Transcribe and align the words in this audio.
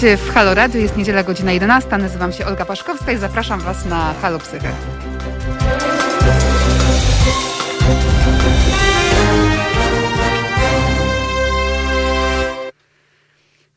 Witajcie 0.00 0.26
w 0.26 0.30
Halo 0.30 0.54
Radio. 0.54 0.80
Jest 0.80 0.96
niedziela, 0.96 1.22
godzina 1.22 1.52
11. 1.52 1.98
Nazywam 1.98 2.32
się 2.32 2.46
Olga 2.46 2.64
Paszkowska 2.64 3.12
i 3.12 3.16
zapraszam 3.16 3.60
Was 3.60 3.86
na 3.86 4.14
Halo 4.22 4.38
Psychę. 4.38 4.72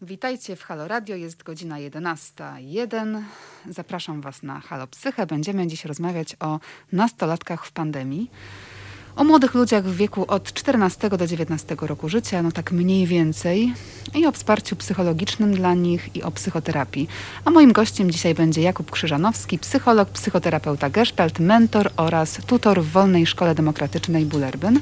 Witajcie 0.02 0.56
w 0.56 0.64
Halo 0.64 0.88
Radio. 0.88 1.16
Jest 1.16 1.44
godzina 1.44 1.76
11.01. 1.76 3.22
Zapraszam 3.70 4.22
Was 4.22 4.44
na 4.44 4.60
Halo 4.60 4.88
Psychę. 4.88 5.26
Będziemy 5.26 5.68
dziś 5.68 5.86
rozmawiać 5.86 6.36
o 6.40 6.60
nastolatkach 6.92 7.66
w 7.66 7.72
pandemii 7.72 8.32
o 9.16 9.24
młodych 9.24 9.54
ludziach 9.54 9.84
w 9.84 9.96
wieku 9.96 10.26
od 10.28 10.54
14 10.54 11.10
do 11.10 11.28
19 11.28 11.76
roku 11.82 12.10
życia, 12.10 12.42
no 12.42 12.52
tak 12.52 12.72
mniej 12.72 13.08
więcej, 13.08 13.74
i 14.16 14.26
o 14.26 14.32
wsparciu 14.32 14.76
psychologicznym 14.76 15.54
dla 15.56 15.74
nich 15.74 16.16
i 16.16 16.24
o 16.24 16.32
psychoterapii. 16.32 17.08
A 17.46 17.52
moim 17.52 17.74
gościem 17.74 18.12
dzisiaj 18.12 18.36
będzie 18.36 18.62
Jakub 18.62 18.92
Krzyżanowski, 18.92 19.60
psycholog, 19.60 20.10
psychoterapeuta 20.10 20.90
Gestalt, 20.90 21.40
mentor 21.40 21.92
oraz 21.98 22.40
tutor 22.48 22.82
w 22.82 22.92
Wolnej 22.92 23.26
Szkole 23.26 23.56
Demokratycznej 23.56 24.26
Bullerbyn. 24.26 24.80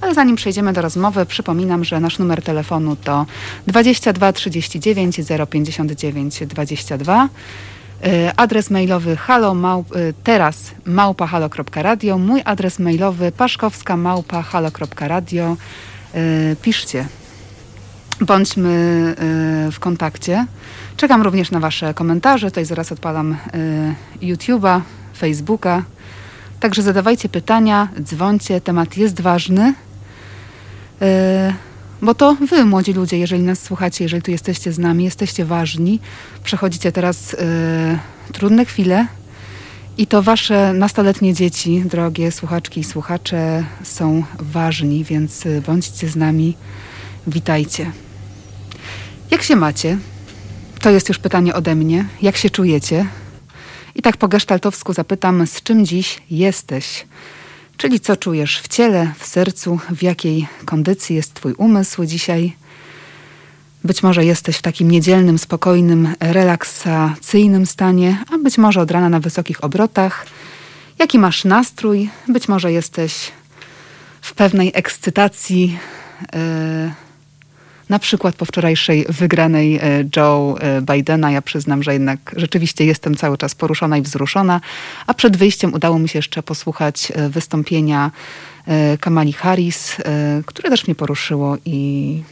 Ale 0.00 0.14
zanim 0.14 0.36
przejdziemy 0.36 0.72
do 0.72 0.82
rozmowy, 0.82 1.26
przypominam, 1.26 1.84
że 1.84 2.00
nasz 2.00 2.18
numer 2.18 2.42
telefonu 2.42 2.96
to 2.96 3.26
22 3.66 4.32
39 4.32 5.20
059 5.50 6.42
22. 6.46 7.28
E, 8.02 8.32
adres 8.36 8.70
mailowy 8.70 9.16
halo 9.16 9.54
małp, 9.54 9.96
e, 9.96 10.12
teraz 10.24 10.70
małpahalo.radio. 10.84 12.18
Mój 12.18 12.42
adres 12.44 12.78
mailowy 12.78 13.32
paszkowska 13.32 13.96
małpahalo.radio. 13.96 15.56
E, 16.14 16.56
piszcie. 16.62 17.06
Bądźmy 18.20 19.14
w 19.72 19.78
kontakcie. 19.80 20.46
Czekam 20.96 21.22
również 21.22 21.50
na 21.50 21.60
Wasze 21.60 21.94
komentarze. 21.94 22.50
Tutaj 22.50 22.64
zaraz 22.64 22.92
odpalam 22.92 23.36
YouTube'a, 24.22 24.80
Facebooka. 25.18 25.82
Także 26.60 26.82
zadawajcie 26.82 27.28
pytania, 27.28 27.88
dzwońcie. 28.00 28.60
Temat 28.60 28.96
jest 28.96 29.20
ważny. 29.20 29.74
Bo 32.02 32.14
to 32.14 32.34
wy, 32.34 32.64
młodzi 32.64 32.92
ludzie, 32.92 33.18
jeżeli 33.18 33.42
nas 33.42 33.62
słuchacie, 33.62 34.04
jeżeli 34.04 34.22
tu 34.22 34.30
jesteście 34.30 34.72
z 34.72 34.78
nami, 34.78 35.04
jesteście 35.04 35.44
ważni, 35.44 36.00
przechodzicie 36.44 36.92
teraz 36.92 37.34
y, 37.34 37.38
trudne 38.32 38.64
chwile 38.64 39.06
i 39.98 40.06
to 40.06 40.22
wasze 40.22 40.72
nastoletnie 40.72 41.34
dzieci, 41.34 41.82
drogie 41.86 42.32
słuchaczki 42.32 42.80
i 42.80 42.84
słuchacze, 42.84 43.64
są 43.82 44.24
ważni, 44.38 45.04
więc 45.04 45.46
y, 45.46 45.62
bądźcie 45.66 46.08
z 46.08 46.16
nami. 46.16 46.56
Witajcie. 47.26 47.90
Jak 49.30 49.42
się 49.42 49.56
macie? 49.56 49.98
To 50.80 50.90
jest 50.90 51.08
już 51.08 51.18
pytanie 51.18 51.54
ode 51.54 51.74
mnie. 51.74 52.04
Jak 52.22 52.36
się 52.36 52.50
czujecie? 52.50 53.06
I 53.94 54.02
tak 54.02 54.16
po 54.16 54.28
gesztaltowsku 54.28 54.92
zapytam, 54.92 55.46
z 55.46 55.62
czym 55.62 55.86
dziś 55.86 56.22
jesteś? 56.30 57.06
Czyli 57.82 58.00
co 58.00 58.16
czujesz 58.16 58.60
w 58.60 58.68
ciele, 58.68 59.12
w 59.18 59.26
sercu, 59.26 59.78
w 59.90 60.02
jakiej 60.02 60.46
kondycji 60.64 61.16
jest 61.16 61.34
Twój 61.34 61.52
umysł 61.52 62.04
dzisiaj. 62.04 62.56
Być 63.84 64.02
może 64.02 64.24
jesteś 64.24 64.56
w 64.56 64.62
takim 64.62 64.90
niedzielnym, 64.90 65.38
spokojnym, 65.38 66.14
relaksacyjnym 66.20 67.66
stanie, 67.66 68.24
a 68.34 68.38
być 68.38 68.58
może 68.58 68.80
od 68.80 68.90
rana 68.90 69.08
na 69.08 69.20
wysokich 69.20 69.64
obrotach. 69.64 70.26
Jaki 70.98 71.18
masz 71.18 71.44
nastrój? 71.44 72.10
Być 72.28 72.48
może 72.48 72.72
jesteś 72.72 73.32
w 74.20 74.34
pewnej 74.34 74.72
ekscytacji. 74.74 75.78
Yy, 76.34 76.92
na 77.92 77.98
przykład 77.98 78.34
po 78.34 78.44
wczorajszej 78.44 79.06
wygranej 79.08 79.76
e, 79.76 79.80
Joe 80.16 80.56
e, 80.60 80.82
Bidena, 80.82 81.30
ja 81.30 81.42
przyznam, 81.42 81.82
że 81.82 81.92
jednak 81.92 82.34
rzeczywiście 82.36 82.84
jestem 82.84 83.14
cały 83.14 83.38
czas 83.38 83.54
poruszona 83.54 83.96
i 83.96 84.02
wzruszona, 84.02 84.60
a 85.06 85.14
przed 85.14 85.36
wyjściem 85.36 85.74
udało 85.74 85.98
mi 85.98 86.08
się 86.08 86.18
jeszcze 86.18 86.42
posłuchać 86.42 87.12
e, 87.14 87.28
wystąpienia 87.28 88.10
Kamali 89.00 89.32
Harris, 89.32 89.96
które 90.46 90.70
też 90.70 90.86
mnie 90.86 90.94
poruszyło 90.94 91.56
i 91.64 92.22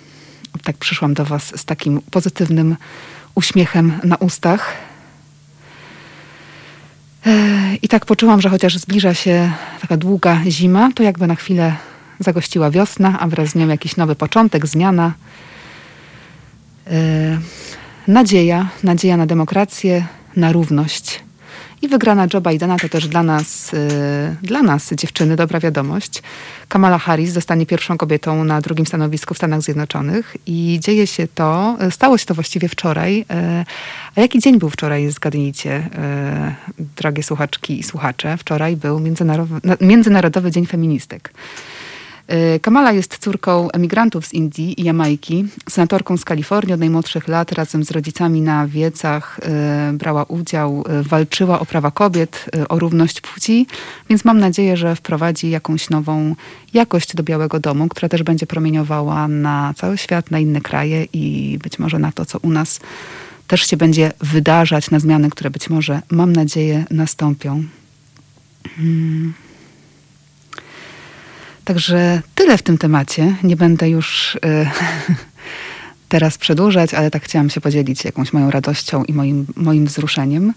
tak 0.62 0.76
przyszłam 0.76 1.14
do 1.14 1.24
Was 1.24 1.60
z 1.60 1.64
takim 1.64 2.00
pozytywnym 2.10 2.76
uśmiechem 3.34 3.98
na 4.04 4.16
ustach. 4.16 4.72
I 7.82 7.88
tak 7.88 8.06
poczułam, 8.06 8.40
że 8.40 8.48
chociaż 8.48 8.78
zbliża 8.78 9.14
się 9.14 9.52
taka 9.80 9.96
długa 9.96 10.40
zima, 10.46 10.90
to 10.94 11.02
jakby 11.02 11.26
na 11.26 11.34
chwilę 11.34 11.76
zagościła 12.20 12.70
wiosna, 12.70 13.20
a 13.20 13.28
wraz 13.28 13.48
z 13.48 13.54
nią 13.54 13.68
jakiś 13.68 13.96
nowy 13.96 14.14
początek, 14.14 14.66
zmiana. 14.66 15.12
E, 16.90 17.38
nadzieja, 18.08 18.68
nadzieja 18.84 19.16
na 19.16 19.26
demokrację, 19.26 20.06
na 20.36 20.52
równość. 20.52 21.20
I 21.82 21.88
wygrana 21.88 22.26
Joe 22.34 22.40
Bidena 22.40 22.78
to 22.78 22.88
też 22.88 23.08
dla 23.08 23.22
nas, 23.22 23.74
e, 23.74 24.36
dla 24.42 24.62
nas, 24.62 24.94
dziewczyny, 24.94 25.36
dobra 25.36 25.60
wiadomość. 25.60 26.22
Kamala 26.68 26.98
Harris 26.98 27.32
zostanie 27.32 27.66
pierwszą 27.66 27.98
kobietą 27.98 28.44
na 28.44 28.60
drugim 28.60 28.86
stanowisku 28.86 29.34
w 29.34 29.36
Stanach 29.36 29.62
Zjednoczonych 29.62 30.36
i 30.46 30.78
dzieje 30.82 31.06
się 31.06 31.28
to, 31.34 31.76
stało 31.90 32.18
się 32.18 32.26
to 32.26 32.34
właściwie 32.34 32.68
wczoraj. 32.68 33.24
E, 33.30 33.64
a 34.16 34.20
jaki 34.20 34.38
dzień 34.38 34.58
był 34.58 34.70
wczoraj, 34.70 35.10
zgadnijcie, 35.10 35.88
drogie 36.96 37.22
słuchaczki 37.22 37.78
i 37.78 37.82
słuchacze? 37.82 38.36
Wczoraj 38.36 38.76
był 38.76 39.00
Międzynarodowy, 39.00 39.60
Międzynarodowy 39.80 40.50
Dzień 40.50 40.66
Feministek. 40.66 41.32
Y, 42.32 42.60
Kamala 42.60 42.92
jest 42.92 43.18
córką 43.18 43.70
emigrantów 43.70 44.26
z 44.26 44.34
Indii 44.34 44.80
i 44.80 44.84
Jamajki, 44.84 45.44
senatorką 45.68 46.16
z 46.16 46.24
Kalifornii 46.24 46.74
od 46.74 46.80
najmłodszych 46.80 47.28
lat 47.28 47.52
razem 47.52 47.84
z 47.84 47.90
rodzicami 47.90 48.40
na 48.40 48.66
wiecach 48.66 49.40
y, 49.92 49.92
brała 49.92 50.24
udział, 50.24 50.84
y, 51.00 51.02
walczyła 51.02 51.60
o 51.60 51.66
prawa 51.66 51.90
kobiet, 51.90 52.46
o 52.68 52.78
równość 52.78 53.20
płci, 53.20 53.66
więc 54.08 54.24
mam 54.24 54.38
nadzieję, 54.38 54.76
że 54.76 54.96
wprowadzi 54.96 55.50
jakąś 55.50 55.90
nową 55.90 56.34
jakość 56.74 57.16
do 57.16 57.22
Białego 57.22 57.60
Domu, 57.60 57.88
która 57.88 58.08
też 58.08 58.22
będzie 58.22 58.46
promieniowała 58.46 59.28
na 59.28 59.74
cały 59.76 59.98
świat, 59.98 60.30
na 60.30 60.38
inne 60.38 60.60
kraje 60.60 61.06
i 61.12 61.58
być 61.62 61.78
może 61.78 61.98
na 61.98 62.12
to, 62.12 62.26
co 62.26 62.38
u 62.38 62.50
nas 62.50 62.80
też 63.46 63.66
się 63.66 63.76
będzie 63.76 64.12
wydarzać, 64.20 64.90
na 64.90 64.98
zmiany, 64.98 65.30
które 65.30 65.50
być 65.50 65.70
może, 65.70 66.02
mam 66.10 66.32
nadzieję, 66.32 66.84
nastąpią. 66.90 67.64
Hmm. 68.76 69.49
Także 71.64 72.22
tyle 72.34 72.58
w 72.58 72.62
tym 72.62 72.78
temacie. 72.78 73.36
Nie 73.42 73.56
będę 73.56 73.90
już 73.90 74.34
y, 74.34 74.40
teraz 76.08 76.38
przedłużać, 76.38 76.94
ale 76.94 77.10
tak 77.10 77.24
chciałam 77.24 77.50
się 77.50 77.60
podzielić 77.60 78.04
jakąś 78.04 78.32
moją 78.32 78.50
radością 78.50 79.04
i 79.04 79.12
moim, 79.12 79.46
moim 79.56 79.86
wzruszeniem. 79.86 80.54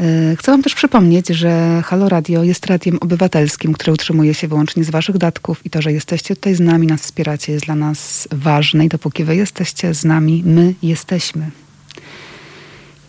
Y, 0.00 0.36
chcę 0.38 0.52
Wam 0.52 0.62
też 0.62 0.74
przypomnieć, 0.74 1.28
że 1.28 1.82
Halo 1.86 2.08
Radio 2.08 2.42
jest 2.42 2.66
radiem 2.66 2.98
obywatelskim, 3.00 3.72
które 3.72 3.92
utrzymuje 3.92 4.34
się 4.34 4.48
wyłącznie 4.48 4.84
z 4.84 4.90
Waszych 4.90 5.18
datków 5.18 5.66
i 5.66 5.70
to, 5.70 5.82
że 5.82 5.92
jesteście 5.92 6.36
tutaj 6.36 6.54
z 6.54 6.60
nami, 6.60 6.86
nas 6.86 7.00
wspieracie, 7.00 7.52
jest 7.52 7.64
dla 7.64 7.74
nas 7.74 8.28
ważne 8.32 8.84
i 8.84 8.88
dopóki 8.88 9.24
Wy 9.24 9.36
jesteście 9.36 9.94
z 9.94 10.04
nami, 10.04 10.42
my 10.46 10.74
jesteśmy. 10.82 11.50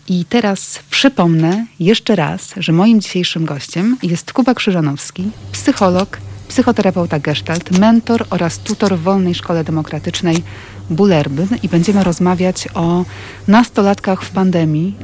I 0.09 0.25
teraz 0.25 0.79
przypomnę 0.89 1.65
jeszcze 1.79 2.15
raz, 2.15 2.53
że 2.57 2.71
moim 2.71 3.01
dzisiejszym 3.01 3.45
gościem 3.45 3.97
jest 4.03 4.33
Kuba 4.33 4.53
Krzyżanowski, 4.53 5.31
psycholog, 5.51 6.17
psychoterapeuta 6.47 7.19
Gestalt, 7.19 7.79
mentor 7.79 8.25
oraz 8.29 8.59
tutor 8.59 8.97
w 8.97 9.01
Wolnej 9.01 9.35
Szkole 9.35 9.63
Demokratycznej 9.63 10.43
Bullerbyn 10.89 11.47
i 11.63 11.69
będziemy 11.69 12.03
rozmawiać 12.03 12.67
o 12.73 13.05
nastolatkach 13.47 14.21
w 14.21 14.31
pandemii, 14.31 14.95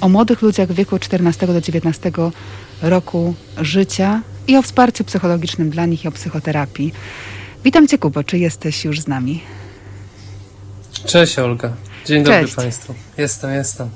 o 0.00 0.08
młodych 0.08 0.42
ludziach 0.42 0.68
w 0.68 0.74
wieku 0.74 0.98
14 0.98 1.46
do 1.46 1.60
19 1.60 2.12
roku 2.82 3.34
życia 3.56 4.20
i 4.48 4.56
o 4.56 4.62
wsparciu 4.62 5.04
psychologicznym 5.04 5.70
dla 5.70 5.86
nich 5.86 6.04
i 6.04 6.08
o 6.08 6.12
psychoterapii. 6.12 6.92
Witam 7.64 7.88
Cię 7.88 7.98
Kubo, 7.98 8.24
czy 8.24 8.38
jesteś 8.38 8.84
już 8.84 9.00
z 9.00 9.08
nami? 9.08 9.42
Cześć 11.06 11.38
Olga, 11.38 11.72
dzień 12.06 12.24
Cześć. 12.24 12.50
dobry 12.54 12.64
Państwu. 12.64 12.94
Jestem, 13.18 13.54
jestem. 13.54 13.88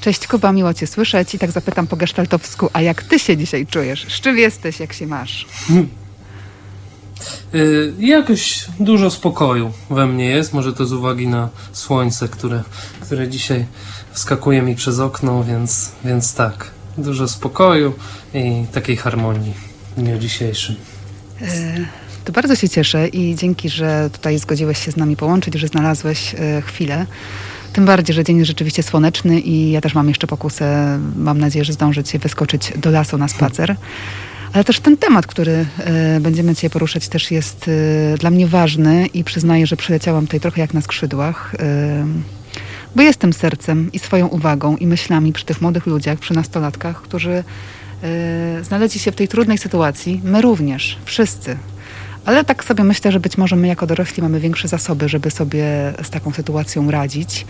Cześć 0.00 0.26
Kuba, 0.26 0.52
miło 0.52 0.74
Cię 0.74 0.86
słyszeć 0.86 1.34
i 1.34 1.38
tak 1.38 1.50
zapytam 1.50 1.86
po 1.86 1.96
gestaltowsku, 1.96 2.70
a 2.72 2.80
jak 2.80 3.02
Ty 3.02 3.18
się 3.18 3.36
dzisiaj 3.36 3.66
czujesz? 3.66 4.06
Z 4.08 4.20
czym 4.20 4.38
jesteś, 4.38 4.80
jak 4.80 4.92
się 4.92 5.06
masz? 5.06 5.46
Y, 7.54 7.92
jakoś 7.98 8.64
dużo 8.80 9.10
spokoju 9.10 9.72
we 9.90 10.06
mnie 10.06 10.24
jest, 10.24 10.52
może 10.52 10.72
to 10.72 10.86
z 10.86 10.92
uwagi 10.92 11.26
na 11.26 11.48
słońce, 11.72 12.28
które, 12.28 12.62
które 13.00 13.28
dzisiaj 13.28 13.66
wskakuje 14.12 14.62
mi 14.62 14.74
przez 14.74 14.98
okno, 14.98 15.44
więc, 15.44 15.92
więc 16.04 16.34
tak, 16.34 16.70
dużo 16.98 17.28
spokoju 17.28 17.92
i 18.34 18.64
takiej 18.72 18.96
harmonii 18.96 19.54
w 19.96 20.00
dniu 20.00 20.18
dzisiejszym. 20.18 20.76
Y, 21.42 21.86
to 22.24 22.32
bardzo 22.32 22.56
się 22.56 22.68
cieszę 22.68 23.08
i 23.08 23.36
dzięki, 23.36 23.68
że 23.68 24.10
tutaj 24.12 24.38
zgodziłeś 24.38 24.84
się 24.84 24.92
z 24.92 24.96
nami 24.96 25.16
połączyć, 25.16 25.54
że 25.54 25.68
znalazłeś 25.68 26.34
y, 26.34 26.62
chwilę. 26.62 27.06
Tym 27.72 27.84
bardziej, 27.84 28.14
że 28.14 28.24
dzień 28.24 28.36
jest 28.36 28.48
rzeczywiście 28.48 28.82
słoneczny 28.82 29.40
i 29.40 29.70
ja 29.70 29.80
też 29.80 29.94
mam 29.94 30.08
jeszcze 30.08 30.26
pokusę, 30.26 30.98
mam 31.16 31.38
nadzieję, 31.38 31.64
że 31.64 31.72
zdążyć 31.72 32.18
wyskoczyć 32.18 32.72
do 32.76 32.90
lasu 32.90 33.18
na 33.18 33.28
spacer. 33.28 33.76
Ale 34.52 34.64
też 34.64 34.80
ten 34.80 34.96
temat, 34.96 35.26
który 35.26 35.66
e, 35.78 36.20
będziemy 36.20 36.54
dzisiaj 36.54 36.70
poruszać, 36.70 37.08
też 37.08 37.30
jest 37.30 37.68
e, 37.68 38.18
dla 38.18 38.30
mnie 38.30 38.46
ważny 38.46 39.06
i 39.06 39.24
przyznaję, 39.24 39.66
że 39.66 39.76
przyleciałam 39.76 40.26
tutaj 40.26 40.40
trochę 40.40 40.60
jak 40.60 40.74
na 40.74 40.80
skrzydłach. 40.80 41.54
E, 41.58 42.06
Bo 42.96 43.02
jestem 43.02 43.32
sercem 43.32 43.92
i 43.92 43.98
swoją 43.98 44.26
uwagą 44.26 44.76
i 44.76 44.86
myślami 44.86 45.32
przy 45.32 45.44
tych 45.44 45.60
młodych 45.60 45.86
ludziach, 45.86 46.18
przy 46.18 46.34
nastolatkach, 46.34 47.02
którzy 47.02 47.44
znaleźli 48.62 49.00
się 49.00 49.12
w 49.12 49.16
tej 49.16 49.28
trudnej 49.28 49.58
sytuacji. 49.58 50.20
My 50.24 50.42
również, 50.42 50.98
wszyscy. 51.04 51.56
Ale 52.24 52.44
tak 52.44 52.64
sobie 52.64 52.84
myślę, 52.84 53.12
że 53.12 53.20
być 53.20 53.38
może 53.38 53.56
my 53.56 53.68
jako 53.68 53.86
dorośli 53.86 54.22
mamy 54.22 54.40
większe 54.40 54.68
zasoby, 54.68 55.08
żeby 55.08 55.30
sobie 55.30 55.64
z 56.02 56.10
taką 56.10 56.32
sytuacją 56.32 56.90
radzić. 56.90 57.46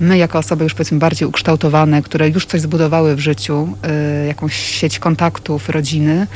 My 0.00 0.18
jako 0.18 0.38
osoby 0.38 0.64
już 0.64 0.74
powiedzmy 0.74 0.98
bardziej 0.98 1.28
ukształtowane, 1.28 2.02
które 2.02 2.28
już 2.28 2.46
coś 2.46 2.60
zbudowały 2.60 3.16
w 3.16 3.20
życiu, 3.20 3.68
yy, 4.20 4.26
jakąś 4.26 4.56
sieć 4.56 4.98
kontaktów, 4.98 5.68
rodziny, 5.68 6.26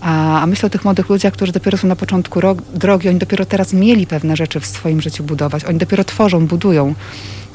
a, 0.00 0.42
a 0.42 0.46
myślę 0.46 0.66
o 0.66 0.70
tych 0.70 0.84
młodych 0.84 1.08
ludziach, 1.08 1.32
którzy 1.32 1.52
dopiero 1.52 1.78
są 1.78 1.88
na 1.88 1.96
początku 1.96 2.40
drogi, 2.74 3.08
oni 3.08 3.18
dopiero 3.18 3.46
teraz 3.46 3.72
mieli 3.72 4.06
pewne 4.06 4.36
rzeczy 4.36 4.60
w 4.60 4.66
swoim 4.66 5.00
życiu 5.00 5.24
budować. 5.24 5.64
Oni 5.64 5.78
dopiero 5.78 6.04
tworzą, 6.04 6.46
budują 6.46 6.94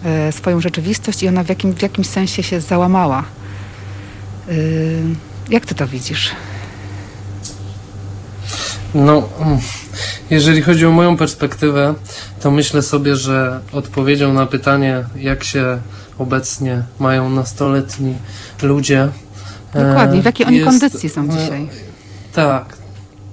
e, 0.05 0.31
swoją 0.31 0.61
rzeczywistość 0.61 1.23
i 1.23 1.27
ona 1.27 1.43
w, 1.43 1.49
jakim, 1.49 1.73
w 1.73 1.81
jakimś 1.81 2.07
sensie 2.07 2.43
się 2.43 2.61
załamała. 2.61 3.23
E, 4.49 4.53
jak 5.49 5.65
ty 5.65 5.75
to 5.75 5.87
widzisz? 5.87 6.31
No, 8.95 9.29
mm, 9.39 9.59
jeżeli 10.29 10.61
chodzi 10.61 10.85
o 10.85 10.91
moją 10.91 11.17
perspektywę, 11.17 11.93
to 12.41 12.51
myślę 12.51 12.81
sobie, 12.81 13.15
że 13.15 13.59
odpowiedzią 13.71 14.33
na 14.33 14.45
pytanie, 14.45 15.03
jak 15.15 15.43
się 15.43 15.79
obecnie 16.17 16.83
mają 16.99 17.29
nastoletni 17.29 18.15
ludzie. 18.61 19.09
Dokładnie, 19.73 20.21
w 20.21 20.25
jakiej 20.25 20.45
oni 20.45 20.57
jest, 20.57 20.69
kondycji 20.69 21.09
są 21.09 21.27
dzisiaj? 21.27 21.69
Tak, 22.33 22.77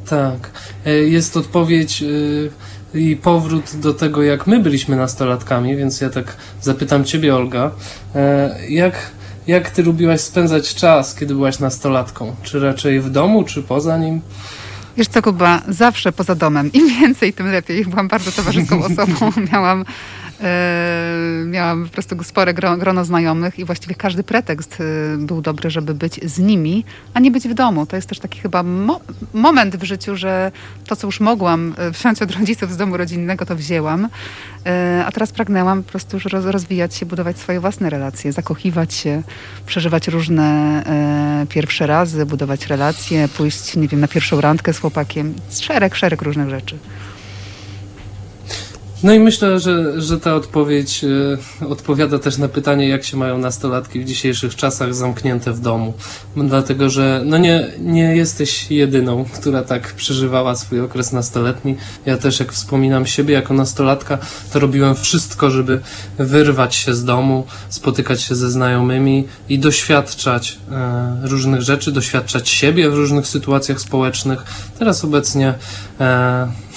tak. 0.09 0.51
E, 0.87 0.91
jest 0.91 1.37
odpowiedź 1.37 2.03
e, 2.03 2.99
i 2.99 3.17
powrót 3.17 3.77
do 3.77 3.95
tego, 3.95 4.23
jak 4.23 4.47
my 4.47 4.61
byliśmy 4.61 4.97
nastolatkami, 4.97 5.77
więc 5.77 6.01
ja 6.01 6.11
tak 6.11 6.37
zapytam 6.63 7.05
Ciebie, 7.05 7.37
Olga, 7.37 7.71
e, 8.15 8.57
jak, 8.69 8.95
jak 9.47 9.71
Ty 9.71 9.83
lubiłaś 9.83 10.21
spędzać 10.21 10.75
czas, 10.75 11.15
kiedy 11.15 11.35
byłaś 11.35 11.59
nastolatką? 11.59 12.37
Czy 12.43 12.61
raczej 12.61 13.01
w 13.01 13.11
domu, 13.11 13.45
czy 13.45 13.63
poza 13.63 13.99
nim? 13.99 14.21
Wiesz 15.01 15.09
co, 15.09 15.23
Kuba, 15.23 15.63
zawsze 15.69 16.13
poza 16.13 16.35
domem. 16.35 16.73
Im 16.73 16.89
więcej, 16.89 17.33
tym 17.33 17.47
lepiej. 17.47 17.85
Byłam 17.85 18.09
bardzo 18.09 18.33
towarzyską 18.33 18.85
osobą. 18.89 19.33
Miałam 19.53 19.85
miałam 21.47 21.85
po 21.85 21.93
prostu 21.93 22.25
spore 22.25 22.55
grono 22.55 23.05
znajomych 23.05 23.59
i 23.59 23.65
właściwie 23.65 23.95
każdy 23.95 24.23
pretekst 24.23 24.79
e, 24.81 24.85
był 25.19 25.43
dobry, 25.43 25.71
żeby 25.71 25.95
być 25.95 26.21
z 26.31 26.39
nimi, 26.39 26.85
a 27.15 27.21
nie 27.21 27.31
być 27.31 27.49
w 27.49 27.55
domu. 27.55 27.87
To 27.87 27.97
jest 27.97 28.09
też 28.09 28.19
taki 28.19 28.41
chyba 28.41 28.63
mo 28.63 29.01
moment 29.35 29.77
w 29.77 29.85
życiu, 29.85 30.17
że 30.17 30.53
to, 30.87 30.97
co 30.97 31.07
już 31.07 31.21
mogłam 31.21 31.75
e, 31.79 31.91
wziąć 31.91 32.23
od 32.23 32.31
rodziców 32.31 32.73
z 32.73 32.77
domu 32.77 32.97
rodzinnego, 32.97 33.47
to 33.47 33.57
wzięłam, 33.57 34.09
a 35.07 35.13
teraz 35.13 35.33
pragnęłam 35.33 35.83
po 35.83 35.91
prostu 35.91 36.17
już 36.17 36.25
rozwijać 36.25 36.95
się, 36.95 37.07
budować 37.07 37.39
swoje 37.39 37.61
własne 37.61 37.91
relacje, 37.91 38.33
zakochiwać 38.33 38.95
się, 38.95 39.23
przeżywać 39.67 40.09
różne 40.09 40.83
pierwsze 41.49 41.87
razy, 41.87 42.27
budować 42.27 42.67
relacje, 42.67 43.29
pójść, 43.29 43.77
nie 43.77 43.89
wiem, 43.89 44.01
na 44.01 44.09
pierwszą 44.09 44.41
randkę 44.41 44.73
z 44.73 44.79
chłopakiem. 44.79 45.35
Szereg, 45.51 45.95
szereg 45.95 46.23
różnych 46.23 46.51
rzeczy. 46.51 46.79
No 49.03 49.15
i 49.15 49.19
myślę, 49.19 49.61
że, 49.61 50.01
że 50.03 50.21
ta 50.21 50.35
odpowiedź 50.35 51.05
e, 51.05 51.67
odpowiada 51.67 52.19
też 52.19 52.39
na 52.39 52.49
pytanie, 52.49 52.89
jak 52.89 53.05
się 53.05 53.17
mają 53.17 53.39
nastolatki 53.39 54.01
w 54.01 54.05
dzisiejszych 54.05 54.57
czasach 54.57 54.95
zamknięte 54.95 55.53
w 55.53 55.61
domu. 55.61 55.95
Dlatego, 56.37 56.91
że 56.91 57.23
no 57.25 57.39
nie, 57.39 57.71
nie 57.79 58.17
jesteś 58.17 58.71
jedyną, 58.71 59.25
która 59.35 59.63
tak 59.63 59.95
przeżywała 59.95 60.57
swój 60.57 60.81
okres 60.81 61.13
nastoletni. 61.13 61.77
Ja 62.07 62.17
też, 62.17 62.41
jak 62.41 62.53
wspominam 62.53 63.07
siebie 63.07 63.35
jako 63.35 63.55
nastolatka, 63.55 64.19
to 64.53 64.59
robiłem 64.59 64.95
wszystko, 64.95 65.51
żeby 65.51 65.81
wyrwać 66.19 66.75
się 66.75 66.95
z 66.95 67.05
domu, 67.05 67.47
spotykać 67.69 68.23
się 68.23 68.35
ze 68.35 68.51
znajomymi 68.51 69.29
i 69.49 69.59
doświadczać 69.59 70.59
e, 70.71 71.17
różnych 71.23 71.63
rzeczy, 71.63 71.93
doświadczać 71.93 72.49
siebie 72.49 72.91
w 72.91 72.95
różnych 72.95 73.27
sytuacjach 73.27 73.81
społecznych. 73.81 74.45
Teraz 74.79 75.05
obecnie 75.05 75.55
e, 76.01 76.70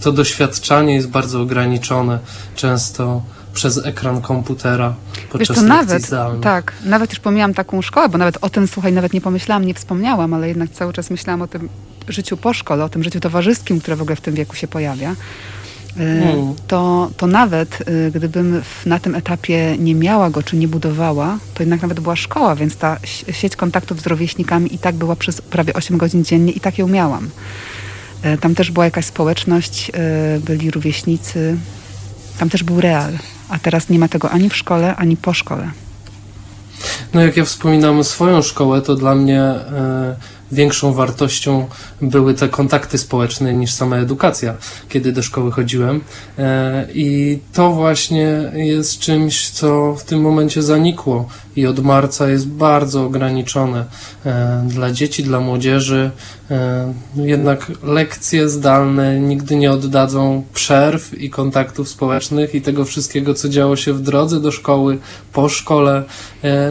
to 0.00 0.12
doświadczanie 0.12 0.94
jest 0.94 1.08
bardzo 1.08 1.40
ograniczone, 1.42 2.18
często 2.56 3.22
przez 3.54 3.86
ekran 3.86 4.20
komputera 4.20 4.94
podczas 5.30 5.56
Wiesz, 5.56 5.58
to 5.58 5.68
nawet, 5.68 6.02
zdalnych. 6.02 6.42
Tak, 6.42 6.72
nawet 6.84 7.10
już 7.10 7.20
pomijam 7.20 7.54
taką 7.54 7.82
szkołę, 7.82 8.08
bo 8.08 8.18
nawet 8.18 8.38
o 8.40 8.50
tym, 8.50 8.68
słuchaj, 8.68 8.92
nawet 8.92 9.12
nie 9.12 9.20
pomyślałam, 9.20 9.64
nie 9.64 9.74
wspomniałam, 9.74 10.34
ale 10.34 10.48
jednak 10.48 10.70
cały 10.70 10.92
czas 10.92 11.10
myślałam 11.10 11.42
o 11.42 11.46
tym 11.46 11.68
życiu 12.08 12.36
po 12.36 12.54
szkole, 12.54 12.84
o 12.84 12.88
tym 12.88 13.04
życiu 13.04 13.20
towarzyskim, 13.20 13.80
które 13.80 13.96
w 13.96 14.02
ogóle 14.02 14.16
w 14.16 14.20
tym 14.20 14.34
wieku 14.34 14.56
się 14.56 14.68
pojawia. 14.68 15.14
Hmm. 15.96 16.54
To, 16.66 17.10
to 17.16 17.26
nawet 17.26 17.88
y, 17.88 18.10
gdybym 18.14 18.62
na 18.86 18.98
tym 18.98 19.14
etapie 19.14 19.76
nie 19.78 19.94
miała 19.94 20.30
go, 20.30 20.42
czy 20.42 20.56
nie 20.56 20.68
budowała, 20.68 21.38
to 21.54 21.62
jednak 21.62 21.82
nawet 21.82 22.00
była 22.00 22.16
szkoła, 22.16 22.56
więc 22.56 22.76
ta 22.76 22.96
sieć 23.32 23.56
kontaktów 23.56 24.00
z 24.00 24.06
rówieśnikami 24.06 24.74
i 24.74 24.78
tak 24.78 24.94
była 24.94 25.16
przez 25.16 25.40
prawie 25.40 25.74
8 25.74 25.98
godzin 25.98 26.24
dziennie 26.24 26.52
i 26.52 26.60
tak 26.60 26.78
ją 26.78 26.88
miałam. 26.88 27.30
E, 28.26 28.38
tam 28.38 28.54
też 28.54 28.70
była 28.70 28.84
jakaś 28.84 29.04
społeczność, 29.04 29.90
e, 29.94 30.40
byli 30.40 30.70
rówieśnicy, 30.70 31.56
tam 32.38 32.48
też 32.48 32.62
był 32.62 32.80
real, 32.80 33.12
a 33.48 33.58
teraz 33.58 33.88
nie 33.88 33.98
ma 33.98 34.08
tego 34.08 34.30
ani 34.30 34.50
w 34.50 34.56
szkole, 34.56 34.96
ani 34.96 35.16
po 35.16 35.34
szkole. 35.34 35.70
No 37.14 37.20
jak 37.20 37.36
ja 37.36 37.44
wspominam 37.44 38.04
swoją 38.04 38.42
szkołę, 38.42 38.82
to 38.82 38.94
dla 38.94 39.14
mnie 39.14 39.40
e, 39.40 40.16
większą 40.52 40.92
wartością 40.92 41.66
były 42.02 42.34
te 42.34 42.48
kontakty 42.48 42.98
społeczne 42.98 43.54
niż 43.54 43.72
sama 43.72 43.96
edukacja, 43.96 44.54
kiedy 44.88 45.12
do 45.12 45.22
szkoły 45.22 45.52
chodziłem. 45.52 46.00
E, 46.38 46.86
I 46.94 47.38
to 47.52 47.72
właśnie 47.72 48.52
jest 48.54 48.98
czymś, 48.98 49.50
co 49.50 49.94
w 49.94 50.04
tym 50.04 50.20
momencie 50.20 50.62
zanikło 50.62 51.28
i 51.56 51.66
od 51.66 51.78
marca 51.78 52.28
jest 52.28 52.48
bardzo 52.48 53.04
ograniczone 53.04 53.84
e, 54.26 54.64
dla 54.68 54.90
dzieci, 54.90 55.22
dla 55.22 55.40
młodzieży. 55.40 56.10
E, 56.50 56.94
jednak 57.16 57.72
lekcje 57.82 58.48
zdalne 58.48 59.20
nigdy 59.20 59.56
nie 59.56 59.72
oddadzą 59.72 60.44
przerw 60.54 61.18
i 61.20 61.30
kontaktów 61.30 61.88
społecznych 61.88 62.54
i 62.54 62.62
tego 62.62 62.84
wszystkiego, 62.84 63.34
co 63.34 63.48
działo 63.48 63.76
się 63.76 63.92
w 63.92 64.00
drodze 64.00 64.40
do 64.40 64.52
szkoły, 64.52 64.98
po 65.32 65.48
szkole, 65.48 66.02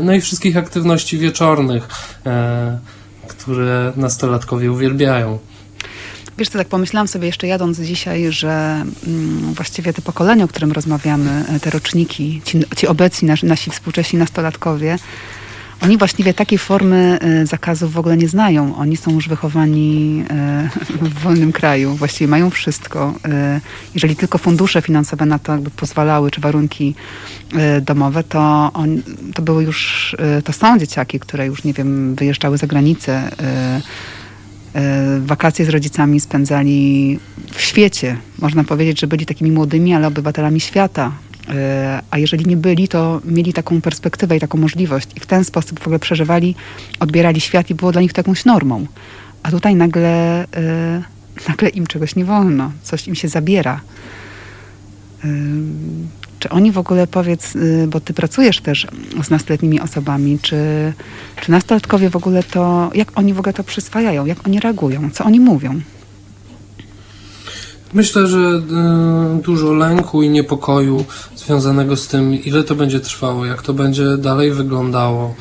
no 0.03 0.13
i 0.13 0.22
wszystkich 0.22 0.58
aktywności 0.58 1.17
wieczornych 1.17 1.88
które 3.27 3.94
nastolatkowie 3.96 4.72
uwielbiają. 4.72 5.39
Wiesz 6.38 6.50
co, 6.50 6.58
tak 6.58 6.67
pomyślałam 6.67 7.08
sobie 7.08 7.27
jeszcze 7.27 7.48
jadąc 7.48 7.79
dzisiaj, 7.79 8.32
że 8.32 8.84
mm, 9.08 9.53
właściwie 9.53 9.94
te 9.94 10.01
pokolenia, 10.01 10.46
o 10.46 10.48
którym 10.48 10.72
rozmawiamy, 10.72 11.46
e, 11.50 11.60
te 11.60 11.70
roczniki, 11.70 12.41
ci, 12.46 12.60
ci 12.77 12.88
obecni 12.88 13.29
nasi 13.44 13.72
współcześni 13.72 14.20
nastolatkowie, 14.20 14.98
oni 15.82 15.98
właściwie 15.98 16.34
takiej 16.34 16.58
formy 16.58 17.20
e, 17.22 17.46
zakazów 17.46 17.94
w 17.94 17.98
ogóle 17.98 18.17
nie 18.17 18.27
znają. 18.27 18.75
Oni 18.75 18.98
są 18.98 19.12
już 19.12 19.29
wychowani 19.29 20.24
e, 20.29 20.70
w 21.01 21.13
wolnym 21.13 21.51
kraju, 21.51 21.96
właściwie 21.96 22.27
mają 22.27 22.50
wszystko. 22.50 23.13
Jeżeli 23.94 24.15
tylko 24.15 24.38
fundusze 24.38 24.82
finansowe 24.82 25.25
na 25.25 25.39
to 25.39 25.51
jakby 25.51 25.70
pozwalały, 25.70 26.32
czy 26.32 26.41
warunki 26.41 26.96
domowe, 27.82 28.24
to, 28.24 28.72
on, 28.74 29.01
to 29.34 29.41
były 29.41 29.63
już, 29.63 30.15
to 30.44 30.53
są 30.53 30.79
dzieciaki, 30.79 31.20
które 31.20 31.46
już, 31.46 31.63
nie 31.63 31.74
wiem, 31.74 32.15
wyjeżdżały 32.15 32.58
za 32.58 32.67
granicę, 32.67 33.32
wakacje 35.20 35.65
z 35.65 35.70
rodzicami 35.70 36.20
spędzali 36.20 37.20
w 37.51 37.62
świecie. 37.62 38.17
Można 38.39 38.63
powiedzieć, 38.63 39.00
że 39.00 39.08
byli 39.08 39.25
takimi 39.25 39.51
młodymi, 39.51 39.94
ale 39.94 40.08
obywatelami 40.08 40.60
świata. 40.60 41.12
E, 41.49 42.01
a 42.11 42.17
jeżeli 42.17 42.45
nie 42.45 42.57
byli, 42.57 42.87
to 42.87 43.21
mieli 43.25 43.53
taką 43.53 43.81
perspektywę 43.81 44.37
i 44.37 44.39
taką 44.39 44.57
możliwość 44.57 45.09
i 45.15 45.19
w 45.19 45.25
ten 45.25 45.43
sposób 45.43 45.79
w 45.79 45.83
ogóle 45.83 45.99
przeżywali, 45.99 46.55
odbierali 46.99 47.41
świat 47.41 47.69
i 47.69 47.75
było 47.75 47.91
dla 47.91 48.01
nich 48.01 48.13
to 48.13 48.19
jakąś 48.19 48.45
normą. 48.45 48.85
A 49.43 49.51
tutaj 49.51 49.75
nagle, 49.75 50.43
e, 50.43 51.03
nagle 51.47 51.69
im 51.69 51.87
czegoś 51.87 52.15
nie 52.15 52.25
wolno, 52.25 52.71
coś 52.83 53.07
im 53.07 53.15
się 53.15 53.27
zabiera. 53.27 53.81
E, 55.23 55.27
czy 56.39 56.49
oni 56.49 56.71
w 56.71 56.77
ogóle, 56.77 57.07
powiedz, 57.07 57.53
bo 57.87 57.99
ty 57.99 58.13
pracujesz 58.13 58.61
też 58.61 58.87
z 59.23 59.29
nastoletnimi 59.29 59.79
osobami, 59.79 60.39
czy, 60.41 60.57
czy 61.41 61.51
nastolatkowie 61.51 62.09
w 62.09 62.15
ogóle 62.15 62.43
to, 62.43 62.91
jak 62.93 63.11
oni 63.15 63.33
w 63.33 63.39
ogóle 63.39 63.53
to 63.53 63.63
przyswajają, 63.63 64.25
jak 64.25 64.47
oni 64.47 64.59
reagują, 64.59 65.09
co 65.11 65.25
oni 65.25 65.39
mówią? 65.39 65.81
Myślę, 67.95 68.27
że 68.27 68.37
y, 68.37 69.41
dużo 69.41 69.73
lęku 69.73 70.23
i 70.23 70.29
niepokoju 70.29 71.05
związanego 71.35 71.95
z 71.95 72.07
tym, 72.07 72.43
ile 72.43 72.63
to 72.63 72.75
będzie 72.75 72.99
trwało, 72.99 73.45
jak 73.45 73.61
to 73.61 73.73
będzie 73.73 74.17
dalej 74.17 74.51
wyglądało, 74.51 75.35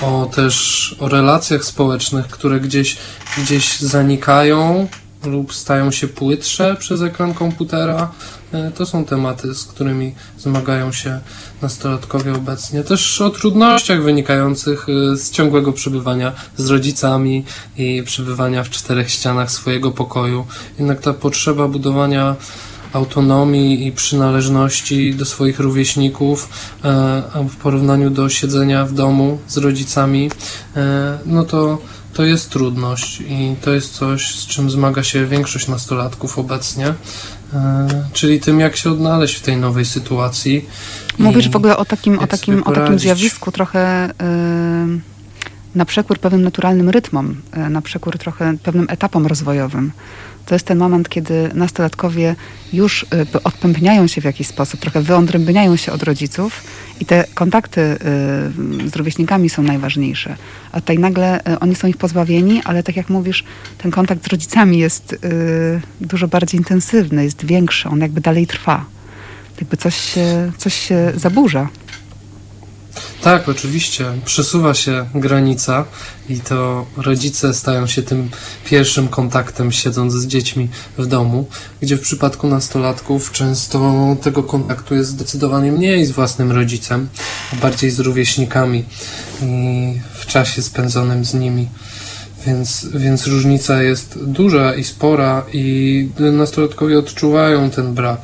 y, 0.00 0.04
o 0.06 0.30
też 0.34 0.96
o 1.00 1.08
relacjach 1.08 1.64
społecznych, 1.64 2.26
które 2.26 2.60
gdzieś, 2.60 2.96
gdzieś 3.38 3.78
zanikają 3.78 4.88
lub 5.24 5.54
stają 5.54 5.90
się 5.90 6.08
płytsze 6.08 6.76
przez 6.78 7.02
ekran 7.02 7.34
komputera. 7.34 8.10
E, 8.52 8.70
to 8.70 8.86
są 8.86 9.04
tematy, 9.04 9.54
z 9.54 9.64
którymi 9.64 10.14
zmagają 10.38 10.92
się 10.92 11.20
nastolatkowie 11.62 12.34
obecnie. 12.34 12.84
Też 12.84 13.20
o 13.20 13.30
trudnościach 13.30 14.02
wynikających 14.02 14.86
e, 14.88 15.16
z 15.16 15.30
ciągłego 15.30 15.72
przebywania 15.72 16.32
z 16.56 16.70
rodzicami 16.70 17.44
i 17.76 18.02
przebywania 18.02 18.64
w 18.64 18.70
czterech 18.70 19.10
ścianach 19.10 19.50
swojego 19.50 19.90
pokoju. 19.90 20.46
Jednak 20.78 21.00
ta 21.00 21.12
potrzeba 21.12 21.68
budowania 21.68 22.36
autonomii 22.92 23.86
i 23.86 23.92
przynależności 23.92 25.14
do 25.14 25.24
swoich 25.24 25.60
rówieśników 25.60 26.48
e, 26.84 27.22
w 27.48 27.56
porównaniu 27.56 28.10
do 28.10 28.28
siedzenia 28.28 28.84
w 28.84 28.92
domu 28.92 29.38
z 29.48 29.56
rodzicami, 29.56 30.30
no 31.26 31.44
to 31.44 31.78
to 32.14 32.24
jest 32.24 32.50
trudność 32.50 33.20
i 33.20 33.54
to 33.60 33.70
jest 33.70 33.94
coś, 33.94 34.34
z 34.34 34.46
czym 34.46 34.70
zmaga 34.70 35.02
się 35.02 35.26
większość 35.26 35.68
nastolatków 35.68 36.38
obecnie, 36.38 36.94
czyli 38.12 38.40
tym, 38.40 38.60
jak 38.60 38.76
się 38.76 38.90
odnaleźć 38.90 39.34
w 39.34 39.42
tej 39.42 39.56
nowej 39.56 39.84
sytuacji. 39.84 40.68
Mówisz 41.18 41.48
w 41.48 41.56
ogóle 41.56 41.76
o 41.76 41.84
takim, 41.84 42.18
o 42.18 42.26
takim, 42.26 42.62
o 42.62 42.72
takim 42.72 42.98
zjawisku 42.98 43.52
trochę. 43.52 44.10
Yy 44.20 45.09
na 45.74 45.84
przekór 45.84 46.18
pewnym 46.18 46.42
naturalnym 46.42 46.90
rytmom, 46.90 47.36
e, 47.52 47.70
na 47.70 47.82
przekór 47.82 48.18
trochę 48.18 48.54
pewnym 48.62 48.86
etapom 48.88 49.26
rozwojowym. 49.26 49.92
To 50.46 50.54
jest 50.54 50.66
ten 50.66 50.78
moment, 50.78 51.08
kiedy 51.08 51.50
nastolatkowie 51.54 52.36
już 52.72 53.06
e, 53.34 53.42
odpępniają 53.44 54.06
się 54.06 54.20
w 54.20 54.24
jakiś 54.24 54.46
sposób, 54.46 54.80
trochę 54.80 55.02
wyodrębniają 55.02 55.76
się 55.76 55.92
od 55.92 56.02
rodziców 56.02 56.62
i 57.00 57.06
te 57.06 57.24
kontakty 57.34 57.80
e, 57.80 57.96
z 58.88 58.96
rówieśnikami 58.96 59.50
są 59.50 59.62
najważniejsze. 59.62 60.36
A 60.72 60.80
tutaj 60.80 60.98
nagle 60.98 61.40
oni 61.60 61.74
są 61.74 61.88
ich 61.88 61.96
pozbawieni, 61.96 62.62
ale 62.64 62.82
tak 62.82 62.96
jak 62.96 63.08
mówisz, 63.08 63.44
ten 63.78 63.90
kontakt 63.90 64.24
z 64.24 64.28
rodzicami 64.28 64.78
jest 64.78 65.16
dużo 66.00 66.28
bardziej 66.28 66.60
intensywny, 66.60 67.24
jest 67.24 67.44
większy, 67.44 67.88
on 67.88 68.00
jakby 68.00 68.20
dalej 68.20 68.46
trwa. 68.46 68.84
Jakby 69.60 69.76
coś 69.76 69.94
się, 69.96 70.52
coś 70.58 70.74
się 70.74 71.12
zaburza. 71.16 71.68
Tak, 73.22 73.48
oczywiście. 73.48 74.04
Przesuwa 74.24 74.74
się 74.74 75.06
granica 75.14 75.84
i 76.28 76.40
to 76.40 76.86
rodzice 76.96 77.54
stają 77.54 77.86
się 77.86 78.02
tym 78.02 78.30
pierwszym 78.64 79.08
kontaktem, 79.08 79.72
siedząc 79.72 80.12
z 80.12 80.26
dziećmi 80.26 80.68
w 80.98 81.06
domu, 81.06 81.48
gdzie 81.80 81.96
w 81.96 82.00
przypadku 82.00 82.48
nastolatków 82.48 83.32
często 83.32 84.16
tego 84.22 84.42
kontaktu 84.42 84.94
jest 84.94 85.10
zdecydowanie 85.10 85.72
mniej 85.72 86.06
z 86.06 86.10
własnym 86.10 86.52
rodzicem, 86.52 87.08
bardziej 87.62 87.90
z 87.90 88.00
rówieśnikami 88.00 88.84
i 89.42 89.94
w 90.14 90.26
czasie 90.26 90.62
spędzonym 90.62 91.24
z 91.24 91.34
nimi. 91.34 91.68
Więc, 92.46 92.86
więc 92.94 93.26
różnica 93.26 93.82
jest 93.82 94.18
duża 94.24 94.74
i 94.74 94.84
spora, 94.84 95.46
i 95.52 96.08
nastolatkowie 96.18 96.98
odczuwają 96.98 97.70
ten 97.70 97.94
brak 97.94 98.20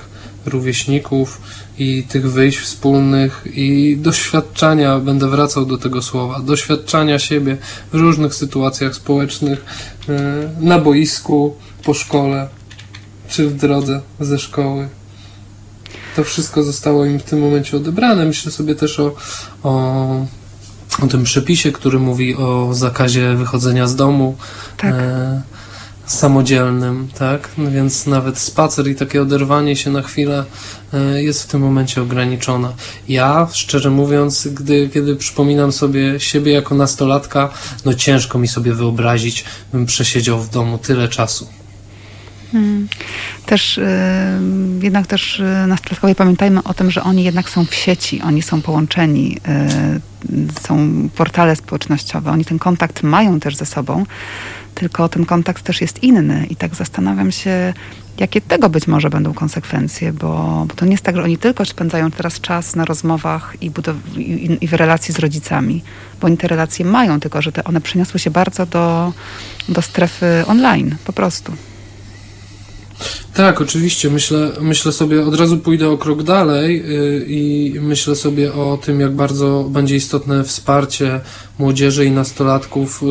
rówieśników 0.47 1.41
i 1.79 2.03
tych 2.03 2.33
wyjść 2.33 2.59
wspólnych 2.59 3.45
i 3.55 3.97
doświadczania, 4.01 4.99
będę 4.99 5.29
wracał 5.29 5.67
do 5.67 5.79
tego 5.79 6.03
słowa, 6.03 6.41
doświadczania 6.41 7.19
siebie 7.19 7.57
w 7.93 7.95
różnych 7.95 8.35
sytuacjach 8.35 8.95
społecznych, 8.95 9.65
e, 10.09 10.51
na 10.61 10.79
boisku, 10.79 11.57
po 11.85 11.95
szkole, 11.95 12.49
czy 13.29 13.49
w 13.49 13.57
drodze 13.57 14.01
ze 14.21 14.39
szkoły. 14.39 14.89
To 16.17 16.25
wszystko 16.25 16.63
zostało 16.63 17.05
im 17.05 17.19
w 17.19 17.23
tym 17.23 17.41
momencie 17.41 17.77
odebrane. 17.77 18.25
Myślę 18.25 18.53
sobie 18.53 18.75
też 18.75 19.01
o, 19.01 19.15
o, 19.63 20.27
o 21.03 21.07
tym 21.07 21.25
przepisie, 21.25 21.73
który 21.73 21.99
mówi 21.99 22.37
o 22.37 22.75
zakazie 22.75 23.35
wychodzenia 23.35 23.87
z 23.87 23.97
domu. 23.97 24.37
Tak. 24.77 24.95
E, 24.95 25.43
samodzielnym, 26.07 27.09
tak? 27.19 27.49
No 27.59 27.71
więc 27.71 28.07
nawet 28.07 28.39
spacer 28.39 28.89
i 28.89 28.95
takie 28.95 29.23
oderwanie 29.23 29.77
się 29.77 29.91
na 29.91 30.03
chwilę 30.03 30.45
e, 30.93 31.23
jest 31.23 31.43
w 31.43 31.47
tym 31.47 31.61
momencie 31.61 32.03
ograniczone. 32.03 32.73
Ja, 33.09 33.49
szczerze 33.53 33.91
mówiąc, 33.91 34.49
gdy, 34.49 34.91
kiedy 34.95 35.17
przypominam 35.17 35.73
sobie 35.73 36.21
siebie 36.21 36.53
jako 36.53 36.75
nastolatka, 36.75 37.51
no 37.85 37.95
ciężko 37.95 38.39
mi 38.39 38.49
sobie 38.49 38.75
wyobrazić, 38.75 39.45
bym 39.73 39.87
przesiedział 39.87 40.39
w 40.39 40.51
domu 40.51 40.79
tyle 40.79 41.09
czasu. 41.09 41.49
Hmm. 42.53 42.89
Też 43.47 43.77
yy, 43.77 44.85
jednak 44.85 45.07
też 45.07 45.39
yy, 45.39 45.67
nastolatkowie 45.67 46.15
pamiętajmy 46.15 46.63
o 46.63 46.75
tym, 46.75 46.91
że 46.91 47.03
oni 47.03 47.25
jednak 47.25 47.51
są 47.51 47.65
w 47.65 47.75
sieci, 47.75 48.23
oni 48.23 48.43
są 48.43 48.63
połączeni, 48.63 49.39
yy, 50.31 50.51
są 50.61 50.89
portale 51.17 51.57
społecznościowe, 51.57 52.31
oni 52.31 52.45
ten 52.45 52.59
kontakt 52.59 53.03
mają 53.03 53.41
też 53.41 53.57
ze 53.57 53.67
sobą 53.67 54.05
tylko 54.77 55.09
ten 55.09 55.27
kontakt 55.27 55.63
też 55.63 55.81
jest 55.81 56.03
inny 56.03 56.47
i 56.51 56.57
tak 56.57 56.75
zastanawiam 56.75 57.33
się, 57.33 57.75
jakie 58.19 58.41
tego 58.41 58.69
być 58.69 58.87
może 58.87 59.11
będą 59.11 59.35
konsekwencje, 59.35 60.13
bo, 60.13 60.65
bo 60.69 60.75
to 60.75 60.85
nie 60.85 60.91
jest 60.91 61.05
tak, 61.05 61.17
że 61.17 61.23
oni 61.23 61.39
tylko 61.39 61.65
spędzają 61.65 62.11
teraz 62.11 62.41
czas 62.41 62.77
na 62.77 62.85
rozmowach 62.85 63.57
i, 63.61 63.71
budow- 63.71 64.19
i, 64.19 64.59
i 64.61 64.69
w 64.69 64.73
relacji 64.73 65.15
z 65.15 65.19
rodzicami, 65.19 65.83
bo 66.21 66.27
oni 66.27 66.37
te 66.37 66.49
relacje 66.49 66.85
mają, 66.85 67.21
tylko 67.21 67.43
że 67.43 67.53
te, 67.53 67.65
one 67.65 67.81
przeniosły 67.81 68.21
się 68.21 68.31
bardzo 68.31 68.67
do, 68.67 69.13
do 69.69 69.83
strefy 69.83 70.45
online, 70.47 70.97
po 71.05 71.13
prostu. 71.13 71.53
Tak, 73.35 73.61
oczywiście. 73.61 74.11
Myślę, 74.11 74.53
myślę 74.61 74.93
sobie, 74.93 75.27
od 75.27 75.41
razu 75.41 75.59
pójdę 75.59 75.89
o 75.91 75.99
krok 75.99 76.23
dalej 76.23 76.83
yy, 76.89 77.25
i 77.29 77.75
myślę 77.81 78.17
sobie 78.17 78.53
o 78.53 78.79
tym, 78.83 79.01
jak 79.01 79.15
bardzo 79.15 79.65
będzie 79.71 79.97
istotne 79.97 80.45
wsparcie 80.45 81.21
młodzieży 81.59 82.05
i 82.05 82.11
nastolatków. 82.11 83.03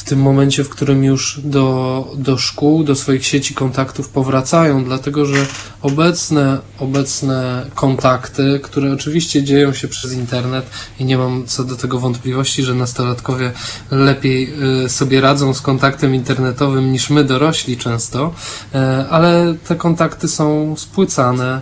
W 0.00 0.04
tym 0.04 0.20
momencie, 0.20 0.64
w 0.64 0.68
którym 0.68 1.04
już 1.04 1.40
do, 1.44 2.08
do 2.16 2.38
szkół, 2.38 2.84
do 2.84 2.94
swoich 2.94 3.26
sieci 3.26 3.54
kontaktów 3.54 4.08
powracają, 4.08 4.84
dlatego 4.84 5.26
że 5.26 5.46
obecne, 5.82 6.58
obecne 6.78 7.66
kontakty, 7.74 8.60
które 8.62 8.92
oczywiście 8.92 9.42
dzieją 9.42 9.72
się 9.72 9.88
przez 9.88 10.12
internet 10.12 10.70
i 11.00 11.04
nie 11.04 11.18
mam 11.18 11.46
co 11.46 11.64
do 11.64 11.76
tego 11.76 11.98
wątpliwości, 11.98 12.62
że 12.62 12.74
nastolatkowie 12.74 13.52
lepiej 13.90 14.52
y, 14.84 14.88
sobie 14.88 15.20
radzą 15.20 15.54
z 15.54 15.60
kontaktem 15.60 16.14
internetowym 16.14 16.92
niż 16.92 17.10
my 17.10 17.24
dorośli 17.24 17.76
często, 17.76 18.34
y, 18.74 18.78
ale 19.10 19.54
te 19.68 19.76
kontakty 19.76 20.28
są 20.28 20.74
spłycane, 20.76 21.60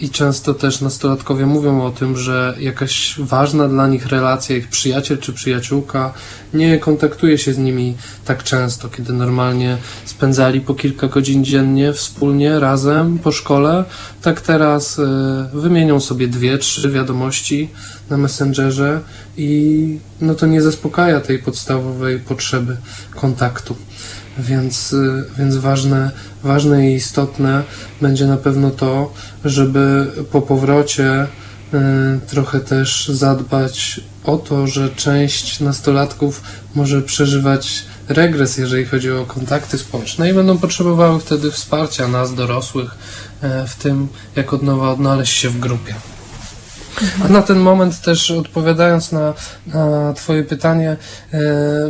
I 0.00 0.10
często 0.10 0.54
też 0.54 0.80
nastolatkowie 0.80 1.46
mówią 1.46 1.82
o 1.82 1.90
tym, 1.90 2.16
że 2.16 2.54
jakaś 2.60 3.14
ważna 3.18 3.68
dla 3.68 3.86
nich 3.86 4.06
relacja, 4.06 4.56
ich 4.56 4.68
przyjaciel 4.68 5.18
czy 5.18 5.32
przyjaciółka 5.32 6.14
nie 6.54 6.78
kontaktuje 6.78 7.38
się 7.38 7.52
z 7.52 7.58
nimi 7.58 7.96
tak 8.24 8.42
często, 8.42 8.88
kiedy 8.88 9.12
normalnie 9.12 9.76
spędzali 10.04 10.60
po 10.60 10.74
kilka 10.74 11.08
godzin 11.08 11.44
dziennie 11.44 11.92
wspólnie, 11.92 12.60
razem 12.60 13.18
po 13.18 13.32
szkole. 13.32 13.84
Tak 14.22 14.40
teraz 14.40 14.98
e, 14.98 15.48
wymienią 15.52 16.00
sobie 16.00 16.28
dwie, 16.28 16.58
trzy 16.58 16.90
wiadomości 16.90 17.70
na 18.10 18.16
Messengerze 18.16 19.00
i 19.36 19.98
no 20.20 20.34
to 20.34 20.46
nie 20.46 20.62
zaspokaja 20.62 21.20
tej 21.20 21.38
podstawowej 21.38 22.18
potrzeby 22.18 22.76
kontaktu 23.14 23.76
więc, 24.38 24.92
y, 24.92 25.24
więc 25.38 25.56
ważne, 25.56 26.10
ważne 26.42 26.90
i 26.90 26.94
istotne 26.94 27.62
będzie 28.00 28.26
na 28.26 28.36
pewno 28.36 28.70
to, 28.70 29.12
żeby 29.44 30.06
po 30.32 30.42
powrocie 30.42 31.22
y, 31.22 31.26
trochę 32.26 32.60
też 32.60 33.08
zadbać 33.08 34.00
o 34.24 34.36
to, 34.36 34.66
że 34.66 34.90
część 34.90 35.60
nastolatków 35.60 36.42
może 36.74 37.02
przeżywać 37.02 37.84
regres, 38.08 38.58
jeżeli 38.58 38.84
chodzi 38.84 39.10
o 39.10 39.24
kontakty 39.24 39.78
społeczne 39.78 40.30
i 40.30 40.34
będą 40.34 40.58
potrzebowały 40.58 41.20
wtedy 41.20 41.50
wsparcia 41.50 42.08
nas, 42.08 42.34
dorosłych, 42.34 42.90
y, 43.64 43.68
w 43.68 43.74
tym, 43.74 44.08
jak 44.36 44.52
od 44.52 44.62
nowa 44.62 44.90
odnaleźć 44.90 45.36
się 45.36 45.48
w 45.48 45.60
grupie. 45.60 45.94
A 47.24 47.28
na 47.28 47.42
ten 47.42 47.58
moment 47.58 48.00
też 48.00 48.30
odpowiadając 48.30 49.12
na, 49.12 49.34
na 49.66 50.12
Twoje 50.12 50.44
pytanie, 50.44 50.96
e, 51.32 51.38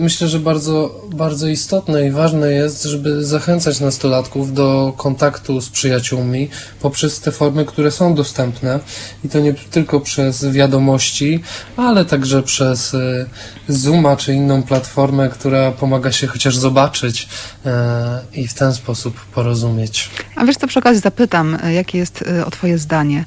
myślę, 0.01 0.29
że 0.29 0.39
bardzo, 0.39 1.01
bardzo 1.15 1.49
istotne 1.49 2.07
i 2.07 2.11
ważne 2.11 2.53
jest, 2.53 2.85
żeby 2.85 3.25
zachęcać 3.25 3.81
nastolatków 3.81 4.55
do 4.55 4.93
kontaktu 4.97 5.61
z 5.61 5.69
przyjaciółmi 5.69 6.49
poprzez 6.81 7.21
te 7.21 7.33
formy, 7.33 7.65
które 7.65 7.91
są 7.91 8.15
dostępne 8.15 8.81
i 9.25 9.29
to 9.29 9.41
nie 9.41 9.55
tylko 9.55 10.01
przez 10.01 10.45
wiadomości, 10.45 11.41
ale 11.77 12.05
także 12.05 12.43
przez 12.43 12.95
e, 12.95 13.27
Zooma 13.69 14.17
czy 14.17 14.35
inną 14.35 14.63
platformę, 14.63 15.29
która 15.29 15.73
pomaga 15.73 16.13
się 16.13 16.27
chociaż 16.27 16.57
zobaczyć 16.57 17.29
e, 17.67 18.21
i 18.35 18.49
w 18.49 18.55
ten 18.55 18.75
sposób 18.75 19.21
porozumieć. 19.21 20.11
A 20.37 20.45
wiesz 20.45 20.57
co, 20.57 20.67
przy 20.67 20.79
okazji 20.79 21.03
zapytam, 21.03 21.59
jakie 21.75 21.99
jest 21.99 22.25
o 22.47 22.51
Twoje 22.51 22.79
zdanie? 22.79 23.25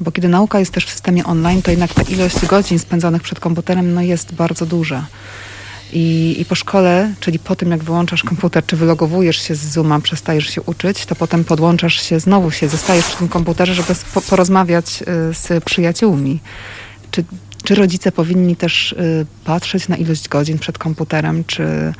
Bo 0.00 0.12
kiedy 0.12 0.28
nauka 0.28 0.58
jest 0.58 0.72
też 0.72 0.86
w 0.86 0.90
systemie 0.90 1.24
online, 1.24 1.62
to 1.62 1.70
jednak 1.70 1.94
ta 1.94 2.02
ilość 2.02 2.46
godzin 2.46 2.78
spędzonych 2.78 3.22
przed 3.22 3.40
komputerem 3.40 3.94
no, 3.94 4.02
jest 4.02 4.34
bardzo 4.34 4.66
duża. 4.66 5.06
I, 5.92 6.36
I 6.38 6.44
po 6.44 6.54
szkole, 6.54 7.14
czyli 7.20 7.38
po 7.38 7.56
tym 7.56 7.70
jak 7.70 7.84
wyłączasz 7.84 8.22
komputer, 8.22 8.66
czy 8.66 8.76
wylogowujesz 8.76 9.42
się 9.42 9.54
z 9.54 9.60
Zooma, 9.60 10.00
przestajesz 10.00 10.46
się 10.46 10.62
uczyć, 10.62 11.06
to 11.06 11.14
potem 11.14 11.44
podłączasz 11.44 12.02
się, 12.02 12.20
znowu 12.20 12.50
się, 12.50 12.68
zostajesz 12.68 13.04
przy 13.04 13.16
tym 13.16 13.28
komputerze, 13.28 13.74
żeby 13.74 13.94
po, 14.14 14.20
porozmawiać 14.20 15.02
y, 15.02 15.04
z 15.34 15.64
przyjaciółmi. 15.64 16.40
Czy, 17.10 17.24
czy 17.64 17.74
rodzice 17.74 18.12
powinni 18.12 18.56
też 18.56 18.92
y, 18.92 19.26
patrzeć 19.44 19.88
na 19.88 19.96
ilość 19.96 20.28
godzin 20.28 20.58
przed 20.58 20.78
komputerem, 20.78 21.44
czy 21.44 21.92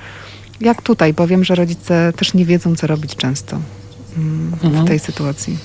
jak 0.60 0.82
tutaj? 0.82 1.12
Bo 1.12 1.26
wiem, 1.26 1.44
że 1.44 1.54
rodzice 1.54 2.12
też 2.16 2.34
nie 2.34 2.44
wiedzą, 2.44 2.76
co 2.76 2.86
robić 2.86 3.16
często 3.16 3.60
mm, 4.16 4.50
w 4.60 4.64
mhm. 4.64 4.86
tej 4.86 4.98
sytuacji. 4.98 5.58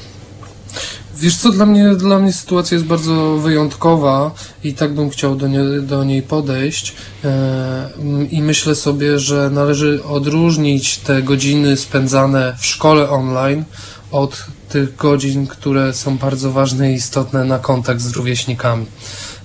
Wiesz 1.17 1.37
co, 1.37 1.49
dla 1.49 1.65
mnie, 1.65 1.95
dla 1.95 2.19
mnie 2.19 2.33
sytuacja 2.33 2.75
jest 2.75 2.87
bardzo 2.87 3.37
wyjątkowa 3.37 4.31
i 4.63 4.73
tak 4.73 4.93
bym 4.93 5.09
chciał 5.09 5.35
do, 5.35 5.47
nie, 5.47 5.63
do 5.81 6.03
niej 6.03 6.21
podejść 6.21 6.95
e, 7.23 7.89
i 8.31 8.41
myślę 8.41 8.75
sobie, 8.75 9.19
że 9.19 9.49
należy 9.49 10.03
odróżnić 10.03 10.97
te 10.97 11.21
godziny 11.21 11.77
spędzane 11.77 12.55
w 12.59 12.65
szkole 12.65 13.09
online 13.09 13.63
od 14.11 14.45
tych 14.69 14.95
godzin, 14.95 15.47
które 15.47 15.93
są 15.93 16.17
bardzo 16.17 16.51
ważne 16.51 16.91
i 16.91 16.95
istotne 16.95 17.45
na 17.45 17.59
kontakt 17.59 18.01
z 18.01 18.11
rówieśnikami. 18.11 18.85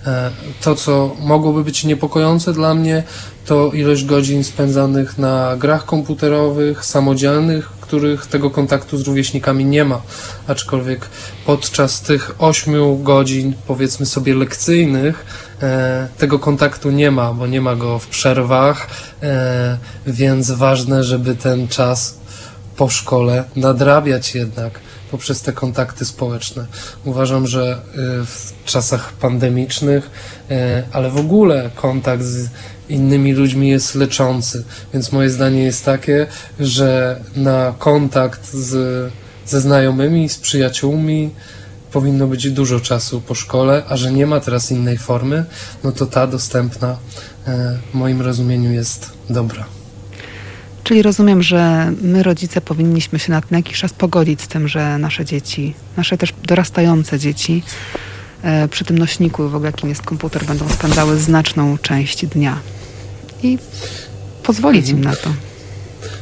E, 0.07 0.31
to, 0.63 0.75
co 0.75 1.17
mogłoby 1.21 1.65
być 1.65 1.85
niepokojące 1.85 2.53
dla 2.53 2.75
mnie, 2.75 3.03
to 3.47 3.73
ilość 3.73 4.05
godzin 4.05 4.45
spędzanych 4.45 5.19
na 5.19 5.57
grach 5.57 5.85
komputerowych, 5.85 6.85
samodzielnych, 6.85 7.80
których 7.91 8.27
tego 8.27 8.51
kontaktu 8.51 8.99
z 8.99 9.07
rówieśnikami 9.07 9.65
nie 9.65 9.85
ma. 9.85 10.03
Aczkolwiek 10.47 11.09
podczas 11.47 12.03
tych 12.03 12.35
ośmiu 12.39 12.97
godzin, 12.97 13.55
powiedzmy 13.67 14.07
sobie, 14.07 14.35
lekcyjnych, 14.35 15.27
e, 15.63 16.09
tego 16.19 16.39
kontaktu 16.39 16.91
nie 16.91 17.11
ma, 17.11 17.35
bo 17.35 17.47
nie 17.47 17.61
ma 17.61 17.77
go 17.77 17.99
w 17.99 18.07
przerwach, 18.07 18.87
e, 19.23 19.79
więc 20.07 20.51
ważne, 20.51 21.05
żeby 21.05 21.37
ten 21.37 21.69
czas 21.69 22.19
po 22.77 22.89
szkole 22.89 23.45
nadrabiać 23.57 24.35
jednak 24.35 24.81
poprzez 25.11 25.43
te 25.43 25.53
kontakty 25.53 26.05
społeczne. 26.05 26.67
Uważam, 27.05 27.47
że 27.47 27.83
y, 28.23 28.27
w 28.27 28.53
czasach 28.65 29.13
pandemicznych, 29.13 30.11
ale 30.93 31.11
w 31.11 31.17
ogóle 31.17 31.71
kontakt 31.75 32.23
z 32.23 32.49
innymi 32.91 33.33
ludźmi 33.33 33.69
jest 33.69 33.95
leczący. 33.95 34.65
Więc 34.93 35.13
moje 35.13 35.31
zdanie 35.31 35.63
jest 35.63 35.85
takie, 35.85 36.27
że 36.61 37.21
na 37.37 37.75
kontakt 37.79 38.55
z, 38.55 39.13
ze 39.47 39.61
znajomymi, 39.61 40.29
z 40.29 40.39
przyjaciółmi 40.39 41.31
powinno 41.93 42.27
być 42.27 42.51
dużo 42.51 42.81
czasu 42.81 43.21
po 43.21 43.35
szkole, 43.35 43.83
a 43.89 43.97
że 43.97 44.13
nie 44.13 44.27
ma 44.27 44.41
teraz 44.41 44.71
innej 44.71 44.99
formy, 44.99 45.45
no 45.85 45.93
to 45.93 46.07
ta 46.07 46.27
dostępna 46.27 46.93
y, 46.93 47.51
w 47.93 47.95
moim 47.95 48.21
rozumieniu 48.23 48.73
jest 48.73 49.13
dobra. 49.31 49.65
Czyli 50.85 51.03
rozumiem, 51.03 51.43
że 51.43 51.93
my 52.03 52.23
rodzice 52.23 52.61
powinniśmy 52.61 53.19
się 53.19 53.33
na 53.33 53.43
jakiś 53.51 53.79
czas 53.79 53.93
pogodzić 53.93 54.43
z 54.43 54.49
tym, 54.49 54.69
że 54.69 54.99
nasze 54.99 55.25
dzieci, 55.25 55.75
nasze 55.97 56.19
też 56.19 56.35
dorastające 56.47 57.19
dzieci 57.19 57.63
e, 58.43 58.69
przy 58.69 58.85
tym 58.85 58.99
nośniku, 58.99 59.49
w 59.49 59.55
ogóle 59.55 59.71
jakim 59.71 59.89
jest 59.89 60.03
komputer, 60.03 60.45
będą 60.45 60.69
spędzały 60.69 61.19
znaczną 61.19 61.79
część 61.79 62.27
dnia. 62.27 62.61
I 63.43 63.59
pozwolić 64.43 64.89
im 64.89 65.01
na 65.01 65.17
to. 65.17 65.31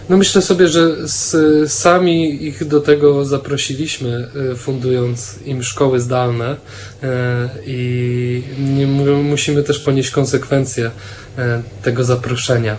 No 0.09 0.17
myślę 0.17 0.43
sobie, 0.43 0.69
że 0.69 1.09
z, 1.09 1.73
sami 1.73 2.45
ich 2.47 2.65
do 2.65 2.81
tego 2.81 3.25
zaprosiliśmy, 3.25 4.29
e, 4.53 4.57
fundując 4.57 5.35
im 5.45 5.63
szkoły 5.63 6.01
zdalne 6.01 6.57
e, 7.03 7.49
i 7.67 8.43
musimy 9.23 9.63
też 9.63 9.79
ponieść 9.79 10.11
konsekwencje 10.11 10.91
e, 11.39 11.63
tego 11.83 12.05
zaproszenia. 12.05 12.77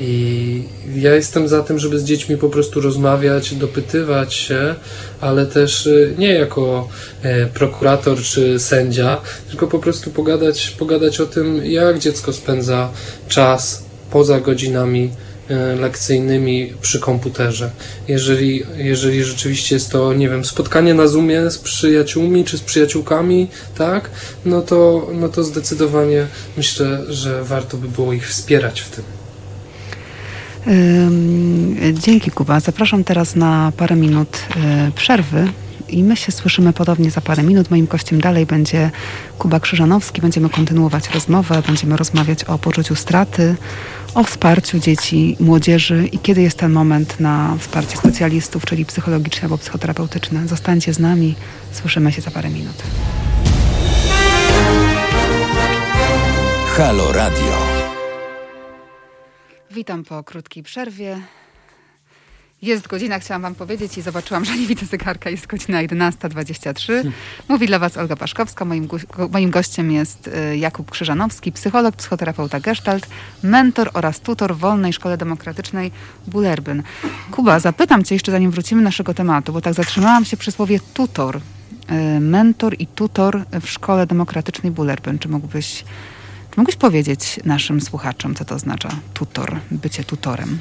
I 0.00 0.62
ja 0.96 1.14
jestem 1.14 1.48
za 1.48 1.62
tym, 1.62 1.78
żeby 1.78 1.98
z 1.98 2.04
dziećmi 2.04 2.36
po 2.36 2.48
prostu 2.48 2.80
rozmawiać, 2.80 3.54
dopytywać 3.54 4.34
się, 4.34 4.74
ale 5.20 5.46
też 5.46 5.86
y, 5.86 6.14
nie 6.18 6.34
jako 6.34 6.88
e, 7.22 7.46
prokurator 7.46 8.18
czy 8.18 8.58
sędzia, 8.58 9.20
tylko 9.48 9.66
po 9.66 9.78
prostu 9.78 10.10
pogadać, 10.10 10.70
pogadać 10.70 11.20
o 11.20 11.26
tym, 11.26 11.64
jak 11.64 11.98
dziecko 11.98 12.32
spędza 12.32 12.90
czas 13.28 13.82
poza 14.10 14.40
godzinami 14.40 15.10
e, 15.48 15.76
lekcyjnymi 15.76 16.72
przy 16.80 17.00
komputerze. 17.00 17.70
Jeżeli, 18.08 18.62
jeżeli 18.76 19.24
rzeczywiście 19.24 19.74
jest 19.74 19.90
to, 19.90 20.12
nie 20.12 20.28
wiem, 20.28 20.44
spotkanie 20.44 20.94
na 20.94 21.08
Zoomie 21.08 21.50
z 21.50 21.58
przyjaciółmi 21.58 22.44
czy 22.44 22.58
z 22.58 22.60
przyjaciółkami, 22.60 23.48
tak, 23.78 24.10
no 24.44 24.62
to, 24.62 25.08
no 25.14 25.28
to 25.28 25.44
zdecydowanie 25.44 26.26
myślę, 26.56 27.02
że 27.08 27.44
warto 27.44 27.76
by 27.76 27.88
było 27.88 28.12
ich 28.12 28.28
wspierać 28.28 28.80
w 28.80 28.90
tym. 28.90 29.04
Dzięki 31.92 32.30
Kuba. 32.30 32.60
Zapraszam 32.60 33.04
teraz 33.04 33.36
na 33.36 33.72
parę 33.76 33.96
minut 33.96 34.42
e, 34.56 34.90
przerwy 34.94 35.48
i 35.88 36.04
my 36.04 36.16
się 36.16 36.32
słyszymy 36.32 36.72
podobnie 36.72 37.10
za 37.10 37.20
parę 37.20 37.42
minut. 37.42 37.70
Moim 37.70 37.86
gościem 37.86 38.20
dalej 38.20 38.46
będzie 38.46 38.90
Kuba 39.38 39.60
Krzyżanowski. 39.60 40.20
Będziemy 40.20 40.48
kontynuować 40.48 41.10
rozmowę, 41.10 41.62
będziemy 41.66 41.96
rozmawiać 41.96 42.44
o 42.44 42.58
poczuciu 42.58 42.94
straty, 42.94 43.56
o 44.14 44.24
wsparciu 44.24 44.78
dzieci, 44.78 45.36
młodzieży 45.40 46.08
i 46.12 46.18
kiedy 46.18 46.42
jest 46.42 46.58
ten 46.58 46.72
moment 46.72 47.20
na 47.20 47.56
wsparcie 47.58 47.96
specjalistów, 47.96 48.64
czyli 48.64 48.84
psychologiczne 48.84 49.42
albo 49.42 49.58
psychoterapeutyczne. 49.58 50.48
Zostańcie 50.48 50.94
z 50.94 50.98
nami, 50.98 51.34
słyszymy 51.72 52.12
się 52.12 52.22
za 52.22 52.30
parę 52.30 52.50
minut. 52.50 52.82
Halo 56.76 57.12
Radio. 57.12 57.77
Witam 59.70 60.04
po 60.04 60.24
krótkiej 60.24 60.62
przerwie. 60.62 61.20
Jest 62.62 62.88
godzina, 62.88 63.18
chciałam 63.18 63.42
Wam 63.42 63.54
powiedzieć 63.54 63.98
i 63.98 64.02
zobaczyłam, 64.02 64.44
że 64.44 64.56
nie 64.56 64.66
widzę 64.66 64.86
zegarka, 64.86 65.30
jest 65.30 65.46
godzina 65.46 65.78
11.23. 65.78 67.10
Mówi 67.48 67.66
dla 67.66 67.78
Was 67.78 67.96
Olga 67.96 68.16
Paszkowska. 68.16 68.64
Moim, 68.64 68.88
moim 69.30 69.50
gościem 69.50 69.92
jest 69.92 70.28
y, 70.28 70.56
Jakub 70.56 70.90
Krzyżanowski, 70.90 71.52
psycholog, 71.52 71.96
psychoterapeuta 71.96 72.60
Gestalt, 72.60 73.06
mentor 73.42 73.90
oraz 73.94 74.20
tutor 74.20 74.54
w 74.54 74.58
Wolnej 74.58 74.92
Szkole 74.92 75.16
Demokratycznej 75.16 75.90
Bulerbyn. 76.26 76.82
Kuba, 77.30 77.60
zapytam 77.60 78.04
Cię 78.04 78.14
jeszcze 78.14 78.32
zanim 78.32 78.50
wrócimy 78.50 78.80
do 78.80 78.84
naszego 78.84 79.14
tematu, 79.14 79.52
bo 79.52 79.60
tak 79.60 79.74
zatrzymałam 79.74 80.24
się 80.24 80.36
przy 80.36 80.52
słowie 80.52 80.80
tutor. 80.94 81.36
Y, 81.36 82.20
mentor 82.20 82.74
i 82.78 82.86
tutor 82.86 83.44
w 83.60 83.68
Szkole 83.68 84.06
Demokratycznej 84.06 84.72
Bulerbyn. 84.72 85.18
Czy 85.18 85.28
mógłbyś 85.28 85.84
Mógłbyś 86.56 86.76
powiedzieć 86.76 87.40
naszym 87.44 87.80
słuchaczom, 87.80 88.34
co 88.34 88.44
to 88.44 88.54
oznacza 88.54 88.88
tutor, 89.14 89.56
bycie 89.70 90.04
tutorem? 90.04 90.58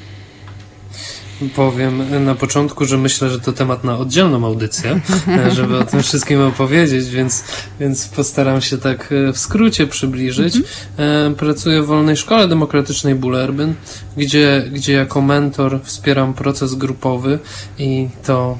Powiem 1.55 2.25
na 2.25 2.35
początku, 2.35 2.85
że 2.85 2.97
myślę, 2.97 3.29
że 3.29 3.39
to 3.39 3.53
temat 3.53 3.83
na 3.83 3.97
oddzielną 3.97 4.45
audycję, 4.45 5.01
żeby 5.55 5.77
o 5.77 5.83
tym 5.83 6.03
wszystkim 6.03 6.41
opowiedzieć, 6.41 7.09
więc, 7.09 7.43
więc 7.79 8.07
postaram 8.07 8.61
się 8.61 8.77
tak 8.77 9.11
e, 9.11 9.33
w 9.33 9.37
skrócie 9.37 9.87
przybliżyć. 9.87 10.55
Mhm. 10.55 11.33
E, 11.33 11.35
pracuję 11.35 11.81
w 11.81 11.85
Wolnej 11.85 12.17
Szkole 12.17 12.47
Demokratycznej 12.47 13.15
Bulerbyn, 13.15 13.73
gdzie, 14.17 14.69
gdzie 14.71 14.93
jako 14.93 15.21
mentor 15.21 15.79
wspieram 15.83 16.33
proces 16.33 16.75
grupowy 16.75 17.39
i 17.77 18.09
to 18.25 18.57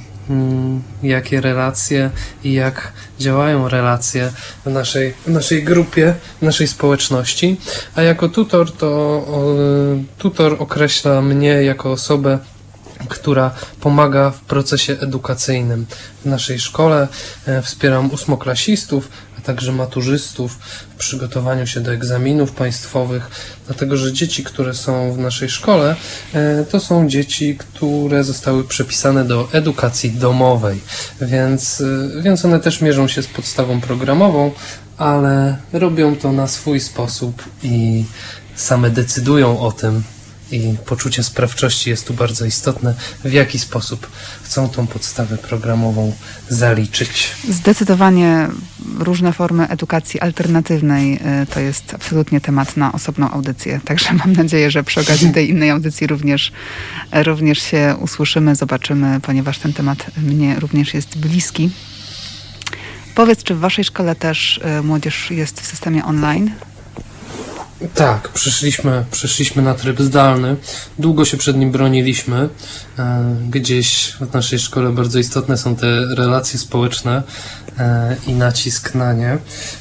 jakie 1.04 1.42
relacje 1.42 2.10
i 2.44 2.54
jak 2.54 2.94
działają 3.20 3.70
relacje 3.70 4.32
w 4.66 4.70
naszej, 4.70 5.14
w 5.28 5.28
naszej 5.28 5.64
grupie, 5.64 6.14
w 6.40 6.46
naszej 6.46 6.68
społeczności. 6.68 7.58
A 7.96 8.02
jako 8.02 8.30
tutor 8.30 8.72
to 8.72 9.26
tutor 10.18 10.56
określa 10.60 11.22
mnie 11.22 11.48
jako 11.48 11.92
osobę, 11.92 12.40
która 13.10 13.52
pomaga 13.82 14.32
w 14.32 14.42
procesie 14.42 14.94
edukacyjnym. 15.00 15.86
W 16.22 16.26
naszej 16.26 16.60
szkole 16.60 17.08
e, 17.46 17.62
wspieram 17.62 18.12
ósmoklasistów, 18.12 19.10
także 19.48 19.72
maturzystów 19.72 20.60
w 20.90 20.96
przygotowaniu 20.96 21.68
się 21.68 21.80
do 21.80 21.94
egzaminów 21.94 22.52
państwowych, 22.52 23.32
dlatego 23.66 23.98
że 23.98 24.14
dzieci, 24.14 24.44
które 24.44 24.74
są 24.74 25.14
w 25.14 25.18
naszej 25.18 25.50
szkole, 25.50 25.96
e, 26.34 26.66
to 26.72 26.80
są 26.80 27.10
dzieci, 27.10 27.58
które 27.58 28.24
zostały 28.24 28.64
przepisane 28.64 29.26
do 29.26 29.48
edukacji 29.52 30.12
domowej, 30.12 30.82
więc, 31.22 31.82
e, 32.18 32.22
więc 32.22 32.46
one 32.46 32.60
też 32.60 32.82
mierzą 32.82 33.08
się 33.08 33.22
z 33.24 33.28
podstawą 33.28 33.82
programową, 33.82 34.52
ale 34.98 35.58
robią 35.74 36.16
to 36.16 36.32
na 36.32 36.48
swój 36.48 36.80
sposób 36.80 37.44
i 37.64 38.06
same 38.56 38.90
decydują 38.90 39.60
o 39.60 39.72
tym, 39.72 40.04
i 40.52 40.76
poczucie 40.86 41.24
sprawczości 41.24 41.90
jest 41.90 42.08
tu 42.08 42.14
bardzo 42.14 42.46
istotne, 42.46 42.94
w 43.24 43.32
jaki 43.32 43.60
sposób 43.60 44.08
chcą 44.44 44.70
tą 44.70 44.88
podstawę 44.88 45.38
programową 45.38 46.14
zaliczyć. 46.50 47.32
Zdecydowanie 47.50 48.48
różne 49.00 49.34
formy 49.34 49.68
edukacji 49.68 50.20
alternatywnej 50.20 51.16
y, 51.16 51.46
to 51.54 51.60
jest 51.60 51.94
absolutnie 51.94 52.42
temat 52.42 52.78
na 52.78 52.92
osobną 52.92 53.32
audycję. 53.32 53.80
Także 53.86 54.14
mam 54.14 54.34
nadzieję, 54.34 54.72
że 54.72 54.84
przy 54.84 55.00
okazji 55.00 55.32
tej 55.32 55.50
innej 55.50 55.70
audycji 55.70 56.08
również, 56.08 56.52
również 57.14 57.62
się 57.62 57.96
usłyszymy, 58.00 58.56
zobaczymy, 58.56 59.20
ponieważ 59.20 59.60
ten 59.60 59.74
temat 59.74 60.06
mnie 60.18 60.60
również 60.60 60.94
jest 60.94 61.18
bliski. 61.18 61.70
Powiedz, 63.16 63.44
czy 63.44 63.56
w 63.56 63.60
waszej 63.60 63.84
szkole 63.84 64.16
też 64.16 64.60
y, 64.80 64.84
młodzież 64.84 65.32
jest 65.32 65.62
w 65.62 65.66
systemie 65.66 66.06
online? 66.06 66.52
Tak, 67.96 68.30
przeszliśmy, 68.30 69.06
przeszliśmy 69.12 69.62
na 69.62 69.74
tryb 69.74 70.00
zdalny. 70.00 70.56
Długo 71.00 71.26
się 71.26 71.38
przed 71.38 71.58
nim 71.58 71.72
broniliśmy. 71.72 72.50
E, 73.00 73.36
gdzieś 73.50 74.14
w 74.22 74.34
naszej 74.34 74.60
szkole 74.60 74.90
bardzo 74.90 75.20
istotne 75.20 75.58
są 75.58 75.76
te 75.76 76.16
relacje 76.16 76.60
społeczne 76.60 77.24
e, 77.80 78.16
i 78.28 78.34
nacisk 78.34 78.96
na 78.96 79.14
nie, 79.14 79.38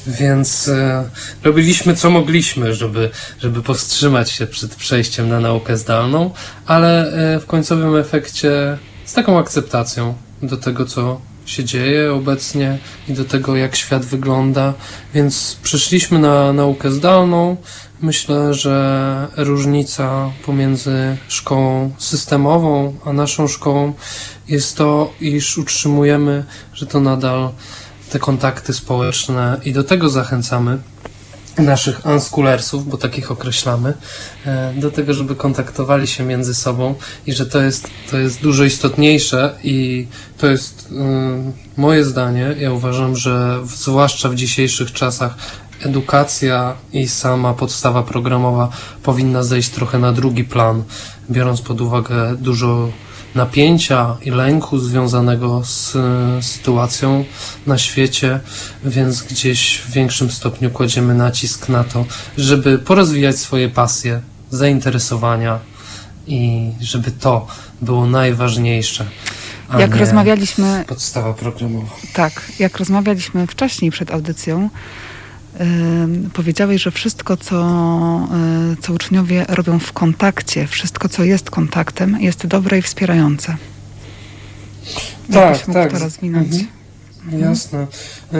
więc 0.07 0.67
e, 0.67 1.09
robiliśmy 1.43 1.95
co 1.95 2.09
mogliśmy, 2.09 2.73
żeby, 2.73 3.09
żeby 3.39 3.61
powstrzymać 3.63 4.31
się 4.31 4.47
przed 4.47 4.75
przejściem 4.75 5.29
na 5.29 5.39
naukę 5.39 5.77
zdalną, 5.77 6.31
ale 6.65 7.11
w 7.41 7.45
końcowym 7.45 7.95
efekcie 7.95 8.77
z 9.05 9.13
taką 9.13 9.39
akceptacją 9.39 10.13
do 10.41 10.57
tego, 10.57 10.85
co 10.85 11.21
się 11.47 11.63
dzieje 11.63 12.13
obecnie 12.13 12.77
i 13.09 13.13
do 13.13 13.25
tego, 13.25 13.55
jak 13.55 13.75
świat 13.75 14.05
wygląda. 14.05 14.73
Więc 15.13 15.57
przeszliśmy 15.63 16.19
na 16.19 16.53
naukę 16.53 16.91
zdalną. 16.91 17.57
Myślę, 18.01 18.53
że 18.53 19.27
różnica 19.37 20.31
pomiędzy 20.45 21.17
szkołą 21.27 21.91
systemową 21.97 22.95
a 23.05 23.13
naszą 23.13 23.47
szkołą 23.47 23.93
jest 24.47 24.77
to, 24.77 25.13
iż 25.21 25.57
utrzymujemy, 25.57 26.45
że 26.73 26.85
to 26.85 26.99
nadal 26.99 27.49
te 28.09 28.19
kontakty 28.19 28.73
społeczne 28.73 29.61
i 29.65 29.73
do 29.73 29.83
tego 29.83 30.09
zachęcamy 30.09 30.77
naszych 31.57 32.05
unschoolersów, 32.05 32.89
bo 32.89 32.97
takich 32.97 33.31
określamy, 33.31 33.93
e, 34.45 34.73
do 34.73 34.91
tego, 34.91 35.13
żeby 35.13 35.35
kontaktowali 35.35 36.07
się 36.07 36.23
między 36.23 36.55
sobą 36.55 36.95
i 37.27 37.33
że 37.33 37.45
to 37.45 37.61
jest, 37.61 37.89
to 38.11 38.17
jest 38.17 38.41
dużo 38.41 38.63
istotniejsze 38.63 39.55
i 39.63 40.07
to 40.37 40.47
jest 40.47 40.89
y, 40.91 41.81
moje 41.81 42.05
zdanie. 42.05 42.55
Ja 42.59 42.71
uważam, 42.71 43.15
że 43.15 43.59
zwłaszcza 43.65 44.29
w 44.29 44.35
dzisiejszych 44.35 44.91
czasach 44.91 45.35
edukacja 45.81 46.75
i 46.93 47.07
sama 47.07 47.53
podstawa 47.53 48.03
programowa 48.03 48.69
powinna 49.03 49.43
zejść 49.43 49.69
trochę 49.69 49.99
na 49.99 50.11
drugi 50.13 50.43
plan, 50.43 50.83
biorąc 51.31 51.61
pod 51.61 51.81
uwagę 51.81 52.35
dużo 52.39 52.89
napięcia 53.35 54.17
i 54.21 54.31
lęku 54.31 54.79
związanego 54.79 55.61
z 55.65 55.95
e, 55.95 56.43
sytuacją 56.43 57.25
na 57.67 57.77
świecie, 57.77 58.39
więc 58.85 59.21
gdzieś 59.21 59.77
w 59.77 59.91
większym 59.91 60.31
stopniu 60.31 60.69
kładziemy 60.69 61.13
nacisk 61.13 61.69
na 61.69 61.83
to, 61.83 62.05
żeby 62.37 62.79
porozwijać 62.79 63.39
swoje 63.39 63.69
pasje, 63.69 64.21
zainteresowania 64.49 65.59
i 66.27 66.71
żeby 66.81 67.11
to 67.11 67.47
było 67.81 68.07
najważniejsze. 68.07 69.05
jak 69.79 69.95
rozmawialiśmy. 69.95 70.85
Podstawa 70.87 71.33
programowa. 71.33 71.95
Tak, 72.13 72.51
jak 72.59 72.77
rozmawialiśmy 72.77 73.47
wcześniej 73.47 73.91
przed 73.91 74.11
audycją, 74.11 74.69
powiedziałeś, 76.33 76.81
że 76.81 76.91
wszystko, 76.91 77.37
co, 77.37 77.57
e, 77.61 78.75
co 78.81 78.93
uczniowie 78.93 79.45
robią 79.49 79.79
w 79.79 79.93
kontakcie, 79.93 80.67
wszystko, 80.67 81.09
co 81.09 81.23
jest 81.23 81.49
kontaktem, 81.49 82.17
jest 82.21 82.47
dobre 82.47 82.77
i 82.77 82.81
wspierające. 82.81 83.55
Tak, 85.33 85.65
tak. 85.65 85.91
to 85.91 85.99
rozwinąć? 85.99 86.53
Mhm. 86.53 86.67
mhm. 87.25 87.43
Jasne. 87.43 87.79
E, 87.79 88.37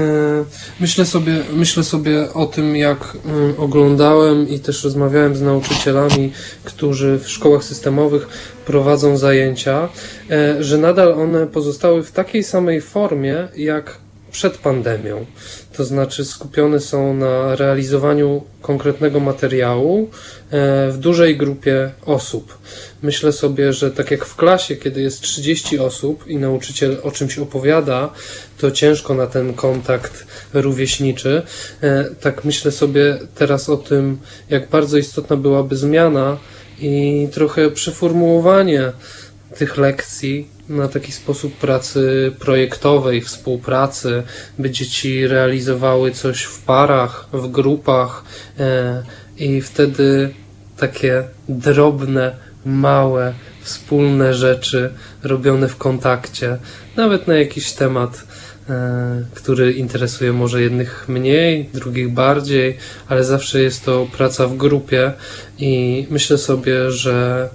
myślę 0.80 1.06
sobie, 1.06 1.43
myślę 1.53 1.84
sobie 1.84 2.34
o 2.34 2.45
tym, 2.45 2.75
jak 2.75 3.17
e, 3.56 3.58
oglądałem 3.58 4.49
i 4.49 4.60
też 4.60 4.84
rozmawiałem 4.84 5.36
z 5.36 5.41
nauczycielami, 5.41 6.32
którzy 6.63 7.19
w 7.19 7.30
szkołach 7.30 7.63
systemowych 7.63 8.27
prowadzą 8.65 9.17
zajęcia, 9.17 9.89
że 10.60 10.77
nadal 10.77 11.13
one 11.13 11.47
pozostały 11.47 12.03
w 12.03 12.12
takiej 12.12 12.43
samej 12.43 12.82
formie, 12.82 13.47
jak 13.56 13.97
przed 14.32 14.58
pandemią. 14.58 15.25
To 15.77 15.85
znaczy 15.85 16.25
skupione 16.25 16.79
są 16.79 17.13
na 17.13 17.55
realizowaniu 17.55 18.43
konkretnego 18.61 19.19
materiału 19.19 20.09
e, 20.51 20.91
w 20.91 20.97
dużej 20.97 21.37
grupie 21.37 21.91
osób. 22.05 22.57
Myślę 23.01 23.31
sobie, 23.31 23.73
że 23.73 23.91
tak 23.91 24.11
jak 24.11 24.25
w 24.25 24.35
klasie, 24.35 24.75
kiedy 24.75 25.01
jest 25.01 25.21
30 25.21 25.79
osób 25.79 26.27
i 26.27 26.37
nauczyciel 26.37 26.97
o 27.03 27.11
czymś 27.11 27.39
opowiada, 27.39 28.13
to 28.57 28.71
ciężko 28.71 29.13
na 29.13 29.27
ten 29.27 29.53
kontakt 29.53 30.27
rówieśniczy. 30.53 31.41
E, 31.81 32.05
tak 32.21 32.45
myślę 32.45 32.71
sobie 32.71 33.19
teraz 33.35 33.69
o 33.69 33.77
tym, 33.77 34.17
jak 34.49 34.69
bardzo 34.69 34.97
istotna 34.97 35.35
byłaby 35.35 35.75
zmiana 35.75 36.37
i 36.79 37.27
trochę 37.31 37.71
przeformułowanie 37.71 38.91
tych 39.57 39.77
lekcji 39.77 40.57
na 40.69 40.88
taki 40.88 41.12
sposób 41.12 41.53
pracy 41.53 42.32
projektowej, 42.39 43.21
współpracy, 43.21 44.23
by 44.60 44.69
dzieci 44.69 45.27
realizowały 45.27 46.12
coś 46.12 46.43
w 46.43 46.62
parach, 46.62 47.27
w 47.34 47.47
grupach 47.47 48.23
e, 48.60 49.03
i 49.38 49.62
wtedy 49.62 50.30
takie 50.77 51.23
drobne, 51.49 52.36
małe, 52.65 53.34
wspólne 53.62 54.34
rzeczy 54.34 54.93
robione 55.23 55.67
w 55.67 55.77
kontakcie, 55.77 56.58
nawet 56.95 57.27
na 57.27 57.36
jakiś 57.36 57.71
temat, 57.71 58.23
e, 58.69 59.25
który 59.34 59.73
interesuje 59.73 60.34
może 60.34 60.62
jednych 60.62 61.06
mniej, 61.10 61.69
drugich 61.73 62.13
bardziej, 62.13 62.77
ale 63.08 63.23
zawsze 63.23 63.62
jest 63.62 63.86
to 63.86 64.08
praca 64.17 64.47
w 64.47 64.58
grupie 64.58 65.13
i 65.60 66.08
myślę 66.10 66.38
sobie, 66.38 66.91
że 66.91 67.49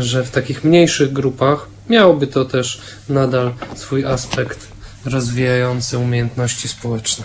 że 0.00 0.24
w 0.24 0.30
takich 0.30 0.64
mniejszych 0.64 1.12
grupach 1.12 1.71
miałoby 1.90 2.26
to 2.26 2.44
też 2.44 2.80
nadal 3.08 3.52
swój 3.74 4.04
aspekt 4.06 4.68
rozwijający 5.04 5.98
umiejętności 5.98 6.68
społeczne. 6.68 7.24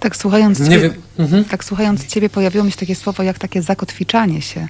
Tak 0.00 0.16
słuchając, 0.16 0.60
Nie 0.60 0.68
ciebie, 0.68 0.90
mhm. 1.18 1.44
tak 1.44 1.64
słuchając 1.64 2.06
Ciebie 2.06 2.30
pojawiło 2.30 2.64
mi 2.64 2.72
się 2.72 2.78
takie 2.78 2.94
słowo 2.94 3.22
jak 3.22 3.38
takie 3.38 3.62
zakotwiczanie 3.62 4.42
się, 4.42 4.68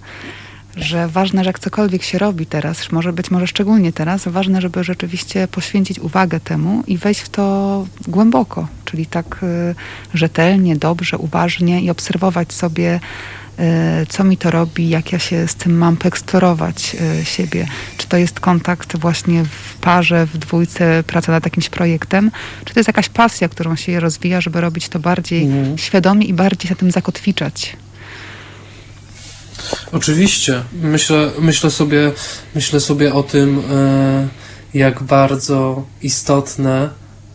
że 0.76 1.08
ważne, 1.08 1.44
że 1.44 1.50
jak 1.50 1.58
cokolwiek 1.58 2.02
się 2.02 2.18
robi 2.18 2.46
teraz, 2.46 2.92
może 2.92 3.12
być 3.12 3.30
może 3.30 3.46
szczególnie 3.46 3.92
teraz, 3.92 4.28
ważne, 4.28 4.60
żeby 4.60 4.84
rzeczywiście 4.84 5.48
poświęcić 5.48 5.98
uwagę 5.98 6.40
temu 6.40 6.82
i 6.86 6.98
wejść 6.98 7.20
w 7.20 7.28
to 7.28 7.86
głęboko, 8.08 8.68
czyli 8.84 9.06
tak 9.06 9.40
y, 9.42 9.74
rzetelnie, 10.14 10.76
dobrze, 10.76 11.18
uważnie 11.18 11.82
i 11.82 11.90
obserwować 11.90 12.52
sobie 12.52 13.00
co 14.08 14.24
mi 14.24 14.36
to 14.36 14.50
robi, 14.50 14.88
jak 14.88 15.12
ja 15.12 15.18
się 15.18 15.48
z 15.48 15.54
tym 15.54 15.78
mam 15.78 15.96
poeksplorować 15.96 16.96
e, 17.20 17.24
siebie. 17.24 17.66
Czy 17.96 18.06
to 18.08 18.16
jest 18.16 18.40
kontakt 18.40 18.96
właśnie 18.96 19.44
w 19.44 19.74
parze, 19.74 20.26
w 20.26 20.38
dwójce, 20.38 21.04
praca 21.06 21.32
nad 21.32 21.44
jakimś 21.44 21.68
projektem, 21.68 22.30
czy 22.64 22.74
to 22.74 22.80
jest 22.80 22.88
jakaś 22.88 23.08
pasja, 23.08 23.48
którą 23.48 23.76
się 23.76 24.00
rozwija, 24.00 24.40
żeby 24.40 24.60
robić 24.60 24.88
to 24.88 24.98
bardziej 24.98 25.42
mhm. 25.42 25.78
świadomie 25.78 26.26
i 26.26 26.34
bardziej 26.34 26.68
się 26.68 26.76
tym 26.76 26.90
zakotwiczać. 26.90 27.76
Oczywiście. 29.92 30.62
Myślę, 30.72 31.30
myślę, 31.38 31.70
sobie, 31.70 32.12
myślę 32.54 32.80
sobie 32.80 33.14
o 33.14 33.22
tym, 33.22 33.62
e, 33.70 34.28
jak 34.74 35.02
bardzo 35.02 35.86
istotne 36.02 36.90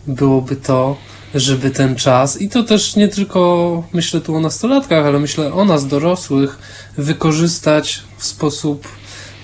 byłoby 0.06 0.56
to, 0.56 0.96
żeby 1.34 1.70
ten 1.70 1.96
czas, 1.96 2.40
i 2.40 2.48
to 2.48 2.62
też 2.62 2.96
nie 2.96 3.08
tylko 3.08 3.82
myślę 3.92 4.20
tu 4.20 4.36
o 4.36 4.40
nastolatkach, 4.40 5.06
ale 5.06 5.18
myślę 5.18 5.52
o 5.52 5.64
nas 5.64 5.86
dorosłych, 5.86 6.58
wykorzystać 6.98 8.02
w 8.18 8.24
sposób 8.24 8.88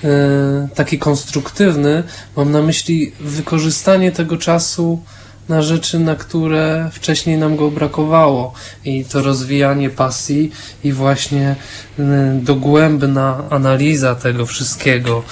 e, 0.05 0.69
taki 0.75 0.99
konstruktywny. 0.99 2.03
Mam 2.37 2.53
na 2.53 2.63
myśli 2.63 3.13
wykorzystanie 3.21 4.13
tego 4.13 4.37
czasu 4.37 5.03
na 5.49 5.63
rzeczy, 5.63 5.99
na 5.99 6.17
które 6.17 6.91
wcześniej 6.93 7.39
nam 7.39 7.57
go 7.57 7.71
brakowało. 7.71 8.53
I 8.85 9.05
to 9.05 9.23
rozwijanie 9.23 9.91
pasji 9.91 10.51
i 10.85 10.93
właśnie 10.93 11.57
e, 11.99 12.39
dogłębna 12.43 13.45
analiza 13.51 14.15
tego 14.15 14.47
wszystkiego. 14.47 15.23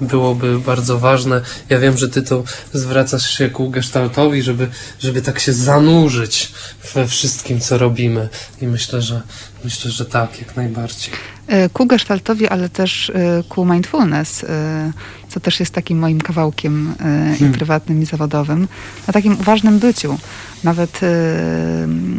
Byłoby 0.00 0.58
bardzo 0.58 0.98
ważne. 0.98 1.40
Ja 1.70 1.78
wiem, 1.78 1.96
że 1.96 2.08
ty 2.08 2.22
to 2.22 2.44
zwracasz 2.72 3.30
się 3.30 3.50
ku 3.50 3.70
gestaltowi, 3.70 4.42
żeby, 4.42 4.68
żeby 4.98 5.22
tak 5.22 5.40
się 5.40 5.52
zanurzyć 5.52 6.52
we 6.94 7.06
wszystkim, 7.06 7.60
co 7.60 7.78
robimy. 7.78 8.28
I 8.60 8.66
myślę, 8.66 9.02
że 9.02 9.22
myślę, 9.64 9.90
że 9.90 10.04
tak, 10.04 10.38
jak 10.38 10.56
najbardziej. 10.56 11.14
E, 11.46 11.68
ku 11.68 11.86
gestaltowi, 11.86 12.48
ale 12.48 12.68
też 12.68 13.10
e, 13.10 13.42
ku 13.48 13.64
mindfulness, 13.64 14.44
e, 14.44 14.92
co 15.28 15.40
też 15.40 15.60
jest 15.60 15.72
takim 15.72 15.98
moim 15.98 16.20
kawałkiem 16.20 16.94
i 17.34 17.38
hmm. 17.38 17.52
prywatnym, 17.52 18.02
i 18.02 18.06
zawodowym, 18.06 18.68
na 19.06 19.12
takim 19.12 19.40
uważnym 19.40 19.78
byciu. 19.78 20.18
Nawet, 20.64 21.00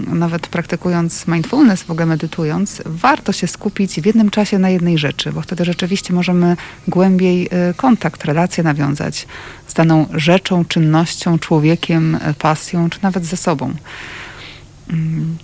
nawet 0.08 0.48
praktykując 0.48 1.28
mindfulness, 1.28 1.84
w 1.84 1.92
ogóle 1.92 2.06
medytując, 2.06 2.82
warto 2.86 3.32
się 3.32 3.48
skupić 3.48 4.02
w 4.02 4.06
jednym 4.06 4.30
czasie 4.30 4.60
na 4.60 4.70
jednej 4.70 4.98
rzeczy, 4.98 5.32
bo 5.32 5.42
wtedy 5.42 5.66
rzeczywiście 5.66 6.14
możemy 6.14 6.58
głębiej 6.88 7.50
kontakt, 7.76 8.26
relację 8.26 8.64
nawiązać 8.64 9.28
z 9.68 9.74
daną 9.74 10.06
rzeczą, 10.14 10.66
czynnością, 10.66 11.40
człowiekiem, 11.40 12.20
pasją, 12.40 12.90
czy 12.90 13.00
nawet 13.02 13.26
ze 13.26 13.38
sobą. 13.38 13.74
Mm. 14.90 15.38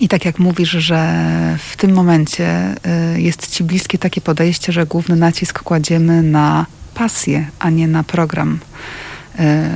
I 0.00 0.08
tak 0.08 0.24
jak 0.24 0.38
mówisz, 0.38 0.70
że 0.70 1.24
w 1.70 1.76
tym 1.76 1.92
momencie 1.92 2.74
y, 3.16 3.20
jest 3.20 3.50
Ci 3.50 3.64
bliskie 3.64 3.98
takie 3.98 4.20
podejście, 4.20 4.72
że 4.72 4.86
główny 4.86 5.16
nacisk 5.16 5.62
kładziemy 5.62 6.22
na 6.22 6.66
pasję, 6.94 7.46
a 7.58 7.70
nie 7.70 7.88
na 7.88 8.04
program 8.04 8.58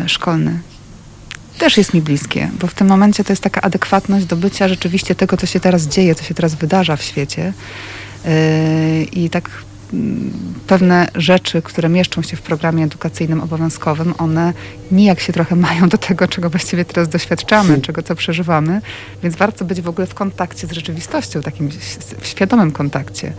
y, 0.05 0.09
szkolny. 0.09 0.61
Też 1.59 1.77
jest 1.77 1.95
mi 1.95 2.03
bliskie, 2.03 2.51
bo 2.61 2.67
w 2.67 2.75
tym 2.75 2.87
momencie 2.87 3.25
to 3.25 3.33
jest 3.33 3.43
taka 3.43 3.61
adekwatność 3.61 4.27
do 4.27 4.37
bycia 4.37 4.69
rzeczywiście 4.69 5.15
tego, 5.15 5.37
co 5.37 5.47
się 5.47 5.61
teraz 5.61 5.83
dzieje, 5.83 6.15
co 6.15 6.25
się 6.25 6.35
teraz 6.35 6.55
wydarza 6.55 6.97
w 6.97 7.03
świecie. 7.03 7.53
Y, 8.27 9.07
I 9.13 9.31
tak 9.31 9.51
pewne 10.67 11.09
rzeczy, 11.15 11.63
które 11.63 11.89
mieszczą 11.89 12.23
się 12.23 12.37
w 12.37 12.43
programie 12.43 12.85
edukacyjnym 12.85 13.41
obowiązkowym, 13.41 14.15
one 14.19 14.53
nijak 14.93 15.21
się 15.21 15.33
trochę 15.33 15.57
mają 15.67 15.89
do 15.89 15.99
tego, 15.99 16.29
czego 16.29 16.51
właściwie 16.51 16.85
teraz 16.85 17.09
doświadczamy, 17.09 17.69
hmm. 17.69 17.81
czego 17.81 18.03
co 18.03 18.15
przeżywamy, 18.15 18.81
więc 19.23 19.37
warto 19.37 19.65
być 19.65 19.81
w 19.81 19.89
ogóle 19.89 20.07
w 20.07 20.15
kontakcie 20.15 20.67
z 20.67 20.73
rzeczywistością, 20.73 21.43
takim 21.43 21.69
w 22.21 22.27
świadomym 22.27 22.73
kontakcie. 22.73 23.33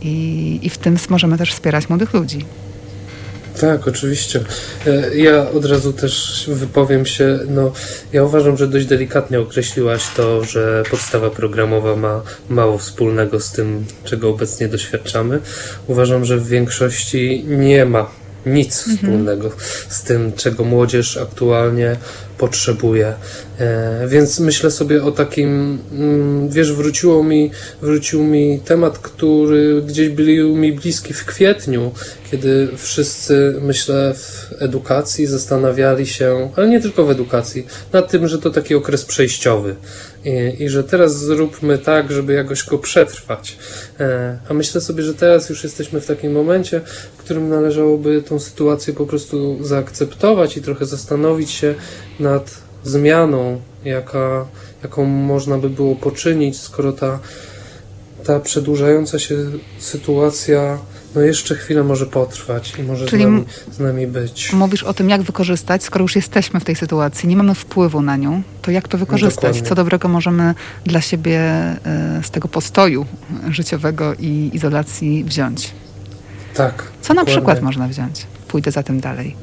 I, 0.00 0.58
i 0.62 0.70
w 0.70 0.78
tym 0.78 0.96
możemy 1.10 1.38
też 1.38 1.52
wspierać 1.52 1.88
młodych 1.88 2.12
ludzi. 2.12 2.44
Tak, 3.60 3.88
oczywiście. 3.88 4.40
E, 4.86 5.16
ja 5.16 5.50
od 5.50 5.64
razu 5.64 5.92
też 5.92 6.44
wypowiem 6.52 7.06
się. 7.06 7.38
No, 7.48 7.72
ja 8.12 8.24
uważam, 8.24 8.56
że 8.56 8.68
dość 8.68 8.86
delikatnie 8.86 9.40
określiłaś 9.40 10.02
to, 10.16 10.44
że 10.44 10.82
podstawa 10.90 11.30
programowa 11.30 11.96
ma 11.96 12.22
mało 12.48 12.78
wspólnego 12.78 13.40
z 13.40 13.52
tym, 13.52 13.84
czego 14.04 14.28
obecnie 14.28 14.68
doświadczamy. 14.68 15.40
Uważam, 15.86 16.24
że 16.24 16.36
w 16.36 16.48
większości 16.48 17.44
nie 17.48 17.84
ma 17.84 18.10
nic 18.46 18.78
mhm. 18.78 18.96
wspólnego 18.96 19.50
z 19.88 20.02
tym, 20.02 20.32
czego 20.32 20.64
młodzież 20.64 21.16
aktualnie 21.16 21.96
potrzebuje. 22.38 23.14
E, 23.58 24.08
więc 24.08 24.40
myślę 24.40 24.70
sobie 24.70 25.04
o 25.04 25.12
takim, 25.12 25.78
mm, 25.92 26.48
wiesz, 26.48 26.72
wróciło 26.72 27.24
mi, 27.24 27.50
wrócił 27.82 28.24
mi 28.24 28.60
temat, 28.64 28.98
który 28.98 29.82
gdzieś 29.82 30.08
był 30.08 30.56
mi 30.56 30.72
bliski 30.72 31.14
w 31.14 31.24
kwietniu, 31.24 31.92
kiedy 32.30 32.68
wszyscy, 32.76 33.54
myślę, 33.60 34.14
w 34.14 34.54
edukacji 34.58 35.26
zastanawiali 35.26 36.06
się, 36.06 36.50
ale 36.56 36.68
nie 36.68 36.80
tylko 36.80 37.04
w 37.04 37.10
edukacji, 37.10 37.66
nad 37.92 38.10
tym, 38.10 38.28
że 38.28 38.38
to 38.38 38.50
taki 38.50 38.74
okres 38.74 39.04
przejściowy 39.04 39.76
i, 40.24 40.62
i 40.62 40.68
że 40.68 40.84
teraz 40.84 41.18
zróbmy 41.18 41.78
tak, 41.78 42.12
żeby 42.12 42.32
jakoś 42.32 42.66
go 42.66 42.78
przetrwać. 42.78 43.58
E, 44.00 44.38
a 44.48 44.54
myślę 44.54 44.80
sobie, 44.80 45.02
że 45.02 45.14
teraz 45.14 45.50
już 45.50 45.64
jesteśmy 45.64 46.00
w 46.00 46.06
takim 46.06 46.32
momencie, 46.32 46.80
w 47.16 47.16
którym 47.16 47.48
należałoby 47.48 48.22
tą 48.22 48.38
sytuację 48.38 48.94
po 48.94 49.06
prostu 49.06 49.64
zaakceptować 49.64 50.56
i 50.56 50.62
trochę 50.62 50.86
zastanowić 50.86 51.50
się 51.50 51.74
nad 52.20 52.54
zmianą, 52.84 53.60
jaka, 53.84 54.46
jaką 54.82 55.04
można 55.04 55.58
by 55.58 55.70
było 55.70 55.96
poczynić, 55.96 56.60
skoro 56.60 56.92
ta, 56.92 57.18
ta 58.24 58.40
przedłużająca 58.40 59.18
się 59.18 59.36
sytuacja 59.78 60.78
no 61.14 61.20
jeszcze 61.20 61.54
chwilę 61.54 61.84
może 61.84 62.06
potrwać 62.06 62.78
i 62.78 62.82
może 62.82 63.08
z 63.08 63.12
nami, 63.12 63.44
z 63.72 63.78
nami, 63.78 64.06
być. 64.06 64.52
Mówisz 64.52 64.82
o 64.82 64.94
tym, 64.94 65.10
jak 65.10 65.22
wykorzystać, 65.22 65.84
skoro 65.84 66.02
już 66.02 66.16
jesteśmy 66.16 66.60
w 66.60 66.64
tej 66.64 66.76
sytuacji, 66.76 67.28
nie 67.28 67.36
mamy 67.36 67.54
wpływu 67.54 68.02
na 68.02 68.16
nią, 68.16 68.42
to 68.62 68.70
jak 68.70 68.88
to 68.88 68.98
wykorzystać? 68.98 69.42
Dokładnie. 69.42 69.68
Co 69.68 69.74
dobrego 69.74 70.08
możemy 70.08 70.54
dla 70.84 71.00
siebie 71.00 71.40
e, 71.40 71.76
z 72.22 72.30
tego 72.30 72.48
postoju 72.48 73.06
życiowego 73.50 74.14
i 74.14 74.50
izolacji 74.52 75.24
wziąć? 75.24 75.70
Tak. 76.54 76.74
Co 76.76 76.84
dokładnie. 76.84 77.14
na 77.14 77.24
przykład 77.24 77.62
można 77.62 77.88
wziąć? 77.88 78.26
Pójdę 78.48 78.70
za 78.70 78.82
tym 78.82 79.00
dalej. 79.00 79.36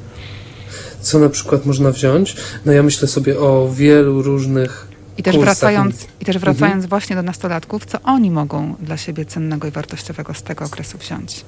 Co 1.02 1.20
na 1.20 1.30
przykład 1.30 1.66
można 1.66 1.92
wziąć? 1.92 2.36
No 2.66 2.72
ja 2.72 2.84
myślę 2.84 3.08
sobie 3.08 3.40
o 3.40 3.70
wielu 3.74 4.22
różnych 4.22 4.91
i 5.18 5.24
też, 5.24 5.38
wracając, 5.38 6.08
I 6.20 6.26
też 6.26 6.38
wracając 6.38 6.74
mhm. 6.74 6.90
właśnie 6.90 7.16
do 7.16 7.24
nastolatków, 7.24 7.86
co 7.86 8.02
oni 8.04 8.32
mogą 8.32 8.76
dla 8.80 8.98
siebie 8.98 9.26
cennego 9.26 9.68
i 9.68 9.72
wartościowego 9.72 10.34
z 10.34 10.44
tego 10.44 10.66
okresu 10.66 10.98
wziąć? 10.98 11.46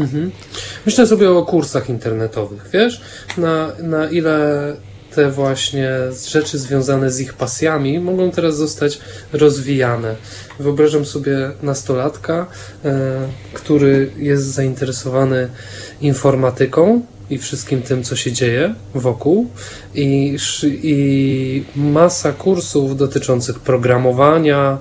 Mhm. 0.00 0.30
Myślę 0.86 1.06
sobie 1.06 1.30
o 1.30 1.44
kursach 1.44 1.88
internetowych, 1.88 2.68
wiesz, 2.72 3.00
na, 3.36 3.68
na 3.82 4.10
ile 4.10 4.76
te 5.14 5.30
właśnie 5.30 5.90
rzeczy 6.28 6.58
związane 6.58 7.10
z 7.10 7.20
ich 7.20 7.34
pasjami 7.34 8.00
mogą 8.00 8.30
teraz 8.30 8.56
zostać 8.56 9.00
rozwijane. 9.32 10.14
Wyobrażam 10.60 11.04
sobie 11.04 11.50
nastolatka, 11.62 12.46
e, 12.84 13.12
który 13.52 14.10
jest 14.16 14.44
zainteresowany 14.44 15.48
informatyką 16.00 17.02
i 17.32 17.38
wszystkim 17.38 17.82
tym, 17.82 18.02
co 18.02 18.16
się 18.16 18.32
dzieje 18.32 18.74
wokół, 18.94 19.50
i, 19.94 20.36
i 20.82 21.64
masa 21.76 22.32
kursów 22.32 22.96
dotyczących 22.96 23.58
programowania, 23.58 24.78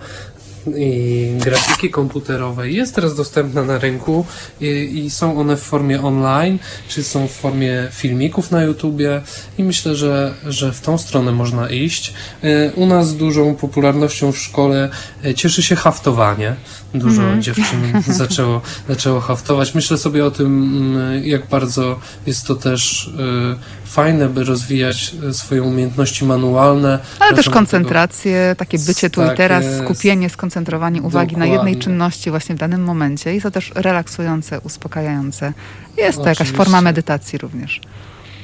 i 0.77 1.31
grafiki 1.39 1.89
komputerowej 1.89 2.75
jest 2.75 2.95
teraz 2.95 3.15
dostępna 3.15 3.63
na 3.63 3.77
rynku 3.77 4.25
i, 4.61 4.65
i, 5.05 5.09
są 5.09 5.39
one 5.39 5.57
w 5.57 5.61
formie 5.61 6.01
online, 6.01 6.59
czy 6.87 7.03
są 7.03 7.27
w 7.27 7.31
formie 7.31 7.87
filmików 7.91 8.51
na 8.51 8.63
YouTubie 8.63 9.21
i 9.57 9.63
myślę, 9.63 9.95
że, 9.95 10.33
że 10.47 10.73
w 10.73 10.81
tą 10.81 10.97
stronę 10.97 11.31
można 11.31 11.69
iść. 11.69 12.13
E, 12.43 12.71
u 12.71 12.85
nas 12.85 13.15
dużą 13.15 13.55
popularnością 13.55 14.31
w 14.31 14.37
szkole 14.37 14.89
e, 15.25 15.33
cieszy 15.33 15.63
się 15.63 15.75
haftowanie. 15.75 16.55
Dużo 16.93 17.21
mm. 17.21 17.41
dziewczyn 17.41 18.01
zaczęło, 18.07 18.61
zaczęło 18.89 19.19
haftować. 19.19 19.75
Myślę 19.75 19.97
sobie 19.97 20.25
o 20.25 20.31
tym, 20.31 20.47
mm, 20.47 21.25
jak 21.25 21.47
bardzo 21.47 21.99
jest 22.27 22.47
to 22.47 22.55
też 22.55 23.09
e, 23.19 23.89
fajne, 23.89 24.29
by 24.29 24.43
rozwijać 24.43 25.15
swoje 25.31 25.63
umiejętności 25.63 26.25
manualne. 26.25 26.99
Ale 27.19 27.33
też 27.33 27.49
koncentrację, 27.49 28.33
tego... 28.33 28.59
takie 28.59 28.79
bycie 28.79 29.09
tu 29.09 29.21
tak 29.21 29.33
i 29.33 29.37
teraz, 29.37 29.65
jest. 29.65 29.83
skupienie, 29.83 30.29
skoncentrowanie 30.29 31.01
uwagi 31.01 31.31
Dokładnie. 31.31 31.53
na 31.53 31.53
jednej 31.55 31.83
czynności 31.83 32.29
właśnie 32.29 32.55
w 32.55 32.57
danym 32.57 32.83
momencie. 32.83 33.33
Jest 33.33 33.43
to 33.43 33.51
też 33.51 33.71
relaksujące, 33.75 34.59
uspokajające. 34.59 35.45
Jest 35.45 36.17
to 36.17 36.23
Oczywiście. 36.23 36.29
jakaś 36.29 36.51
forma 36.57 36.81
medytacji 36.81 37.37
również. 37.37 37.81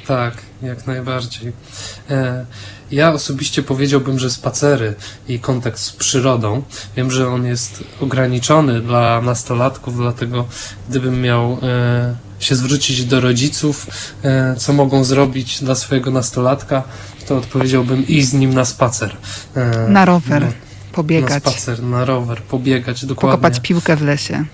Tak, 0.08 0.34
jak 0.62 0.86
najbardziej. 0.86 1.52
E, 2.10 2.44
ja 2.90 3.12
osobiście 3.12 3.62
powiedziałbym, 3.62 4.18
że 4.18 4.30
spacery 4.30 4.94
i 5.28 5.38
kontakt 5.38 5.78
z 5.78 5.92
przyrodą, 5.92 6.62
wiem, 6.96 7.10
że 7.10 7.28
on 7.28 7.44
jest 7.46 7.84
ograniczony 8.00 8.80
dla 8.80 9.20
nastolatków, 9.20 9.96
dlatego 9.96 10.46
gdybym 10.88 11.20
miał 11.20 11.58
e, 11.62 12.16
się 12.38 12.56
zwrócić 12.56 13.04
do 13.04 13.20
rodziców, 13.20 13.86
e, 14.22 14.54
co 14.56 14.72
mogą 14.72 15.04
zrobić 15.04 15.64
dla 15.64 15.74
swojego 15.74 16.10
nastolatka, 16.10 16.82
to 17.26 17.36
odpowiedziałbym 17.36 18.06
i 18.06 18.22
z 18.22 18.32
nim 18.32 18.54
na 18.54 18.64
spacer. 18.64 19.16
Na 19.88 20.04
rower, 20.04 20.52
pobiegać. 20.92 21.44
Na 21.44 21.50
spacer, 21.50 21.82
na 21.82 22.04
rower, 22.04 22.42
pobiegać, 22.42 23.04
dokładnie. 23.04 23.38
Pokopać 23.38 23.60
piłkę 23.60 23.96
w 23.96 24.02
lesie. 24.02 24.44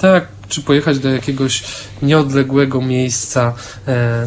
Tak, 0.00 0.28
czy 0.52 0.62
pojechać 0.62 0.98
do 0.98 1.10
jakiegoś 1.10 1.64
nieodległego 2.02 2.80
miejsca, 2.80 3.54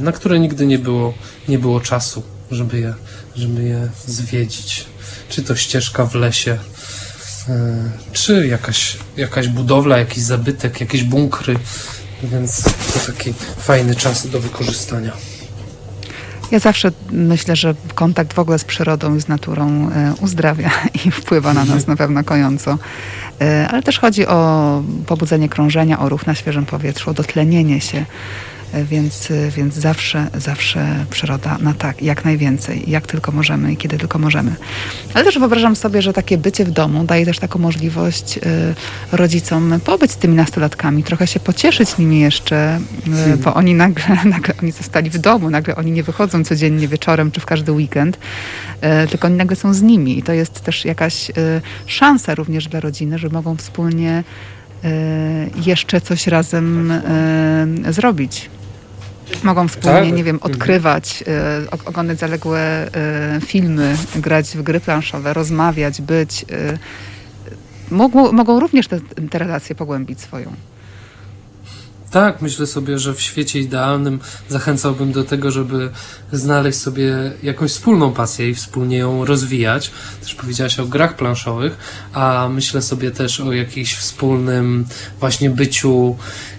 na 0.01 0.11
które 0.11 0.39
nigdy 0.39 0.65
nie 0.65 0.79
było, 0.79 1.13
nie 1.49 1.59
było 1.59 1.79
czasu, 1.79 2.23
żeby 2.51 2.79
je 2.79 2.93
żeby 3.35 3.63
je 3.63 3.89
zwiedzić. 4.07 4.85
Czy 5.29 5.43
to 5.43 5.55
ścieżka 5.55 6.05
w 6.05 6.15
lesie, 6.15 6.57
e, 7.49 7.89
czy 8.13 8.47
jakaś, 8.47 8.97
jakaś 9.17 9.47
budowla, 9.47 9.97
jakiś 9.97 10.23
zabytek, 10.23 10.81
jakieś 10.81 11.03
bunkry. 11.03 11.55
Więc 12.23 12.63
to 12.63 12.99
taki 13.07 13.33
fajny 13.57 13.95
czas 13.95 14.27
do 14.27 14.39
wykorzystania. 14.39 15.11
Ja 16.51 16.59
zawsze 16.59 16.91
myślę, 17.11 17.55
że 17.55 17.75
kontakt 17.95 18.33
w 18.33 18.39
ogóle 18.39 18.59
z 18.59 18.63
przyrodą 18.63 19.15
i 19.15 19.21
z 19.21 19.27
naturą 19.27 19.89
e, 19.95 20.13
uzdrawia 20.21 20.71
i 21.05 21.11
wpływa 21.11 21.53
na 21.53 21.65
nas 21.65 21.87
na 21.87 21.95
pewno 21.95 22.23
kojąco. 22.23 22.77
E, 23.41 23.67
ale 23.71 23.83
też 23.83 23.99
chodzi 23.99 24.27
o 24.27 24.83
pobudzenie 25.05 25.49
krążenia, 25.49 25.99
o 25.99 26.09
ruch 26.09 26.27
na 26.27 26.35
świeżym 26.35 26.65
powietrzu, 26.65 27.09
o 27.09 27.13
dotlenienie 27.13 27.81
się 27.81 28.05
więc, 28.83 29.29
więc 29.49 29.75
zawsze, 29.75 30.27
zawsze 30.33 31.05
przyroda 31.09 31.57
na 31.57 31.73
tak, 31.73 32.01
jak 32.01 32.25
najwięcej, 32.25 32.83
jak 32.87 33.07
tylko 33.07 33.31
możemy 33.31 33.73
i 33.73 33.77
kiedy 33.77 33.97
tylko 33.97 34.19
możemy. 34.19 34.55
Ale 35.13 35.25
też 35.25 35.39
wyobrażam 35.39 35.75
sobie, 35.75 36.01
że 36.01 36.13
takie 36.13 36.37
bycie 36.37 36.65
w 36.65 36.71
domu 36.71 37.03
daje 37.03 37.25
też 37.25 37.39
taką 37.39 37.59
możliwość 37.59 38.37
y, 38.37 38.41
rodzicom 39.11 39.79
pobyć 39.85 40.11
z 40.11 40.17
tymi 40.17 40.35
nastolatkami, 40.35 41.03
trochę 41.03 41.27
się 41.27 41.39
pocieszyć 41.39 41.97
nimi 41.97 42.19
jeszcze, 42.19 42.79
y, 43.33 43.37
bo 43.37 43.53
oni 43.53 43.73
nagle, 43.73 44.05
nagle 44.25 44.53
oni 44.61 44.71
zostali 44.71 45.09
w 45.09 45.17
domu, 45.17 45.49
nagle 45.49 45.75
oni 45.75 45.91
nie 45.91 46.03
wychodzą 46.03 46.43
codziennie 46.43 46.87
wieczorem 46.87 47.31
czy 47.31 47.39
w 47.39 47.45
każdy 47.45 47.71
weekend, 47.71 48.17
tylko 49.09 49.27
oni 49.27 49.37
nagle 49.37 49.55
są 49.55 49.73
z 49.73 49.81
nimi 49.81 50.19
i 50.19 50.23
to 50.23 50.33
jest 50.33 50.61
też 50.61 50.85
jakaś 50.85 51.31
szansa 51.85 52.35
również 52.35 52.67
dla 52.67 52.79
rodziny, 52.79 53.17
że 53.17 53.29
mogą 53.29 53.55
wspólnie 53.55 54.23
jeszcze 55.55 56.01
coś 56.01 56.27
razem 56.27 56.93
zrobić. 57.89 58.49
Mogą 59.43 59.67
wspólnie, 59.67 60.09
tak? 60.09 60.13
nie 60.13 60.23
wiem, 60.23 60.35
mhm. 60.35 60.53
odkrywać, 60.53 61.23
y, 61.67 61.85
oglądać 61.85 62.19
zaległe 62.19 62.89
filmy, 63.45 63.97
grać 64.15 64.47
w 64.57 64.61
gry 64.61 64.79
planszowe, 64.79 65.33
rozmawiać, 65.33 66.01
być. 66.01 66.45
Mogą, 67.91 68.31
mogą 68.31 68.59
również 68.59 68.87
te, 68.87 68.99
te 69.29 69.39
relacje 69.39 69.75
pogłębić 69.75 70.21
swoją. 70.21 70.53
Tak, 72.15 72.41
myślę 72.41 72.67
sobie, 72.67 72.99
że 72.99 73.13
w 73.13 73.21
świecie 73.21 73.59
idealnym 73.59 74.19
zachęcałbym 74.49 75.11
do 75.11 75.23
tego, 75.23 75.51
żeby 75.51 75.89
znaleźć 76.31 76.77
sobie 76.79 77.31
jakąś 77.43 77.71
wspólną 77.71 78.13
pasję 78.13 78.49
i 78.49 78.55
wspólnie 78.55 78.97
ją 78.97 79.25
rozwijać. 79.25 79.91
Też 80.21 80.35
powiedziałaś 80.35 80.79
o 80.79 80.85
grach 80.85 81.15
planszowych, 81.15 81.77
a 82.13 82.49
myślę 82.51 82.81
sobie 82.81 83.11
też 83.11 83.39
o 83.39 83.53
jakimś 83.53 83.95
wspólnym 83.95 84.85
właśnie 85.19 85.49
byciu, 85.49 86.17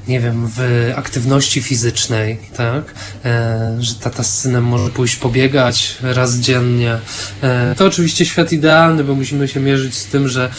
nie 0.08 0.20
wiem, 0.20 0.48
w 0.56 0.90
aktywności 0.96 1.62
fizycznej, 1.62 2.38
tak? 2.56 2.94
E, 3.24 3.76
że 3.80 3.94
tata 3.94 4.22
z 4.22 4.38
synem 4.38 4.64
może 4.64 4.90
pójść 4.90 5.16
pobiegać 5.16 5.96
raz 6.02 6.34
dziennie. 6.34 6.98
E, 7.42 7.74
to 7.74 7.86
oczywiście 7.86 8.26
świat 8.26 8.52
idealny, 8.52 9.04
bo 9.04 9.14
musimy 9.14 9.48
się 9.48 9.60
mierzyć 9.60 9.94
z 9.94 10.06
tym, 10.06 10.28
że 10.28 10.50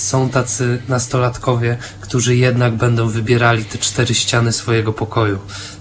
są 0.00 0.30
tacy 0.30 0.82
nastolatkowie, 0.88 1.76
którzy 2.00 2.36
jednak 2.36 2.76
będą 2.76 3.08
wybierali 3.08 3.64
te 3.64 3.78
cztery 3.78 4.14
ściany 4.14 4.52
swojego 4.52 4.92
pokoju. 4.92 5.38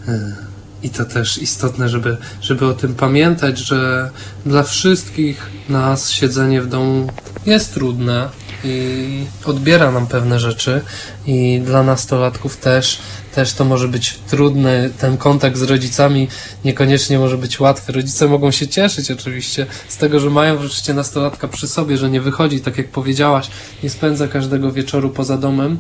Y, 0.08 0.36
I 0.84 0.90
to 0.90 1.06
też 1.06 1.38
istotne, 1.38 1.90
żeby, 1.90 2.18
żeby 2.42 2.66
o 2.66 2.74
tym 2.74 2.96
pamiętać, 2.96 3.58
że 3.58 4.10
dla 4.46 4.64
wszystkich 4.64 5.50
nas 5.70 6.12
siedzenie 6.12 6.62
w 6.62 6.68
domu 6.68 7.10
jest 7.46 7.74
trudne. 7.74 8.30
I 8.64 9.26
odbiera 9.46 9.92
nam 9.92 10.08
pewne 10.08 10.40
rzeczy 10.40 10.82
i 11.26 11.62
dla 11.66 11.84
nastolatków 11.84 12.58
też, 12.58 13.00
też 13.36 13.54
to 13.54 13.66
może 13.66 13.88
być 13.88 14.20
trudne. 14.30 14.90
Ten 14.98 15.18
kontakt 15.18 15.58
z 15.58 15.62
rodzicami 15.62 16.28
niekoniecznie 16.66 17.20
może 17.20 17.38
być 17.38 17.60
łatwy. 17.60 17.92
Rodzice 17.94 18.28
mogą 18.28 18.52
się 18.52 18.68
cieszyć 18.68 19.12
oczywiście 19.12 19.66
z 19.88 19.98
tego, 19.98 20.20
że 20.20 20.30
mają 20.30 20.58
wreszcie 20.58 20.94
nastolatka 20.94 21.48
przy 21.48 21.68
sobie, 21.68 21.98
że 21.98 22.10
nie 22.10 22.22
wychodzi, 22.22 22.60
tak 22.60 22.78
jak 22.78 22.88
powiedziałaś, 22.88 23.50
nie 23.84 23.90
spędza 23.90 24.28
każdego 24.28 24.72
wieczoru 24.72 25.10
poza 25.10 25.38
domem. 25.38 25.78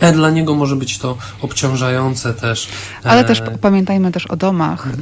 Ale 0.00 0.12
dla 0.12 0.30
niego 0.30 0.54
może 0.54 0.76
być 0.76 0.98
to 0.98 1.18
obciążające 1.42 2.34
też. 2.34 2.68
Ale 3.04 3.20
E, 3.20 3.24
też 3.24 3.42
pamiętajmy 3.60 4.12
też 4.12 4.26
o 4.26 4.36
domach, 4.36 4.86
y, 4.86 4.96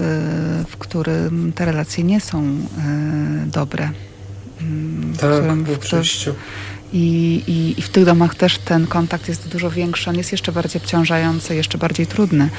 w 0.68 0.76
którym 0.78 1.52
te 1.54 1.64
relacje 1.64 2.04
nie 2.04 2.20
są 2.20 2.44
dobre. 3.46 3.90
Mm, 4.60 5.12
w 5.12 5.18
Tak, 5.18 5.30
którym- 5.30 5.64
w 5.64 5.78
którym- 5.78 5.78
oczywiście. 6.00 6.32
I, 6.92 7.42
i, 7.46 7.80
I 7.80 7.82
w 7.82 7.88
tych 7.88 8.04
domach 8.04 8.34
też 8.34 8.58
ten 8.58 8.86
kontakt 8.86 9.28
jest 9.28 9.48
dużo 9.48 9.70
większy, 9.70 10.10
on 10.10 10.16
jest 10.16 10.32
jeszcze 10.32 10.52
bardziej 10.52 10.82
obciążający, 10.82 11.54
jeszcze 11.54 11.78
bardziej 11.78 12.06
trudny. 12.06 12.50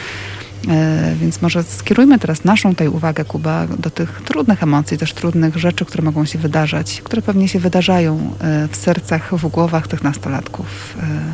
E, 0.67 1.15
Więc 1.21 1.41
może 1.41 1.63
skierujmy 1.63 2.19
teraz 2.19 2.43
naszą 2.43 2.69
tutaj 2.69 2.87
uwagę, 2.87 3.25
Kuba, 3.25 3.67
do 3.67 3.89
tych 3.89 4.21
trudnych 4.25 4.63
emocji, 4.63 4.97
też 4.97 5.13
trudnych 5.13 5.57
rzeczy, 5.57 5.85
które 5.85 6.03
mogą 6.03 6.25
się 6.25 6.39
wydarzać, 6.39 7.01
które 7.03 7.21
pewnie 7.21 7.47
się 7.47 7.59
wydarzają 7.59 8.33
e, 8.39 8.67
w 8.71 8.75
sercach, 8.75 9.35
w 9.35 9.47
głowach 9.47 9.87
tych 9.87 10.03
nastolatków. 10.03 10.97
E, 11.03 11.33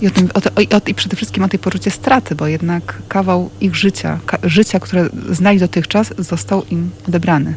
I, 0.00 0.06
o 0.06 0.10
tym, 0.10 0.28
o, 0.34 0.76
o, 0.76 0.80
I 0.86 0.94
przede 0.94 1.16
wszystkim 1.16 1.42
o 1.44 1.48
tej 1.48 1.58
poczucie 1.58 1.90
straty, 1.90 2.34
bo 2.34 2.46
jednak 2.46 3.02
kawał 3.08 3.50
ich 3.60 3.76
życia, 3.76 4.18
ka, 4.26 4.38
życia, 4.42 4.80
które 4.80 5.08
znali 5.30 5.58
dotychczas, 5.58 6.14
został 6.18 6.64
im 6.70 6.90
odebrany. 7.08 7.54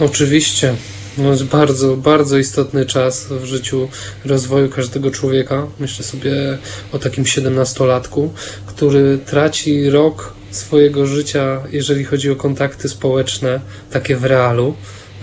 Oczywiście. 0.00 0.74
Jest 1.18 1.44
bardzo, 1.44 1.96
bardzo 1.96 2.38
istotny 2.38 2.86
czas 2.86 3.26
w 3.30 3.44
życiu 3.44 3.88
rozwoju 4.24 4.68
każdego 4.68 5.10
człowieka. 5.10 5.66
Myślę 5.80 6.04
sobie 6.04 6.58
o 6.92 6.98
takim 6.98 7.26
siedemnastolatku, 7.26 8.32
który 8.66 9.18
traci 9.18 9.90
rok 9.90 10.32
swojego 10.50 11.06
życia, 11.06 11.62
jeżeli 11.72 12.04
chodzi 12.04 12.30
o 12.30 12.36
kontakty 12.36 12.88
społeczne, 12.88 13.60
takie 13.90 14.16
w 14.16 14.24
realu. 14.24 14.74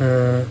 E, 0.01 0.43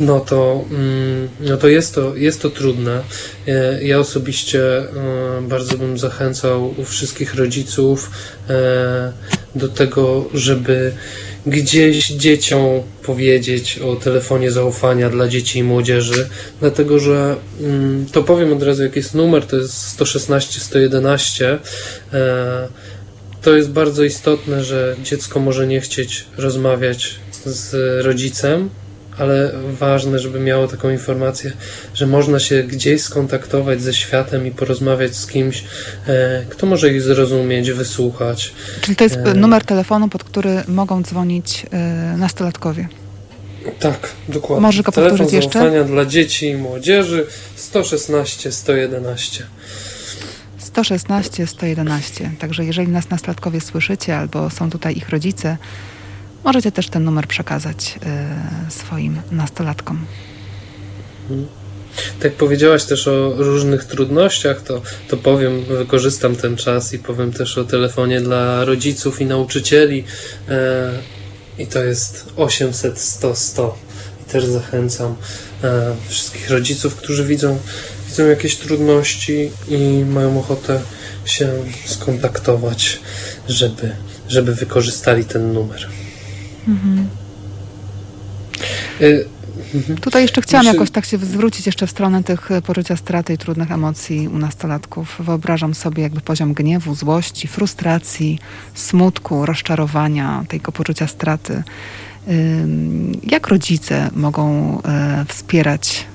No 0.00 0.20
to, 0.20 0.64
mm, 0.70 1.28
no 1.40 1.56
to 1.56 1.68
jest 1.68 1.94
to, 1.94 2.16
jest 2.16 2.42
to 2.42 2.50
trudne. 2.50 3.02
E, 3.48 3.84
Ja 3.84 3.98
osobiście 3.98 4.78
e, 4.78 4.86
bardzo 5.42 5.78
bym 5.78 5.98
zachęcał 5.98 6.74
wszystkich 6.84 7.34
rodziców 7.34 8.10
do 9.54 9.68
tego, 9.68 10.24
żeby 10.34 10.92
gdzieś 11.46 12.08
dzieciom 12.08 12.82
powiedzieć 13.02 13.78
o 13.78 13.96
telefonie 13.96 14.50
zaufania 14.50 15.10
dla 15.10 15.28
dzieci 15.28 15.58
i 15.58 15.62
młodzieży, 15.62 16.28
dlatego 16.60 16.98
że 16.98 17.36
mm, 17.60 18.06
to 18.12 18.22
powiem 18.22 18.52
od 18.52 18.62
razu, 18.62 18.82
jaki 18.82 18.98
jest 18.98 19.14
numer, 19.14 19.46
to 19.46 19.56
jest 19.56 19.88
116 19.88 20.60
111. 20.60 21.58
E, 22.12 22.68
to 23.42 23.56
jest 23.56 23.70
bardzo 23.70 24.04
istotne, 24.04 24.64
że 24.64 24.96
dziecko 25.02 25.40
może 25.40 25.66
nie 25.66 25.80
chcieć 25.80 26.24
rozmawiać 26.36 27.14
z 27.44 27.74
rodzicem, 28.04 28.70
ale 29.18 29.52
ważne, 29.78 30.18
żeby 30.18 30.40
miało 30.40 30.68
taką 30.68 30.90
informację, 30.90 31.52
że 31.94 32.06
można 32.06 32.38
się 32.40 32.62
gdzieś 32.62 33.02
skontaktować 33.02 33.82
ze 33.82 33.94
światem 33.94 34.46
i 34.46 34.50
porozmawiać 34.50 35.16
z 35.16 35.26
kimś, 35.26 35.64
e, 36.06 36.44
kto 36.48 36.66
może 36.66 36.92
ich 36.92 37.02
zrozumieć, 37.02 37.70
wysłuchać. 37.70 38.52
Czyli 38.80 38.96
to 38.96 39.04
jest 39.04 39.16
E. 39.16 39.34
numer 39.34 39.64
telefonu, 39.64 40.08
pod 40.08 40.24
który 40.24 40.62
mogą 40.68 41.02
dzwonić 41.02 41.66
e, 41.70 42.16
nastolatkowie. 42.16 42.88
Tak, 43.80 44.10
dokładnie. 44.28 44.62
Może 44.62 44.82
go 44.82 44.92
Telefon 44.92 45.18
powtórzyć 45.18 45.34
jeszcze? 45.34 45.58
zaufania 45.58 45.84
dla 45.84 46.04
dzieci 46.04 46.46
i 46.46 46.54
młodzieży 46.56 47.26
116 47.56 48.52
111. 48.52 49.44
116 50.58 51.46
111. 51.46 52.30
Także 52.38 52.64
jeżeli 52.64 52.88
nas 52.88 53.10
nastolatkowie 53.10 53.60
słyszycie 53.60 54.16
albo 54.16 54.50
są 54.50 54.70
tutaj 54.70 54.96
ich 54.96 55.08
rodzice, 55.08 55.56
możecie 56.44 56.72
też 56.72 56.88
ten 56.88 57.04
numer 57.04 57.26
przekazać 57.26 57.98
e, 58.06 58.70
swoim 58.70 59.20
nastolatkom. 59.30 60.06
Tak 62.20 62.32
powiedziałaś 62.32 62.84
też 62.84 63.08
o 63.08 63.32
różnych 63.36 63.84
trudnościach, 63.84 64.62
to, 64.62 64.82
to 65.08 65.16
powiem, 65.16 65.64
wykorzystam 65.64 66.36
ten 66.36 66.56
czas 66.56 66.92
i 66.92 66.98
powiem 66.98 67.32
też 67.32 67.58
o 67.58 67.64
telefonie 67.64 68.20
dla 68.20 68.64
rodziców 68.64 69.20
i 69.20 69.26
nauczycieli. 69.26 70.04
E, 70.48 70.90
I 71.58 71.66
to 71.66 71.84
jest 71.84 72.26
800 72.36 72.98
100 72.98 73.34
100. 73.34 73.78
I 74.20 74.30
też 74.30 74.44
zachęcam 74.44 75.16
e, 75.64 75.94
wszystkich 76.08 76.50
rodziców, 76.50 76.94
którzy 76.94 77.24
widzą, 77.24 77.58
widzą 78.08 78.26
jakieś 78.26 78.56
trudności 78.56 79.50
i 79.68 80.04
mają 80.08 80.38
ochotę 80.38 80.80
się 81.24 81.52
skontaktować, 81.86 83.00
żeby, 83.48 83.96
żeby 84.28 84.54
wykorzystali 84.54 85.24
ten 85.24 85.52
numer. 85.52 85.88
E, 89.00 89.34
Tutaj 90.00 90.22
jeszcze 90.22 90.42
chciałam 90.42 90.66
Myślę- 90.66 90.74
jakoś 90.78 90.90
tak 90.90 91.04
się 91.04 91.18
zwrócić 91.18 91.66
jeszcze 91.66 91.86
w 91.86 91.90
stronę 91.90 92.24
tych 92.24 92.50
e, 92.50 92.62
poczucia 92.62 92.96
straty 92.96 93.34
i 93.34 93.38
trudnych 93.38 93.70
emocji 93.72 94.28
u 94.28 94.38
nastolatków. 94.38 95.16
Wyobrażam 95.18 95.74
sobie 95.74 96.02
jakby 96.02 96.20
poziom 96.20 96.54
gniewu, 96.54 96.94
złości, 96.94 97.48
frustracji, 97.48 98.38
smutku, 98.74 99.46
rozczarowania, 99.46 100.44
tego 100.48 100.72
poczucia 100.72 101.06
straty. 101.06 101.62
Jak 103.22 103.48
rodzice 103.48 104.10
mogą 104.16 104.78
e, 104.82 105.24
wspierać 105.28 106.06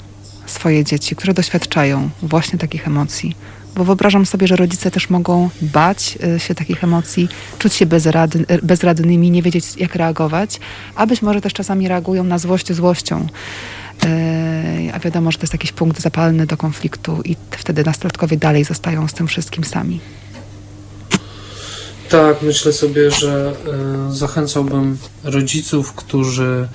swoje 0.45 0.83
dzieci, 0.83 1.15
które 1.15 1.33
doświadczają 1.33 2.09
właśnie 2.21 2.59
takich 2.59 2.87
emocji? 2.87 3.35
Bo 3.75 3.83
wyobrażam 3.85 4.25
sobie, 4.25 4.47
że 4.47 4.55
rodzice 4.55 4.91
też 4.91 5.09
mogą 5.09 5.49
bać 5.61 6.17
e, 6.23 6.39
się 6.39 6.55
takich 6.55 6.83
emocji, 6.83 7.29
czuć 7.59 7.73
się 7.73 7.85
bezrady, 7.85 8.45
e, 8.47 8.57
bezradnymi, 8.61 9.31
nie 9.31 9.41
wiedzieć 9.41 9.65
jak 9.77 9.95
reagować, 9.95 10.59
a 10.95 11.07
być 11.07 11.21
może 11.21 11.41
też 11.41 11.53
czasami 11.53 11.87
reagują 11.87 12.23
na 12.23 12.37
złość 12.37 12.73
złością. 12.73 13.27
E, 14.05 14.93
A 14.93 14.99
wiadomo, 14.99 15.31
że 15.31 15.37
to 15.37 15.43
jest 15.43 15.53
jakiś 15.53 15.71
punkt 15.71 16.01
zapalny 16.01 16.45
do 16.45 16.57
konfliktu 16.57 17.21
i 17.25 17.35
wtedy 17.51 17.83
nastolatkowie 17.83 18.37
dalej 18.37 18.63
zostają 18.63 19.07
z 19.07 19.13
tym 19.13 19.27
wszystkim 19.27 19.63
sami. 19.63 19.99
Tak, 22.09 22.41
myślę 22.41 22.73
sobie, 22.73 23.11
że 23.11 23.53
zachęcałbym 24.09 24.97
rodziców, 25.23 25.93
którzy, 25.93 26.67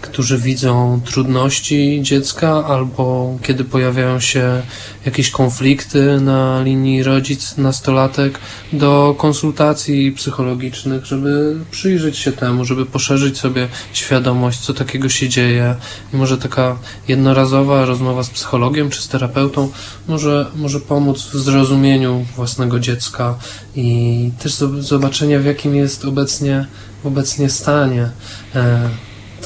którzy 0.00 0.38
widzą 0.38 1.00
trudności 1.04 1.98
dziecka 2.02 2.66
albo 2.66 3.36
kiedy 3.42 3.64
pojawiają 3.64 4.20
się 4.20 4.62
jakieś 5.06 5.30
konflikty 5.30 6.20
na 6.20 6.62
linii 6.62 7.02
rodzic-nastolatek 7.02 8.38
do 8.72 9.14
konsultacji 9.18 10.12
psychologicznych, 10.12 11.04
żeby 11.06 11.56
przyjrzeć 11.70 12.18
się 12.18 12.32
temu, 12.32 12.64
żeby 12.64 12.86
poszerzyć 12.86 13.38
sobie 13.38 13.68
świadomość, 13.92 14.60
co 14.60 14.74
takiego 14.74 15.08
się 15.08 15.28
dzieje 15.28 15.74
i 16.14 16.16
może 16.16 16.38
taka 16.38 16.78
jednorazowa 17.08 17.84
rozmowa 17.84 18.22
z 18.22 18.30
psychologiem 18.30 18.90
czy 18.90 19.02
z 19.02 19.08
terapeutą 19.08 19.70
może, 20.08 20.46
może 20.56 20.80
pomóc 20.80 21.22
w 21.22 21.36
zrozumieniu 21.36 22.26
własnego 22.36 22.80
dziecka 22.80 23.38
i 23.76 24.30
też 24.42 24.52
zob- 24.52 24.80
zobaczenia, 24.80 25.38
w 25.38 25.44
jakim 25.44 25.74
jest 25.74 26.04
obecnie, 26.04 26.66
obecnie 27.04 27.50
stanie. 27.50 28.10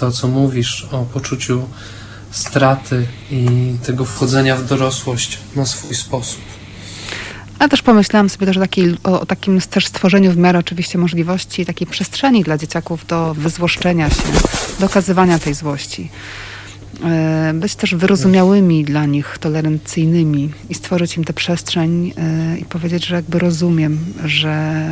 To, 0.01 0.13
co 0.13 0.29
mówisz 0.29 0.87
o 0.91 1.03
poczuciu 1.05 1.69
straty 2.31 3.07
i 3.31 3.49
tego 3.87 4.05
wchodzenia 4.05 4.57
w 4.57 4.67
dorosłość 4.67 5.39
na 5.57 5.67
swój 5.67 5.95
sposób. 5.97 6.41
Ale 7.59 7.69
też 7.69 7.83
pomyślałam 7.83 8.29
sobie 8.29 8.47
też 8.47 8.57
o, 8.57 8.61
takiej, 8.61 8.97
o 9.03 9.27
takim 9.27 9.61
też 9.61 9.87
stworzeniu 9.87 10.33
w 10.33 10.37
miarę 10.37 10.59
oczywiście 10.59 10.99
możliwości 10.99 11.67
takiej 11.67 11.87
przestrzeni 11.87 12.43
dla 12.43 12.59
dzieciaków 12.59 13.07
do 13.07 13.35
wyzłoszczenia 13.35 14.11
się, 14.11 14.23
do 14.81 14.87
okazywania 14.87 15.39
tej 15.39 15.55
złości. 15.55 16.11
E, 17.05 17.53
Być 17.55 17.75
też 17.75 17.95
wyrozumiałymi 17.95 18.85
dla 18.85 19.07
nich, 19.07 19.39
tolerancyjnymi 19.41 20.51
i 20.71 20.75
stworzyć 20.75 21.17
im 21.17 21.25
tę 21.25 21.33
przestrzeń 21.33 22.13
e, 22.17 22.59
i 22.59 22.65
powiedzieć, 22.65 23.07
że 23.07 23.15
jakby 23.15 23.39
rozumiem, 23.39 23.99
że, 24.25 24.85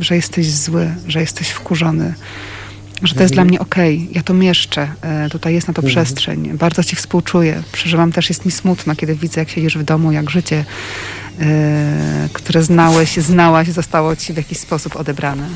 że 0.00 0.16
jesteś 0.16 0.52
zły, 0.52 0.94
że 1.06 1.20
jesteś 1.20 1.48
wkurzony, 1.48 2.14
że 3.02 3.14
to 3.14 3.22
jest 3.22 3.34
dla 3.34 3.44
mnie 3.44 3.58
okej, 3.60 4.08
ja 4.12 4.22
to 4.22 4.34
mieszczę, 4.34 4.88
e, 5.02 5.28
tutaj 5.30 5.54
jest 5.54 5.68
na 5.68 5.74
to 5.74 5.82
Mhm. 5.82 5.90
przestrzeń, 6.04 6.58
bardzo 6.58 6.84
ci 6.84 6.96
współczuję, 6.96 7.62
przeżywam 7.72 8.12
też, 8.12 8.28
jest 8.28 8.44
mi 8.46 8.52
smutno, 8.52 8.96
kiedy 8.96 9.14
widzę, 9.14 9.40
jak 9.40 9.50
siedzisz 9.50 9.78
w 9.78 9.82
domu, 9.82 10.12
jak 10.12 10.30
życie, 10.30 10.64
e, 11.40 12.28
które 12.32 12.62
znałeś, 12.62 13.16
znałaś, 13.16 13.68
zostało 13.68 14.16
ci 14.16 14.32
w 14.32 14.36
jakiś 14.36 14.58
sposób 14.58 14.96
odebrane. 14.96 15.48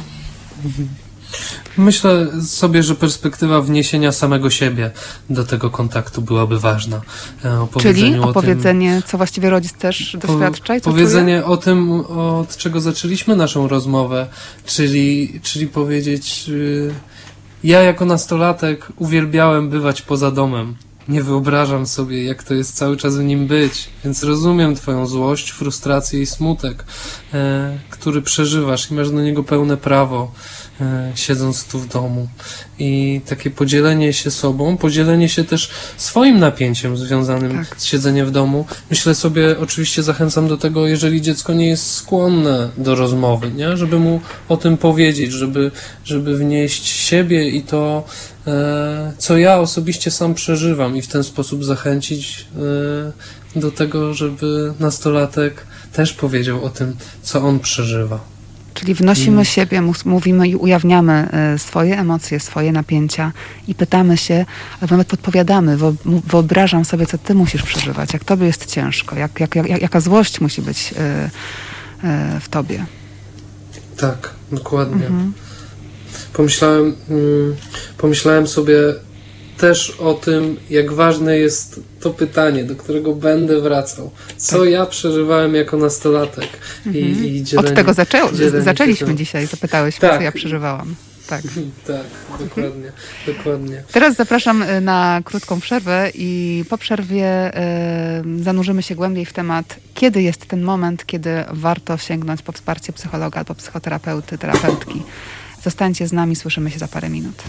Myślę 1.76 2.26
sobie, 2.42 2.82
że 2.82 2.94
perspektywa 2.94 3.60
wniesienia 3.60 4.12
samego 4.12 4.50
siebie 4.50 4.90
do 5.30 5.44
tego 5.44 5.70
kontaktu 5.70 6.22
byłaby 6.22 6.58
ważna. 6.60 6.96
E, 6.96 7.00
Czyli 7.42 7.68
powiedzeniu 7.72 8.18
o 8.18 8.22
tym- 8.22 8.30
opowiedzenie, 8.30 9.02
co 9.06 9.16
właściwie 9.16 9.50
rodzic 9.50 9.72
też 9.72 10.16
doświadcza 10.20 10.76
i 10.76 10.80
co 10.80 10.90
Powiedzenie 10.90 11.44
o 11.44 11.56
tym, 11.56 11.90
od 12.40 12.56
czego 12.56 12.80
zaczęliśmy 12.80 13.36
naszą 13.36 13.68
rozmowę, 13.68 14.26
czyli, 14.66 15.40
czyli 15.42 15.66
powiedzieć, 15.66 16.44
y, 16.48 16.94
ja 17.64 17.82
jako 17.82 18.04
nastolatek 18.04 18.88
uwielbiałem 18.96 19.68
bywać 19.70 20.02
poza 20.02 20.30
domem. 20.30 20.76
nie 21.08 21.22
wyobrażam 21.22 21.86
sobie, 21.86 22.24
jak 22.24 22.42
to 22.42 22.54
jest 22.54 22.76
cały 22.76 22.96
czas 22.96 23.16
w 23.16 23.24
nim 23.24 23.46
być, 23.46 23.90
więc 24.04 24.22
rozumiem 24.22 24.74
Twoją 24.74 25.06
złość, 25.06 25.50
frustrację 25.50 26.20
i 26.20 26.26
smutek, 26.26 26.84
e, 27.34 27.78
który 27.90 28.22
przeżywasz 28.22 28.90
i 28.90 28.94
masz 28.94 29.10
do 29.10 29.22
niego 29.22 29.44
pełne 29.44 29.76
prawo, 29.76 30.32
siedząc 31.14 31.64
tu 31.64 31.78
w 31.78 31.88
domu. 31.88 32.28
I 32.78 33.20
takie 33.28 33.50
podzielenie 33.50 34.12
się 34.12 34.30
sobą, 34.30 34.76
podzielenie 34.76 35.28
się 35.28 35.44
też 35.44 35.70
swoim 35.96 36.38
napięciem 36.38 36.96
związanym 36.96 37.52
Tak. 37.52 37.80
z 37.80 37.84
siedzeniem 37.84 38.26
w 38.26 38.30
domu. 38.30 38.66
Myślę 38.90 39.14
sobie, 39.14 39.58
oczywiście 39.58 40.02
zachęcam 40.02 40.48
do 40.48 40.56
tego, 40.56 40.86
jeżeli 40.86 41.22
dziecko 41.22 41.52
nie 41.52 41.66
jest 41.66 41.94
skłonne 41.94 42.68
do 42.76 42.94
rozmowy, 42.94 43.50
nie? 43.50 43.76
żeby 43.76 43.98
mu 43.98 44.20
o 44.48 44.56
tym 44.56 44.76
powiedzieć, 44.76 45.32
żeby, 45.32 45.70
żeby 46.04 46.38
wnieść 46.38 46.86
siebie 46.88 47.48
i 47.48 47.62
to, 47.62 48.04
e, 48.46 49.12
co 49.18 49.38
ja 49.38 49.58
osobiście 49.58 50.10
sam 50.10 50.34
przeżywam 50.34 50.96
i 50.96 51.02
w 51.02 51.08
ten 51.08 51.24
sposób 51.24 51.64
zachęcić 51.64 52.46
e, 53.56 53.60
do 53.60 53.70
tego, 53.70 54.14
żeby 54.14 54.74
nastolatek 54.80 55.66
też 55.92 56.12
powiedział 56.12 56.64
o 56.64 56.68
tym, 56.68 56.96
co 57.22 57.42
on 57.42 57.60
przeżywa. 57.60 58.39
Czyli 58.80 58.94
wnosimy 58.94 59.32
Mm. 59.32 59.44
siebie, 59.44 59.82
mówimy 60.04 60.48
i 60.48 60.56
ujawniamy 60.56 61.28
y, 61.54 61.58
swoje 61.58 61.98
emocje, 61.98 62.40
swoje 62.40 62.72
napięcia 62.72 63.32
i 63.68 63.74
pytamy 63.74 64.16
się, 64.16 64.46
albo 64.80 64.94
nawet 64.94 65.08
podpowiadamy, 65.08 65.78
wyobrażam 66.26 66.84
sobie, 66.84 67.06
co 67.06 67.18
ty 67.18 67.34
musisz 67.34 67.62
przeżywać, 67.62 68.12
jak 68.12 68.24
tobie 68.24 68.46
jest 68.46 68.66
ciężko, 68.66 69.16
jak, 69.16 69.40
jak, 69.40 69.54
jak, 69.54 69.82
jaka 69.82 70.00
złość 70.00 70.40
musi 70.40 70.62
być 70.62 70.92
y, 70.92 70.96
y, 70.96 72.40
w 72.40 72.48
tobie. 72.48 72.86
Tak, 73.96 74.30
dokładnie. 74.52 75.06
Mhm. 75.06 75.32
Pomyślałem, 76.32 76.94
mm, 77.10 77.56
pomyślałem 77.98 78.46
sobie 78.46 78.74
też 79.60 79.90
o 79.90 80.14
tym, 80.14 80.56
jak 80.70 80.92
ważne 80.92 81.38
jest 81.38 81.80
to 82.00 82.10
pytanie, 82.10 82.64
do 82.64 82.76
którego 82.76 83.14
będę 83.14 83.60
wracał. 83.60 84.10
Co 84.36 84.58
Tak. 84.60 84.68
ja 84.70 84.86
przeżywałem 84.86 85.54
jako 85.54 85.76
nastolatek? 85.76 86.48
I, 86.94 86.98
i 86.98 87.44
dzielenie, 87.44 87.68
Od 87.68 87.74
tego 87.74 87.92
zaczę- 87.92 88.60
zaczęliśmy 88.62 89.06
tym. 89.06 89.16
dzisiaj, 89.16 89.46
zapytałeś 89.46 89.96
Tak. 89.98 90.16
co 90.16 90.22
ja 90.22 90.32
przeżywałam. 90.32 90.94
Tak. 91.28 91.42
Tak, 91.86 92.06
dokładnie, 92.40 92.92
dokładnie. 93.36 93.82
Teraz 93.92 94.16
zapraszam 94.16 94.62
y, 94.62 94.80
na 94.80 95.20
krótką 95.24 95.60
przerwę 95.60 96.10
i 96.14 96.64
po 96.68 96.78
przerwie 96.78 97.58
y, 98.38 98.42
zanurzymy 98.42 98.82
się 98.82 98.94
głębiej 98.94 99.24
w 99.26 99.32
temat, 99.32 99.76
kiedy 99.94 100.22
jest 100.22 100.46
ten 100.46 100.62
moment, 100.62 101.06
kiedy 101.06 101.30
warto 101.50 101.98
sięgnąć 101.98 102.42
po 102.42 102.52
wsparcie 102.52 102.92
psychologa 102.92 103.38
albo 103.40 103.54
psychoterapeuty, 103.54 104.38
terapeutki. 104.38 105.02
Zostańcie 105.64 106.08
z 106.08 106.12
nami, 106.12 106.36
słyszymy 106.36 106.70
się 106.70 106.78
za 106.78 106.88
parę 106.88 107.08
minut. 107.08 107.42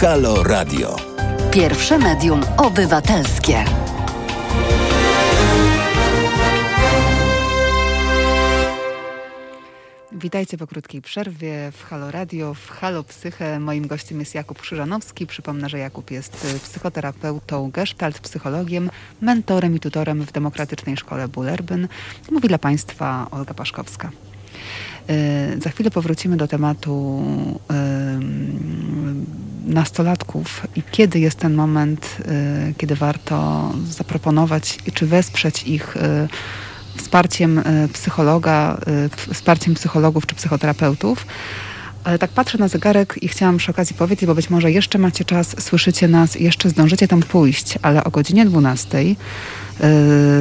Halo 0.00 0.42
Radio. 0.42 0.96
Pierwsze 1.50 1.98
medium 1.98 2.40
obywatelskie. 2.56 3.64
Witajcie 10.12 10.58
po 10.58 10.66
krótkiej 10.66 11.02
przerwie 11.02 11.72
w 11.72 11.84
Halo 11.84 12.10
Radio, 12.10 12.54
w 12.54 12.70
Halo 12.70 13.04
Psyche. 13.04 13.60
Moim 13.60 13.86
gościem 13.86 14.20
jest 14.20 14.34
Jakub 14.34 14.60
Krzyżanowski. 14.60 15.26
Przypomnę, 15.26 15.68
że 15.68 15.78
Jakub 15.78 16.10
jest 16.10 16.44
y, 16.44 16.58
psychoterapeutą, 16.58 17.70
gestalt, 17.70 18.18
psychologiem, 18.20 18.90
mentorem 19.20 19.76
i 19.76 19.80
tutorem 19.80 20.22
w 20.22 20.32
Demokratycznej 20.32 20.96
Szkole 20.96 21.28
Bullerbyn. 21.28 21.88
Mówi 22.30 22.48
dla 22.48 22.58
Państwa 22.58 23.26
Olga 23.30 23.54
Paszkowska. 23.54 24.10
Y, 25.10 25.60
Za 25.60 25.70
chwilę 25.70 25.90
powrócimy 25.90 26.36
do 26.36 26.48
tematu 26.48 27.22
ym, 27.70 29.49
nastolatków 29.64 30.66
i 30.76 30.82
kiedy 30.90 31.20
jest 31.20 31.38
ten 31.38 31.54
moment, 31.54 32.16
y, 32.70 32.74
kiedy 32.74 32.96
warto 32.96 33.70
zaproponować 33.90 34.78
czy 34.94 35.06
wesprzeć 35.06 35.62
ich 35.62 35.96
y, 35.96 36.00
wsparciem 36.96 37.58
y, 37.58 37.88
psychologa, 37.92 38.80
wsparciem 39.32 39.74
psychologów 39.74 40.26
czy 40.26 40.34
psychoterapeutów. 40.34 41.26
Ale 42.04 42.18
tak 42.18 42.30
patrzę 42.30 42.58
na 42.58 42.68
zegarek 42.68 43.14
i 43.22 43.28
chciałam 43.28 43.56
przy 43.56 43.70
okazji 43.70 43.96
powiedzieć, 43.96 44.26
bo 44.26 44.34
być 44.34 44.50
może 44.50 44.70
jeszcze 44.70 44.98
macie 44.98 45.24
czas, 45.24 45.62
słyszycie 45.62 46.08
nas, 46.08 46.34
jeszcze 46.34 46.70
zdążycie 46.70 47.08
tam 47.08 47.22
pójść, 47.22 47.74
ale 47.82 48.04
o 48.04 48.10
godzinie 48.10 48.46
12 48.46 48.98
y, 48.98 49.16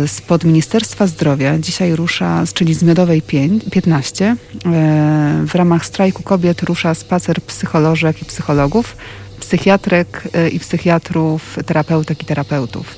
spod 0.08 0.44
Ministerstwa 0.44 1.08
Zdrowia 1.08 1.58
dzisiaj 1.58 1.96
rusza, 1.96 2.44
czyli 2.54 2.74
z 2.74 2.84
Miodowej 2.84 3.22
pię- 3.22 3.60
15, 3.72 4.36
y, 5.46 5.48
w 5.48 5.56
ramach 5.56 5.86
strajku 5.86 6.24
kobiet 6.24 6.64
rusza 6.64 6.94
spacer 6.96 7.42
psycholożek 7.42 8.22
i 8.22 8.26
psychologów, 8.26 8.98
psychiatrek 9.40 10.24
y, 10.48 10.50
i 10.50 10.60
psychiatrów, 10.60 11.58
terapeutek 11.66 12.22
i 12.22 12.26
terapeutów. 12.26 12.98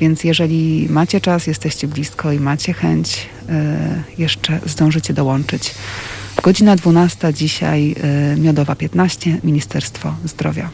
Więc 0.00 0.24
jeżeli 0.24 0.86
macie 0.90 1.20
czas, 1.20 1.46
jesteście 1.46 1.88
blisko 1.88 2.32
i 2.32 2.40
macie 2.40 2.72
chęć, 2.72 3.28
y, 3.48 3.52
jeszcze 4.22 4.60
zdążycie 4.66 5.14
dołączyć. 5.14 5.74
Godzina 6.42 6.76
12 6.76 7.34
dzisiaj, 7.34 7.94
y, 8.34 8.40
Miodowa 8.40 8.74
15, 8.74 9.38
Ministerstwo 9.44 10.14
Zdrowia. 10.24 10.70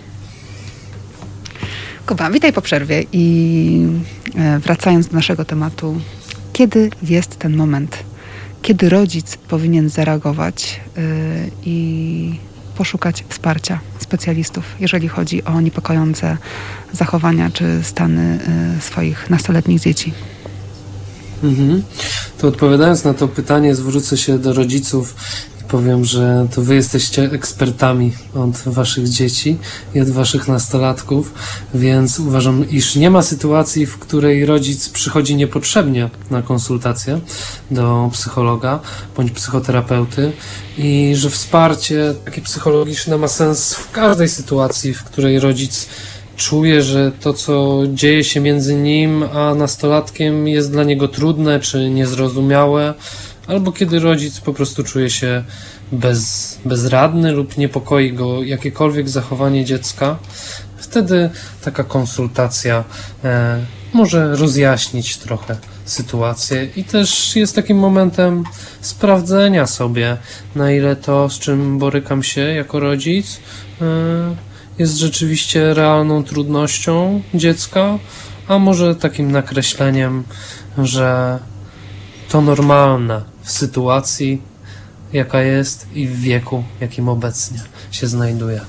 Kuba, 2.07 2.31
witaj 2.31 2.53
po 2.53 2.63
przerwie 2.63 3.05
i 3.13 3.87
wracając 4.61 5.09
do 5.09 5.15
naszego 5.15 5.45
tematu, 5.45 6.01
kiedy 6.53 6.91
jest 7.03 7.37
ten 7.37 7.57
moment, 7.57 7.97
kiedy 8.63 8.89
rodzic 8.89 9.37
powinien 9.37 9.89
zareagować 9.89 10.81
y, 10.99 11.51
i 11.65 12.39
poszukać 12.77 13.25
wsparcia 13.29 13.81
specjalistów, 13.99 14.65
jeżeli 14.81 15.09
chodzi 15.09 15.45
o 15.45 15.61
niepokojące 15.61 16.37
zachowania 16.93 17.51
czy 17.51 17.81
stany 17.83 18.39
y, 18.79 18.81
swoich 18.81 19.31
nastoletnich 19.31 19.81
dzieci? 19.81 20.13
Mhm. 21.45 21.83
To 22.39 22.49
odpowiadając 22.49 23.05
na 23.05 23.15
to 23.15 23.29
pytanie, 23.29 23.75
zwrócę 23.75 24.17
się 24.17 24.39
do 24.39 24.53
rodziców 24.53 25.15
powiem, 25.73 26.05
że 26.05 26.47
to 26.55 26.63
wy 26.63 26.75
jesteście 26.75 27.23
ekspertami 27.23 28.13
od 28.35 28.75
waszych 28.75 29.09
dzieci 29.09 29.57
i 29.95 30.01
od 30.01 30.11
waszych 30.11 30.49
nastolatków, 30.49 31.35
więc 31.75 32.21
uważam, 32.21 32.71
iż 32.71 32.97
nie 32.97 33.11
ma 33.11 33.23
sytuacji, 33.23 33.87
w 33.87 33.99
której 33.99 34.47
rodzic 34.47 34.89
przychodzi 34.89 35.37
niepotrzebnie 35.37 36.11
na 36.31 36.43
konsultację 36.43 37.21
do 37.71 38.11
psychologa 38.13 38.81
bądź 39.17 39.31
psychoterapeuty 39.31 40.33
i 40.79 41.13
że 41.17 41.31
wsparcie 41.31 42.15
takie 42.25 42.41
psychologiczne 42.41 43.19
ma 43.19 43.29
sens 43.29 43.75
w 43.75 43.91
każdej 43.91 44.29
sytuacji, 44.29 44.95
w 44.95 45.05
której 45.05 45.41
rodzic 45.41 45.89
czuje, 46.37 46.83
że 46.83 47.13
to, 47.21 47.33
co 47.33 47.83
dzieje 47.95 48.25
się 48.25 48.41
między 48.41 48.75
nim 48.75 49.23
a 49.23 49.55
nastolatkiem, 49.55 50.49
jest 50.49 50.71
dla 50.71 50.85
niego 50.85 51.09
trudne 51.09 51.61
czy 51.61 51.91
niezrozumiałe, 51.91 52.95
albo 53.53 53.73
kiedy 53.73 53.99
rodzic 53.99 54.41
po 54.41 54.55
prostu 54.55 54.85
czuje 54.85 55.11
się 55.11 55.45
bez, 55.93 56.59
bezradny 56.65 57.33
lub 57.33 57.59
niepokoi 57.59 58.13
go 58.13 58.43
jakiekolwiek 58.43 59.09
zachowanie 59.09 59.65
dziecka, 59.65 60.19
wtedy 60.77 61.31
taka 61.65 61.85
konsultacja 61.85 62.85
e, 63.25 63.65
może 63.93 64.37
rozjaśnić 64.37 65.17
trochę 65.17 65.57
sytuację. 65.85 66.69
I 66.77 66.85
też 66.85 67.37
jest 67.37 67.55
takim 67.55 67.79
momentem 67.79 68.45
sprawdzenia 68.81 69.67
sobie, 69.67 70.17
na 70.55 70.73
ile 70.73 70.97
to, 70.97 71.29
z 71.29 71.39
czym 71.39 71.79
borykam 71.79 72.23
się 72.23 72.41
jako 72.41 72.81
rodzic, 72.81 73.41
e, 73.81 73.85
jest 74.79 74.97
rzeczywiście 74.97 75.75
realną 75.75 76.25
trudnością 76.25 77.23
dziecka, 77.35 77.99
a 78.49 78.59
może 78.59 78.97
takim 78.97 79.33
nakreśleniem, 79.33 80.25
że 80.79 81.39
to 82.29 82.41
normalne 82.41 83.32
w 83.43 83.51
sytuacji, 83.51 84.43
jaka 85.13 85.43
jest 85.43 85.87
i 85.95 86.09
w 86.09 86.21
wieku, 86.21 86.65
jakim 86.81 87.09
obecnie 87.09 87.59
się 87.91 88.07
znajduje. 88.07 88.61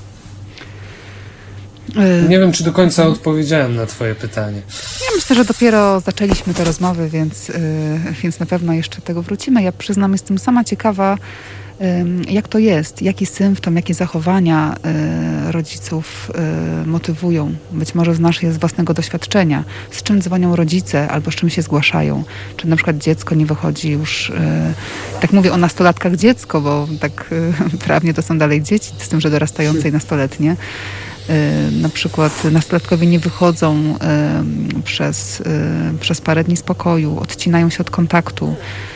Y, 2.24 2.28
Nie 2.28 2.38
wiem, 2.38 2.52
czy 2.52 2.64
do 2.64 2.72
końca 2.72 3.06
odpowiedziałem 3.06 3.76
na 3.76 3.86
Twoje 3.86 4.14
pytanie. 4.14 4.62
Ja 5.00 5.16
myślę, 5.16 5.36
że 5.36 5.44
dopiero 5.44 6.00
zaczęliśmy 6.00 6.54
te 6.54 6.64
rozmowy, 6.64 7.08
więc, 7.08 7.50
y, 7.50 7.54
więc 8.22 8.40
na 8.40 8.46
pewno 8.46 8.72
jeszcze 8.72 9.00
tego 9.00 9.22
wrócimy. 9.22 9.62
Ja 9.62 9.72
przyznam, 9.72 10.12
jestem 10.12 10.38
sama 10.38 10.64
ciekawa, 10.64 11.18
jak 12.30 12.48
to 12.48 12.58
jest, 12.58 13.02
jaki 13.02 13.26
symptom, 13.26 13.76
jakie 13.76 13.94
zachowania 13.94 14.74
y, 15.48 15.52
rodziców 15.52 16.30
y, 16.84 16.86
motywują. 16.86 17.54
Być 17.72 17.94
może 17.94 18.14
znasz 18.14 18.42
je 18.42 18.52
z 18.52 18.58
własnego 18.58 18.94
doświadczenia. 18.94 19.64
Z 19.90 20.02
czym 20.02 20.22
dzwonią 20.22 20.56
rodzice 20.56 21.08
albo 21.08 21.30
z 21.30 21.34
czym 21.34 21.50
się 21.50 21.62
zgłaszają. 21.62 22.24
Czy 22.56 22.68
na 22.68 22.76
przykład 22.76 22.98
dziecko 22.98 23.34
nie 23.34 23.46
wychodzi 23.46 23.90
już, 23.90 24.30
y, 24.30 24.34
tak 25.20 25.32
mówię 25.32 25.52
o 25.52 25.56
nastolatkach 25.56 26.16
dziecko, 26.16 26.60
bo 26.60 26.88
tak 27.00 27.34
prawnie 27.86 28.14
to 28.14 28.22
są 28.22 28.38
dalej 28.38 28.62
dzieci, 28.62 28.92
z 28.98 29.08
tym, 29.08 29.20
że 29.20 29.30
dorastające 29.30 29.88
i 29.88 29.92
nastoletnie. 29.92 30.56
Na 31.82 31.88
przykład 31.88 32.44
nastolatkowie 32.44 33.06
nie 33.06 33.18
wychodzą 33.18 33.98
przez, 34.84 35.42
przez 36.00 36.20
parę 36.20 36.44
dni 36.44 36.56
z 36.56 36.62
pokoju, 36.62 37.18
odcinają 37.18 37.70
się 37.70 37.78
od 37.78 37.90
kontaktu, 37.90 38.46
e, 38.46 38.93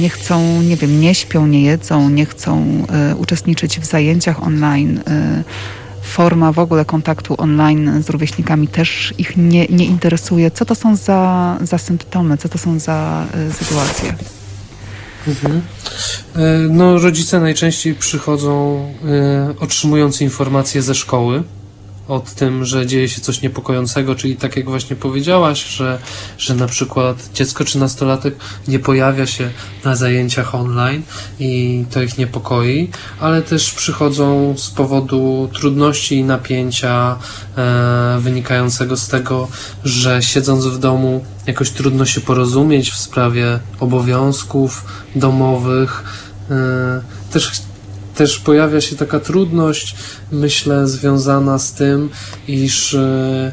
nie 0.00 0.08
chcą, 0.08 0.62
nie 0.62 0.76
wiem, 0.76 1.00
nie 1.00 1.14
śpią, 1.14 1.46
nie 1.46 1.62
jedzą, 1.62 2.10
nie 2.10 2.26
chcą 2.26 2.66
e, 2.92 3.16
uczestniczyć 3.16 3.80
w 3.80 3.84
zajęciach 3.84 4.42
online. 4.42 5.00
E, 5.06 5.44
forma 6.02 6.52
w 6.52 6.58
ogóle 6.58 6.84
kontaktu 6.84 7.34
online 7.38 8.02
z 8.02 8.10
rówieśnikami 8.10 8.68
też 8.68 9.14
ich 9.18 9.36
nie, 9.36 9.66
nie 9.66 9.84
interesuje. 9.84 10.50
Co 10.50 10.64
to 10.64 10.74
są 10.74 10.96
za, 10.96 11.56
za 11.62 11.78
symptomy, 11.78 12.36
co 12.36 12.48
to 12.48 12.58
są 12.58 12.78
za 12.78 13.26
sytuacje? 13.52 14.14
Mhm. 15.28 15.62
No, 16.70 16.98
rodzice 16.98 17.40
najczęściej 17.40 17.94
przychodzą 17.94 18.80
otrzymując 19.60 20.20
informacje 20.20 20.82
ze 20.82 20.94
szkoły 20.94 21.42
od 22.08 22.34
tym, 22.34 22.64
że 22.64 22.86
dzieje 22.86 23.08
się 23.08 23.20
coś 23.20 23.42
niepokojącego, 23.42 24.14
czyli 24.14 24.36
tak 24.36 24.56
jak 24.56 24.64
właśnie 24.64 24.96
powiedziałaś, 24.96 25.64
że, 25.64 25.98
że 26.38 26.54
na 26.54 26.66
przykład 26.66 27.30
dziecko 27.34 27.64
czy 27.64 27.78
nastolatek 27.78 28.34
nie 28.68 28.78
pojawia 28.78 29.26
się 29.26 29.50
na 29.84 29.96
zajęciach 29.96 30.54
online 30.54 31.02
i 31.40 31.84
to 31.90 32.02
ich 32.02 32.18
niepokoi, 32.18 32.90
ale 33.20 33.42
też 33.42 33.70
przychodzą 33.70 34.54
z 34.58 34.70
powodu 34.70 35.50
trudności 35.54 36.16
i 36.16 36.24
napięcia 36.24 37.16
e, 37.56 38.18
wynikającego 38.20 38.96
z 38.96 39.08
tego, 39.08 39.48
że 39.84 40.22
siedząc 40.22 40.66
w 40.66 40.78
domu 40.78 41.24
jakoś 41.46 41.70
trudno 41.70 42.06
się 42.06 42.20
porozumieć 42.20 42.90
w 42.90 42.96
sprawie 42.96 43.58
obowiązków 43.80 44.84
domowych. 45.14 46.04
E, 46.50 47.00
też 47.32 47.67
też 48.18 48.38
pojawia 48.38 48.80
się 48.80 48.96
taka 48.96 49.20
trudność, 49.20 49.94
myślę, 50.32 50.88
związana 50.88 51.58
z 51.58 51.72
tym, 51.72 52.10
iż 52.48 52.94
e, 52.94 53.52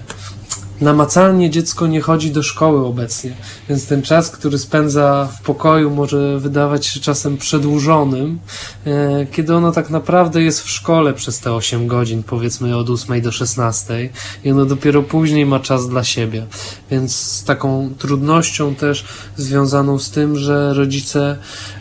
namacalnie 0.82 1.50
dziecko 1.50 1.88
nie 1.88 2.02
chodzi 2.02 2.32
do 2.32 2.44
szkoły 2.44 2.86
obecnie, 2.86 3.34
więc 3.70 3.88
ten 3.88 4.02
czas, 4.02 4.32
który 4.32 4.58
spędza 4.58 5.30
w 5.40 5.42
pokoju, 5.42 5.92
może 5.92 6.40
wydawać 6.40 6.86
się 6.86 7.00
czasem 7.00 7.38
przedłużonym, 7.38 8.40
e, 8.86 9.26
kiedy 9.32 9.56
ono 9.56 9.72
tak 9.72 9.90
naprawdę 9.90 10.44
jest 10.44 10.62
w 10.62 10.70
szkole 10.70 11.14
przez 11.14 11.40
te 11.40 11.54
8 11.54 11.88
godzin, 11.88 12.24
powiedzmy 12.24 12.78
od 12.78 12.90
8 12.90 13.22
do 13.22 13.32
16 13.32 14.10
i 14.44 14.52
ono 14.52 14.66
dopiero 14.66 15.04
później 15.04 15.46
ma 15.46 15.60
czas 15.60 15.90
dla 15.90 16.04
siebie. 16.04 16.46
Więc 16.92 17.16
z 17.16 17.44
taką 17.44 17.90
trudnością 17.98 18.76
też 18.76 19.06
związaną 19.38 20.00
z 20.00 20.12
tym, 20.12 20.38
że 20.38 20.74
rodzice 20.74 21.38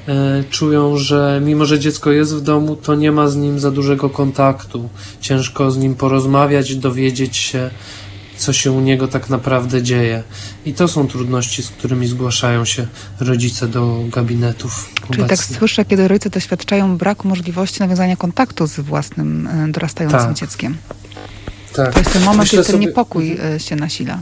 e, 0.09 0.45
czują, 0.51 0.97
że 0.97 1.41
mimo, 1.45 1.65
że 1.65 1.79
dziecko 1.79 2.13
jest 2.13 2.35
w 2.35 2.41
domu, 2.41 2.77
to 2.77 2.95
nie 2.95 3.13
ma 3.13 3.29
z 3.29 3.37
nim 3.37 3.59
za 3.59 3.71
dużego 3.71 4.11
kontaktu. 4.11 4.89
Ciężko 5.21 5.71
z 5.71 5.79
nim 5.79 5.95
porozmawiać, 5.95 6.77
dowiedzieć 6.77 7.37
się, 7.37 7.71
co 8.37 8.53
się 8.53 8.73
u 8.73 8.81
niego 8.81 9.09
tak 9.09 9.31
naprawdę 9.31 9.83
dzieje. 9.83 10.23
I 10.65 10.75
to 10.75 10.89
są 10.89 11.09
trudności, 11.09 11.63
z 11.63 11.69
którymi 11.69 12.07
zgłaszają 12.07 12.65
się 12.65 12.87
rodzice 13.21 13.69
do 13.69 14.05
gabinetów. 14.09 14.91
Czyli 14.95 15.09
tak 15.09 15.19
obecnie. 15.19 15.37
tak 15.37 15.59
słyszę, 15.59 15.85
kiedy 15.85 16.09
rodzice 16.09 16.31
doświadczają 16.31 16.97
braku 16.97 17.29
możliwości 17.29 17.81
nawiązania 17.81 18.17
kontaktu 18.17 18.67
z 18.67 18.81
własnym 18.81 19.47
e, 19.47 19.69
dorastającym 19.69 20.21
tak. 20.21 20.35
dzieckiem. 20.35 20.77
Tak. 21.73 21.93
To 21.93 21.99
jest 21.99 22.13
ten 22.13 22.23
moment, 22.23 22.41
Myślę 22.41 22.57
kiedy 22.57 22.67
ten 22.67 22.77
sobie... 22.77 22.87
niepokój 22.87 23.31
mhm. 23.31 23.57
e, 23.57 23.61
się 23.61 23.77
nasila. 23.77 24.19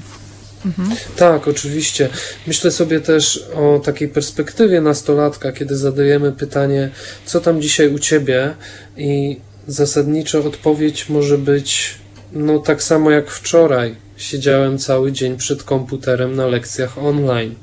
Mhm. 0.66 0.96
Tak, 1.16 1.48
oczywiście. 1.48 2.08
Myślę 2.46 2.70
sobie 2.70 3.00
też 3.00 3.44
o 3.54 3.78
takiej 3.78 4.08
perspektywie 4.08 4.80
nastolatka, 4.80 5.52
kiedy 5.52 5.76
zadajemy 5.76 6.32
pytanie, 6.32 6.90
co 7.26 7.40
tam 7.40 7.62
dzisiaj 7.62 7.94
u 7.94 7.98
ciebie, 7.98 8.54
i 8.96 9.40
zasadniczo 9.66 10.44
odpowiedź 10.44 11.08
może 11.08 11.38
być 11.38 11.94
no 12.32 12.58
tak 12.58 12.82
samo 12.82 13.10
jak 13.10 13.30
wczoraj. 13.30 13.96
Siedziałem 14.16 14.78
cały 14.78 15.12
dzień 15.12 15.36
przed 15.36 15.62
komputerem 15.62 16.36
na 16.36 16.46
lekcjach 16.46 16.98
online 16.98 17.54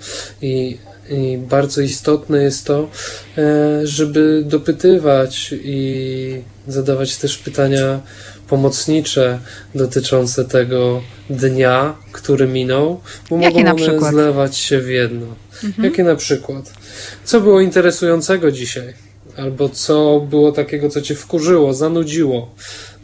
i, 0.42 0.78
i 1.10 1.38
bardzo 1.38 1.82
istotne 1.82 2.44
jest 2.44 2.66
to, 2.66 2.90
e, 3.38 3.88
żeby 3.88 4.44
dopytywać 4.46 5.56
i 5.64 6.42
zadawać 6.68 7.18
też 7.18 7.38
pytania 7.38 8.00
pomocnicze 8.50 9.40
dotyczące 9.76 10.46
tego 10.46 11.02
dnia, 11.30 11.96
który 12.12 12.48
minął, 12.48 13.02
bo 13.30 13.38
Jakie 13.38 13.64
mogą 13.64 13.86
one 13.86 14.10
zlewać 14.12 14.58
się 14.58 14.80
w 14.82 14.90
jedno. 14.90 15.28
Mhm. 15.64 15.86
Jakie 15.86 16.04
na 16.04 16.16
przykład? 16.16 16.74
Co 17.24 17.42
było 17.42 17.62
interesującego 17.62 18.52
dzisiaj? 18.52 18.94
Albo 19.38 19.70
co 19.70 20.20
było 20.30 20.52
takiego, 20.52 20.90
co 20.90 21.02
cię 21.02 21.16
wkurzyło, 21.16 21.74
zanudziło? 21.74 22.56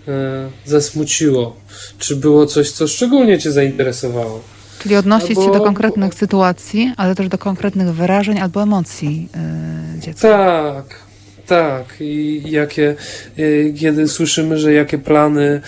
E, 0.08 0.50
zasmuciło? 0.66 1.56
Czy 2.00 2.16
było 2.16 2.46
coś, 2.46 2.72
co 2.72 2.88
szczególnie 2.88 3.40
Cię 3.40 3.52
zainteresowało? 3.52 4.42
Czyli 4.80 4.96
odnosić 4.96 5.30
albo... 5.30 5.46
się 5.46 5.52
do 5.52 5.62
konkretnych 5.62 6.14
sytuacji, 6.14 6.94
ale 6.98 7.16
też 7.16 7.28
do 7.28 7.38
konkretnych 7.38 7.94
wyrażeń 7.94 8.40
albo 8.40 8.64
emocji 8.64 9.30
yy, 9.96 10.00
dziecka. 10.00 10.28
Tak, 10.28 11.00
tak. 11.48 11.86
I 12.00 12.44
jakie, 12.46 12.96
yy, 13.38 13.74
kiedy 13.80 14.08
słyszymy, 14.08 14.58
że 14.58 14.74
jakie 14.74 14.98
plany 14.98 15.62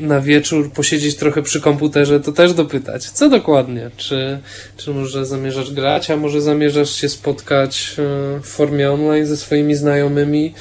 na 0.00 0.20
wieczór 0.20 0.72
posiedzieć 0.72 1.16
trochę 1.16 1.42
przy 1.42 1.60
komputerze, 1.60 2.20
to 2.20 2.32
też 2.32 2.54
dopytać. 2.54 3.10
Co 3.10 3.28
dokładnie? 3.28 3.90
Czy, 3.96 4.38
czy 4.76 4.90
może 4.90 5.26
zamierzasz 5.26 5.72
grać, 5.72 6.10
a 6.10 6.16
może 6.16 6.40
zamierzasz 6.40 6.90
się 6.90 7.08
spotkać 7.08 7.96
w 8.42 8.46
formie 8.46 8.92
online 8.92 9.26
ze 9.26 9.36
swoimi 9.36 9.74
znajomymi 9.74 10.54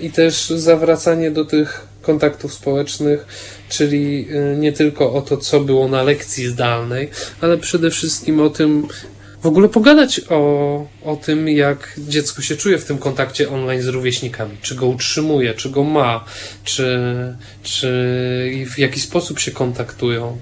i 0.00 0.10
też 0.10 0.48
zawracanie 0.48 1.30
do 1.30 1.44
tych 1.44 1.86
kontaktów 2.06 2.54
społecznych, 2.54 3.26
czyli 3.68 4.28
y, 4.30 4.56
nie 4.56 4.72
tylko 4.72 5.12
o 5.12 5.22
to, 5.22 5.36
co 5.36 5.60
było 5.60 5.88
na 5.88 6.02
lekcji 6.02 6.46
zdalnej, 6.46 7.10
ale 7.40 7.58
przede 7.58 7.90
wszystkim 7.90 8.40
o 8.40 8.50
tym, 8.50 8.88
w 9.42 9.46
ogóle 9.46 9.68
pogadać 9.68 10.20
o, 10.28 10.86
o 11.04 11.16
tym, 11.16 11.48
jak 11.48 11.92
dziecko 11.98 12.42
się 12.42 12.56
czuje 12.56 12.78
w 12.78 12.84
tym 12.84 12.98
kontakcie 12.98 13.50
online 13.50 13.82
z 13.82 13.86
rówieśnikami. 13.86 14.56
Czy 14.62 14.74
go 14.74 14.86
utrzymuje, 14.86 15.54
czy 15.54 15.70
go 15.70 15.84
ma, 15.84 16.24
czy, 16.64 16.98
czy 17.62 17.88
w 18.74 18.78
jaki 18.78 19.00
sposób 19.00 19.38
się 19.38 19.50
kontaktują. 19.50 20.38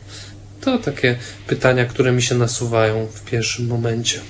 To 0.61 0.79
takie 0.79 1.17
pytania, 1.47 1.85
które 1.85 2.13
mi 2.13 2.23
się 2.23 2.35
nasuwają 2.35 3.07
w 3.07 3.25
pierwszym 3.25 3.67
momencie. 3.67 4.21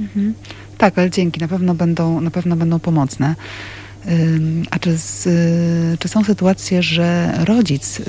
Mhm. 0.00 0.34
Tak, 0.78 0.98
ale 0.98 1.10
dzięki, 1.10 1.40
na 1.40 1.48
pewno 1.48 1.74
będą, 1.74 2.20
na 2.20 2.30
pewno 2.30 2.56
będą 2.56 2.78
pomocne. 2.78 3.34
A 4.70 4.78
czy, 4.78 4.98
z, 4.98 5.26
y, 5.26 5.98
czy 5.98 6.08
są 6.08 6.24
sytuacje, 6.24 6.82
że 6.82 7.34
rodzic 7.44 8.00
y, 8.00 8.04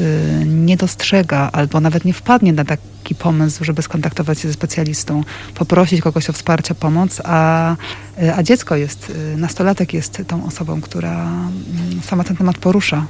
nie 0.45 0.77
dostrzega 0.77 1.49
albo 1.53 1.79
nawet 1.79 2.05
nie 2.05 2.13
wpadnie 2.13 2.53
na 2.53 2.65
taki 2.65 3.15
pomysł, 3.15 3.63
żeby 3.63 3.81
skontaktować 3.81 4.39
się 4.39 4.47
ze 4.47 4.53
specjalistą, 4.53 5.23
poprosić 5.55 6.01
kogoś 6.01 6.29
o 6.29 6.33
wsparcie, 6.33 6.75
pomoc, 6.75 7.21
a, 7.23 7.75
y, 8.23 8.33
a 8.33 8.43
dziecko 8.43 8.75
jest, 8.75 9.11
nastolatek 9.37 9.93
jest 9.93 10.21
tą 10.27 10.45
osobą, 10.45 10.81
która 10.81 11.23
mm, 11.23 12.01
sama 12.07 12.23
ten 12.23 12.37
temat 12.37 12.57
porusza? 12.57 13.05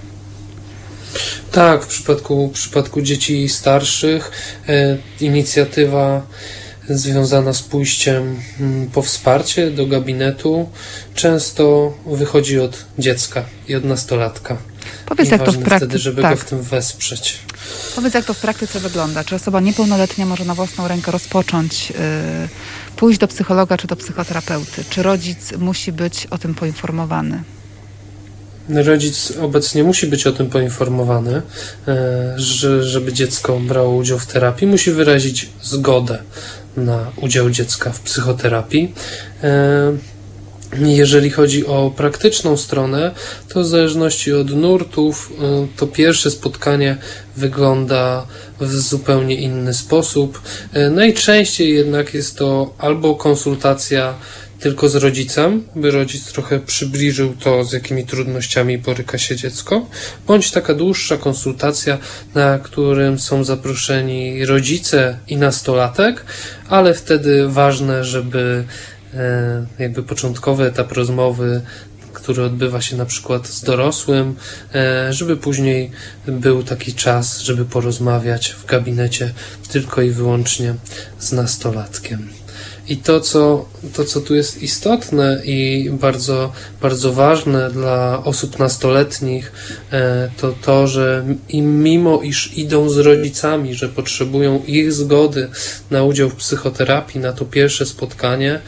Tak, 1.52 1.84
w 1.84 1.88
przypadku, 1.88 2.48
w 2.48 2.52
przypadku 2.52 3.02
dzieci 3.02 3.50
starszych 3.50 4.32
inicjatywa 5.20 6.22
związana 6.90 7.54
z 7.54 7.62
pójściem 7.62 8.42
mm, 8.60 8.88
po 8.88 9.02
wsparcie 9.02 9.72
do 9.72 9.88
gabinetu 9.88 10.70
często 11.16 11.94
wychodzi 12.06 12.60
od 12.60 12.86
dziecka 13.00 13.46
i 13.68 13.76
od 13.76 13.84
nastolatka. 13.84 14.58
Powiedz, 15.06 15.32
jak 15.32 15.44
to 15.44 15.52
w 15.52 15.58
praktyce. 15.58 15.78
wtedy, 15.78 16.00
żeby 16.00 16.22
tak. 16.22 16.36
go 16.36 16.42
w 16.42 16.46
tym 16.46 16.62
wesprzeć. 16.62 17.40
Powiedz, 17.96 18.14
jak 18.14 18.26
to 18.26 18.34
w 18.34 18.40
praktyce 18.40 18.80
wygląda. 18.80 19.24
Czy 19.24 19.36
osoba 19.36 19.60
niepełnoletnia 19.60 20.26
może 20.26 20.46
na 20.46 20.56
własną 20.56 20.88
rękę 20.88 21.12
rozpocząć, 21.12 21.90
yy, 21.90 21.96
pójść 22.96 23.20
do 23.20 23.28
psychologa 23.28 23.78
czy 23.78 23.88
do 23.88 23.96
psychoterapeuty? 23.96 24.84
Czy 24.90 25.04
rodzic 25.04 25.52
musi 25.58 25.92
być 25.92 26.26
o 26.26 26.38
tym 26.38 26.56
poinformowany? 26.56 27.44
Rodzic 28.70 29.34
obecnie 29.42 29.84
musi 29.84 30.08
być 30.08 30.28
o 30.28 30.32
tym 30.32 30.50
poinformowany, 30.50 31.42
e, 31.88 32.34
że, 32.38 32.84
żeby 32.84 33.14
dziecko 33.14 33.60
brało 33.60 33.96
udział 33.96 34.20
w 34.20 34.26
terapii, 34.26 34.68
musi 34.68 34.92
wyrazić 34.92 35.50
zgodę 35.62 36.20
na 36.78 37.12
udział 37.22 37.50
dziecka 37.50 37.92
w 37.92 38.00
psychoterapii. 38.00 38.94
E, 39.44 39.98
jeżeli 40.74 41.30
chodzi 41.30 41.66
o 41.66 41.92
praktyczną 41.98 42.58
stronę, 42.58 43.12
to 43.50 43.60
w 43.60 43.66
zależności 43.66 44.34
od 44.34 44.50
nurtów, 44.50 45.32
e, 45.42 45.68
to 45.78 45.88
pierwsze 45.88 46.32
spotkanie 46.32 46.98
wygląda 47.38 48.28
w 48.60 48.76
zupełnie 48.76 49.36
inny 49.36 49.74
sposób. 49.74 50.42
E, 50.74 50.90
najczęściej 50.90 51.74
jednak 51.74 52.14
jest 52.14 52.38
to 52.38 52.74
albo 52.78 53.16
konsultacja 53.16 54.14
tylko 54.60 54.90
z 54.90 54.96
rodzicem, 54.96 55.64
by 55.76 55.92
rodzic 55.92 56.26
trochę 56.26 56.60
przybliżył 56.60 57.36
to, 57.36 57.64
z 57.64 57.74
jakimi 57.74 58.06
trudnościami 58.06 58.78
boryka 58.78 59.18
się 59.18 59.36
dziecko, 59.36 59.86
bądź 60.28 60.52
taka 60.52 60.74
dłuższa 60.74 61.18
konsultacja, 61.18 61.98
na 62.36 62.60
którym 62.60 63.20
są 63.20 63.44
zaproszeni 63.44 64.46
rodzice 64.46 65.18
i 65.28 65.38
nastolatek, 65.38 66.26
ale 66.70 66.94
wtedy 66.94 67.48
ważne, 67.48 68.04
żeby 68.04 68.64
e, 69.14 69.66
jakby 69.80 70.04
początkowy 70.04 70.64
etap 70.64 70.92
rozmowy 70.92 71.62
który 72.14 72.44
odbywa 72.44 72.82
się 72.82 72.98
na 72.98 73.06
przykład 73.06 73.48
z 73.48 73.64
dorosłym, 73.64 74.36
e, 74.76 75.14
żeby 75.14 75.38
później 75.38 75.92
był 76.28 76.64
taki 76.64 76.94
czas, 76.94 77.40
żeby 77.40 77.66
porozmawiać 77.66 78.52
w 78.52 78.66
gabinecie 78.66 79.34
tylko 79.70 80.02
i 80.02 80.12
wyłącznie 80.12 80.76
z 81.20 81.32
nastolatkiem. 81.32 82.30
I 82.90 82.98
to 82.98 83.20
co, 83.20 83.66
to, 83.94 84.06
co 84.06 84.22
tu 84.22 84.36
jest 84.36 84.64
istotne 84.64 85.42
i 85.46 85.90
bardzo, 85.92 86.52
bardzo 86.82 87.14
ważne 87.14 87.72
dla 87.72 88.24
osób 88.24 88.60
nastoletnich, 88.60 89.52
e, 89.92 90.30
to 90.38 90.54
to, 90.62 90.88
że 90.88 91.26
im 91.50 91.84
mimo 91.84 92.22
iż 92.22 92.58
idą 92.58 92.90
z 92.90 92.98
rodzicami, 92.98 93.76
że 93.76 93.90
potrzebują 93.90 94.64
ich 94.68 94.94
zgody 94.94 95.50
na 95.92 96.04
udział 96.04 96.30
w 96.30 96.36
psychoterapii, 96.36 97.20
na 97.20 97.34
to 97.34 97.46
pierwsze 97.46 97.86
spotkanie, 97.86 98.60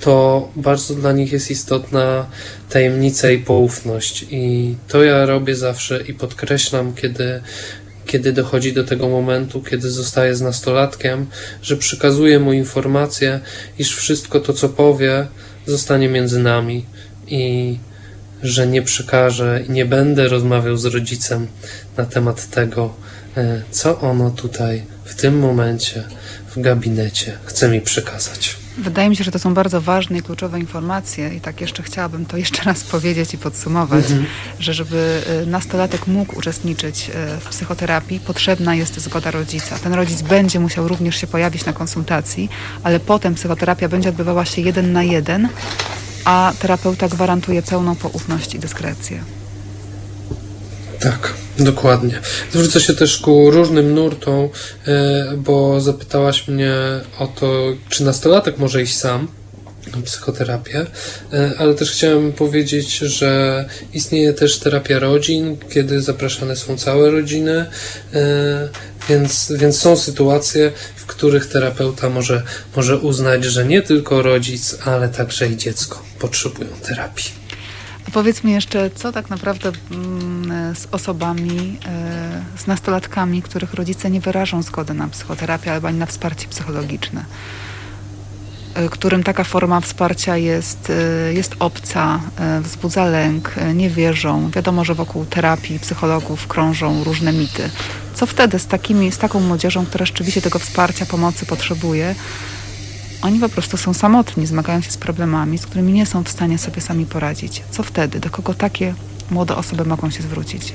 to 0.00 0.48
bardzo 0.56 0.94
dla 0.94 1.12
nich 1.12 1.32
jest 1.32 1.50
istotna 1.50 2.26
tajemnica 2.70 3.30
i 3.30 3.38
poufność. 3.38 4.26
I 4.30 4.74
to 4.88 5.04
ja 5.04 5.26
robię 5.26 5.56
zawsze 5.56 6.00
i 6.00 6.14
podkreślam, 6.14 6.94
kiedy, 6.94 7.40
kiedy 8.06 8.32
dochodzi 8.32 8.72
do 8.72 8.84
tego 8.84 9.08
momentu, 9.08 9.62
kiedy 9.62 9.90
zostaje 9.90 10.34
z 10.34 10.40
nastolatkiem, 10.40 11.26
że 11.62 11.76
przekazuję 11.76 12.38
mu 12.38 12.52
informację, 12.52 13.40
iż 13.78 13.96
wszystko 13.96 14.40
to, 14.40 14.52
co 14.52 14.68
powie, 14.68 15.26
zostanie 15.66 16.08
między 16.08 16.38
nami 16.38 16.86
i 17.26 17.78
że 18.42 18.66
nie 18.66 18.82
przekażę 18.82 19.62
i 19.68 19.72
nie 19.72 19.84
będę 19.84 20.28
rozmawiał 20.28 20.76
z 20.76 20.84
rodzicem 20.84 21.46
na 21.96 22.04
temat 22.04 22.50
tego, 22.50 22.94
e, 23.36 23.62
co 23.70 24.00
ono 24.00 24.30
tutaj 24.30 24.84
w 25.04 25.14
tym 25.14 25.38
momencie 25.38 26.04
w 26.56 26.60
gabinecie 26.60 27.38
chce 27.44 27.68
mi 27.68 27.80
przekazać. 27.80 28.65
Wydaje 28.78 29.08
mi 29.08 29.16
się, 29.16 29.24
że 29.24 29.30
to 29.30 29.38
są 29.38 29.54
bardzo 29.54 29.80
ważne 29.80 30.18
i 30.18 30.22
kluczowe 30.22 30.60
informacje 30.60 31.34
i 31.34 31.40
tak 31.40 31.60
jeszcze 31.60 31.82
chciałabym 31.82 32.26
to 32.26 32.36
jeszcze 32.36 32.62
raz 32.62 32.84
powiedzieć 32.84 33.34
i 33.34 33.38
podsumować, 33.38 34.04
mhm. 34.04 34.26
że 34.58 34.74
żeby 34.74 35.22
y, 35.42 35.46
nastolatek 35.46 36.06
mógł 36.06 36.38
uczestniczyć 36.38 37.10
y, 37.10 37.40
w 37.40 37.48
psychoterapii, 37.48 38.20
potrzebna 38.20 38.74
jest 38.74 39.00
zgoda 39.00 39.30
rodzica. 39.30 39.78
Ten 39.78 39.94
rodzic 39.94 40.22
będzie 40.22 40.60
musiał 40.60 40.88
również 40.88 41.16
się 41.16 41.26
pojawić 41.26 41.64
na 41.64 41.72
konsultacji, 41.72 42.48
ale 42.82 43.00
potem 43.00 43.34
psychoterapia 43.34 43.88
będzie 43.88 44.08
odbywała 44.08 44.44
się 44.44 44.62
jeden 44.62 44.92
na 44.92 45.02
jeden, 45.02 45.48
a 46.24 46.52
terapeuta 46.58 47.08
gwarantuje 47.08 47.62
pełną 47.62 47.96
poufność 47.96 48.54
i 48.54 48.58
dyskrecję. 48.58 49.24
Tak, 51.06 51.34
dokładnie. 51.58 52.20
Zwrócę 52.52 52.80
się 52.80 52.94
też 52.94 53.18
ku 53.18 53.50
różnym 53.50 53.94
nurtom, 53.94 54.48
e, 54.86 55.32
bo 55.36 55.80
zapytałaś 55.80 56.48
mnie 56.48 56.74
o 57.18 57.26
to, 57.26 57.72
czy 57.88 58.04
nastolatek 58.04 58.58
może 58.58 58.82
iść 58.82 58.96
sam 58.96 59.28
na 59.96 60.02
psychoterapię, 60.02 60.86
e, 61.32 61.52
ale 61.58 61.74
też 61.74 61.90
chciałem 61.92 62.32
powiedzieć, 62.32 62.98
że 62.98 63.64
istnieje 63.94 64.32
też 64.32 64.58
terapia 64.58 64.98
rodzin, 64.98 65.56
kiedy 65.70 66.00
zapraszane 66.00 66.56
są 66.56 66.78
całe 66.78 67.10
rodziny, 67.10 67.66
e, 68.14 68.68
więc, 69.08 69.52
więc 69.56 69.78
są 69.78 69.96
sytuacje, 69.96 70.72
w 70.96 71.06
których 71.06 71.46
terapeuta 71.46 72.10
może, 72.10 72.42
może 72.76 72.98
uznać, 72.98 73.44
że 73.44 73.66
nie 73.66 73.82
tylko 73.82 74.22
rodzic, 74.22 74.76
ale 74.84 75.08
także 75.08 75.48
i 75.48 75.56
dziecko 75.56 76.02
potrzebują 76.18 76.70
terapii. 76.82 77.45
Powiedz 78.12 78.44
mi 78.44 78.52
jeszcze, 78.52 78.90
co 78.90 79.12
tak 79.12 79.30
naprawdę 79.30 79.72
mm, 79.90 80.76
z 80.76 80.86
osobami, 80.92 81.78
e, 81.86 82.42
z 82.56 82.66
nastolatkami, 82.66 83.42
których 83.42 83.74
rodzice 83.74 84.10
nie 84.10 84.20
wyrażą 84.20 84.62
zgody 84.62 84.94
na 84.94 85.08
psychoterapię 85.08 85.72
albo 85.72 85.88
ani 85.88 85.98
na 85.98 86.06
wsparcie 86.06 86.48
psychologiczne, 86.48 87.24
e, 88.74 88.88
którym 88.88 89.22
taka 89.22 89.44
forma 89.44 89.80
wsparcia 89.80 90.36
jest, 90.36 90.90
e, 90.90 91.32
jest 91.32 91.56
obca, 91.58 92.20
wzbudza 92.60 93.04
lęk, 93.04 93.54
nie 93.74 93.90
wierzą. 93.90 94.50
Wiadomo, 94.50 94.84
że 94.84 94.94
wokół 94.94 95.24
terapii 95.24 95.78
psychologów 95.78 96.46
krążą 96.46 97.04
różne 97.04 97.32
mity. 97.32 97.70
Co 98.14 98.26
wtedy 98.26 98.58
z, 98.58 98.66
takimi, 98.66 99.12
z 99.12 99.18
taką 99.18 99.40
młodzieżą, 99.40 99.86
która 99.86 100.06
rzeczywiście 100.06 100.42
tego 100.42 100.58
wsparcia, 100.58 101.06
pomocy 101.06 101.46
potrzebuje? 101.46 102.14
Oni 103.22 103.40
po 103.40 103.48
prostu 103.48 103.76
są 103.76 103.94
samotni, 103.94 104.46
zmagają 104.46 104.80
się 104.80 104.90
z 104.90 104.96
problemami, 104.96 105.58
z 105.58 105.66
którymi 105.66 105.92
nie 105.92 106.06
są 106.06 106.24
w 106.24 106.28
stanie 106.28 106.58
sobie 106.58 106.80
sami 106.80 107.06
poradzić. 107.06 107.62
Co 107.70 107.82
wtedy? 107.82 108.20
Do 108.20 108.30
kogo 108.30 108.54
takie 108.54 108.94
młode 109.30 109.56
osoby 109.56 109.84
mogą 109.84 110.10
się 110.10 110.22
zwrócić? 110.22 110.72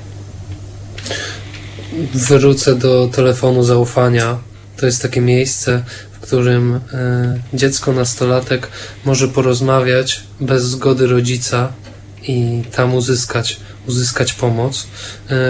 Wrócę 2.14 2.76
do 2.76 3.08
telefonu 3.08 3.64
zaufania. 3.64 4.38
To 4.78 4.86
jest 4.86 5.02
takie 5.02 5.22
miejsce, 5.22 5.84
w 6.12 6.20
którym 6.20 6.76
y, 6.76 6.80
dziecko, 7.54 7.94
nastolatek 7.94 8.68
może 9.06 9.28
porozmawiać 9.28 10.24
bez 10.40 10.64
zgody 10.64 11.08
rodzica 11.08 11.72
i 12.24 12.64
tam 12.76 12.96
uzyskać, 12.96 13.60
uzyskać 13.88 14.34
pomoc. 14.34 14.88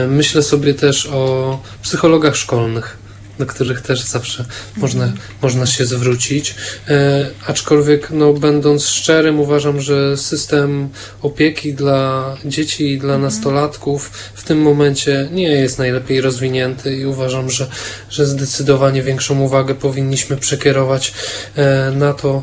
Y, 0.05 0.07
myślę 0.07 0.43
sobie 0.43 0.73
też 0.73 1.05
o 1.05 1.59
psychologach 1.81 2.35
szkolnych 2.35 3.00
do 3.41 3.45
których 3.45 3.81
też 3.81 4.03
zawsze 4.03 4.45
można, 4.77 5.11
można 5.41 5.65
się 5.65 5.85
zwrócić. 5.85 6.55
E, 6.87 7.29
aczkolwiek, 7.47 8.11
no, 8.11 8.33
będąc 8.33 8.85
szczerym, 8.85 9.39
uważam, 9.39 9.81
że 9.81 10.17
system 10.17 10.89
opieki 11.21 11.73
dla 11.73 12.37
dzieci 12.45 12.91
i 12.91 12.97
dla 12.97 13.13
mhm. 13.13 13.21
nastolatków 13.21 14.11
w 14.33 14.43
tym 14.43 14.61
momencie 14.61 15.29
nie 15.31 15.47
jest 15.47 15.77
najlepiej 15.77 16.21
rozwinięty 16.21 16.95
i 16.95 17.05
uważam, 17.05 17.49
że, 17.49 17.67
że 18.09 18.25
zdecydowanie 18.25 19.03
większą 19.03 19.39
uwagę 19.39 19.75
powinniśmy 19.75 20.37
przekierować 20.37 21.13
e, 21.55 21.91
na 21.91 22.13
to, 22.13 22.41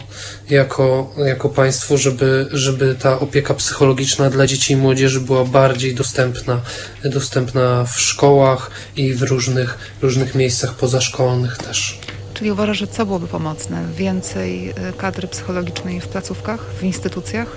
jako, 0.51 1.14
jako 1.26 1.49
państwo, 1.49 1.99
żeby, 1.99 2.49
żeby 2.53 2.94
ta 2.94 3.20
opieka 3.20 3.55
psychologiczna 3.55 4.30
dla 4.30 4.46
dzieci 4.46 4.72
i 4.72 4.76
młodzieży 4.76 5.20
była 5.20 5.44
bardziej 5.44 5.94
dostępna, 5.94 6.61
dostępna 7.05 7.84
w 7.84 8.01
szkołach 8.01 8.70
i 8.96 9.14
w 9.14 9.22
różnych, 9.22 9.78
różnych 10.03 10.34
miejscach 10.34 10.74
pozaszkolnych 10.89 11.59
też. 11.59 11.99
Czyli 12.34 12.51
uważasz, 12.51 12.78
że 12.78 12.86
co 12.86 13.07
byłoby 13.07 13.26
pomocne? 13.26 13.84
Więcej 13.97 14.70
y, 14.70 14.74
kadry 14.99 15.28
psychologicznej 15.28 16.01
w 16.01 16.09
placówkach, 16.09 16.61
w 16.80 16.82
instytucjach? 16.82 17.57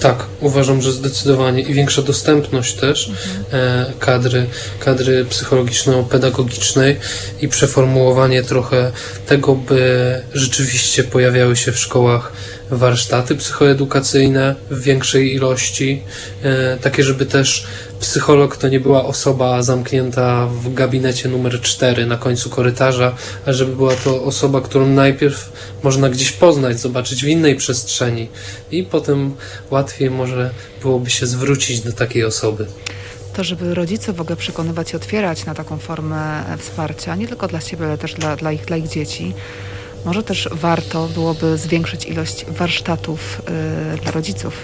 Tak, 0.00 0.26
uważam, 0.40 0.82
że 0.82 0.92
zdecydowanie 0.92 1.62
i 1.62 1.74
większa 1.74 2.02
dostępność 2.02 2.74
też 2.74 3.08
mhm. 3.08 3.44
e, 3.52 3.92
kadry, 3.98 4.46
kadry 4.80 5.24
psychologiczno-pedagogicznej 5.24 6.96
i 7.40 7.48
przeformułowanie 7.48 8.42
trochę 8.42 8.92
tego, 9.26 9.54
by 9.54 10.20
rzeczywiście 10.34 11.04
pojawiały 11.04 11.56
się 11.56 11.72
w 11.72 11.78
szkołach 11.78 12.32
warsztaty 12.70 13.36
psychoedukacyjne 13.36 14.54
w 14.70 14.82
większej 14.82 15.34
ilości, 15.34 16.02
e, 16.42 16.76
takie, 16.76 17.02
żeby 17.02 17.26
też 17.26 17.66
psycholog 18.00 18.56
to 18.56 18.68
nie 18.68 18.80
była 18.80 19.04
osoba 19.04 19.62
zamknięta 19.62 20.46
w 20.46 20.74
gabinecie 20.74 21.28
numer 21.28 21.60
4 21.60 22.06
na 22.06 22.16
końcu 22.16 22.50
korytarza, 22.50 23.14
a 23.46 23.52
żeby 23.52 23.76
była 23.76 23.94
to 23.94 24.24
osoba, 24.24 24.60
którą 24.60 24.86
najpierw 24.86 25.52
można 25.82 26.08
gdzieś 26.08 26.32
poznać, 26.32 26.80
zobaczyć 26.80 27.24
w 27.24 27.28
innej 27.28 27.56
przestrzeni 27.56 28.28
i 28.70 28.84
potem 28.84 29.34
łatwiej 29.70 30.10
może 30.10 30.50
byłoby 30.82 31.10
się 31.10 31.26
zwrócić 31.26 31.80
do 31.80 31.92
takiej 31.92 32.24
osoby 32.24 32.66
to, 33.38 33.44
żeby 33.44 33.74
rodzice 33.74 34.12
w 34.12 34.20
ogóle 34.20 34.36
przekonywać 34.36 34.92
i 34.92 34.96
otwierać 34.96 35.46
na 35.46 35.54
taką 35.54 35.78
formę 35.78 36.44
wsparcia, 36.58 37.16
nie 37.16 37.28
tylko 37.28 37.48
dla 37.48 37.60
siebie, 37.60 37.86
ale 37.86 37.98
też 37.98 38.14
dla, 38.14 38.36
dla, 38.36 38.52
ich, 38.52 38.64
dla 38.64 38.76
ich 38.76 38.88
dzieci. 38.88 39.34
Może 40.04 40.22
też 40.22 40.48
warto 40.52 41.08
byłoby 41.08 41.58
zwiększyć 41.58 42.04
ilość 42.04 42.44
warsztatów 42.44 43.42
yy, 43.92 44.00
dla 44.00 44.10
rodziców 44.10 44.54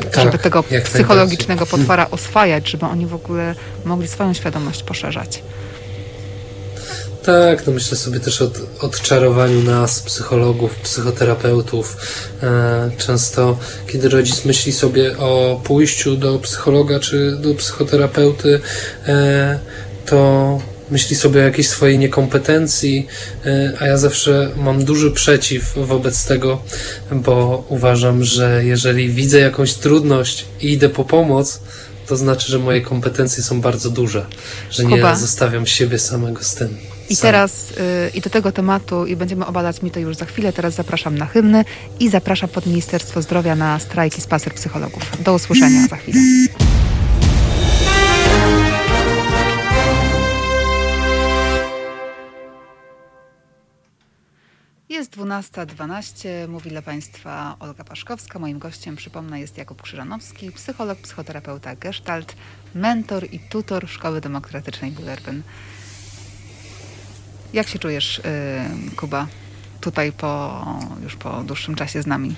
tak, 0.00 0.24
żeby 0.24 0.38
tego 0.38 0.64
psychologicznego 0.84 1.66
potwora 1.66 2.10
oswajać, 2.10 2.70
żeby 2.70 2.86
oni 2.86 3.06
w 3.06 3.14
ogóle 3.14 3.54
mogli 3.84 4.08
swoją 4.08 4.34
świadomość 4.34 4.82
poszerzać. 4.82 5.42
Tak, 7.22 7.66
no 7.66 7.72
myślę 7.72 7.96
sobie 7.96 8.20
też 8.20 8.42
o 8.42 8.50
odczarowaniu 8.80 9.62
nas, 9.62 10.00
psychologów, 10.00 10.74
psychoterapeutów. 10.74 11.96
E, 12.42 12.90
często, 12.98 13.58
kiedy 13.86 14.08
rodzic 14.08 14.44
myśli 14.44 14.72
sobie 14.72 15.18
o 15.18 15.60
pójściu 15.64 16.16
do 16.16 16.38
psychologa 16.38 17.00
czy 17.00 17.36
do 17.36 17.54
psychoterapeuty, 17.54 18.60
e, 19.06 19.58
to 20.06 20.60
myśli 20.90 21.16
sobie 21.16 21.40
o 21.40 21.44
jakiejś 21.44 21.68
swojej 21.68 21.98
niekompetencji, 21.98 23.06
e, 23.46 23.72
a 23.80 23.86
ja 23.86 23.96
zawsze 23.96 24.50
mam 24.56 24.84
duży 24.84 25.10
przeciw 25.10 25.72
wobec 25.76 26.24
tego, 26.24 26.62
bo 27.12 27.64
uważam, 27.68 28.24
że 28.24 28.64
jeżeli 28.64 29.08
widzę 29.08 29.38
jakąś 29.38 29.74
trudność 29.74 30.44
i 30.60 30.72
idę 30.72 30.88
po 30.88 31.04
pomoc, 31.04 31.60
to 32.06 32.16
znaczy, 32.16 32.52
że 32.52 32.58
moje 32.58 32.80
kompetencje 32.80 33.42
są 33.42 33.60
bardzo 33.60 33.90
duże, 33.90 34.26
że 34.70 34.82
Kuba. 34.82 35.10
nie 35.10 35.16
zostawiam 35.16 35.66
siebie 35.66 35.98
samego 35.98 36.44
z 36.44 36.54
tym. 36.54 36.78
I 37.10 37.16
teraz 37.16 37.70
yy, 37.70 38.10
i 38.14 38.20
do 38.20 38.30
tego 38.30 38.52
tematu 38.52 39.06
i 39.06 39.16
będziemy 39.16 39.46
obalać 39.46 39.82
mi 39.82 39.90
to 39.90 40.00
już 40.00 40.16
za 40.16 40.24
chwilę. 40.24 40.52
Teraz 40.52 40.74
zapraszam 40.74 41.18
na 41.18 41.26
hymny 41.26 41.64
i 42.00 42.10
zapraszam 42.10 42.48
pod 42.48 42.66
Ministerstwo 42.66 43.22
Zdrowia 43.22 43.56
na 43.56 43.78
strajk 43.78 44.18
i 44.18 44.20
spacer 44.20 44.54
psychologów. 44.54 45.02
Do 45.20 45.34
usłyszenia 45.34 45.88
za 45.88 45.96
chwilę. 45.96 46.18
Jest 54.96 55.16
12.12, 55.16 56.48
mówi 56.48 56.70
dla 56.70 56.82
Państwa 56.82 57.56
Olga 57.60 57.84
Paszkowska. 57.84 58.38
Moim 58.38 58.58
gościem, 58.58 58.96
przypomnę, 58.96 59.40
jest 59.40 59.58
Jakub 59.58 59.82
Krzyżanowski, 59.82 60.52
psycholog, 60.52 60.98
psychoterapeuta 60.98 61.76
Gestalt, 61.76 62.36
mentor 62.74 63.26
i 63.32 63.38
tutor 63.38 63.88
Szkoły 63.88 64.20
Demokratycznej 64.20 64.90
Bullerbyn. 64.90 65.42
Jak 67.52 67.68
się 67.68 67.78
czujesz, 67.78 68.20
yy, 68.84 68.96
Kuba? 68.96 69.26
tutaj 69.80 70.12
po, 70.12 70.64
już 71.02 71.16
po 71.16 71.42
dłuższym 71.42 71.74
czasie 71.74 72.02
z 72.02 72.06
nami? 72.06 72.34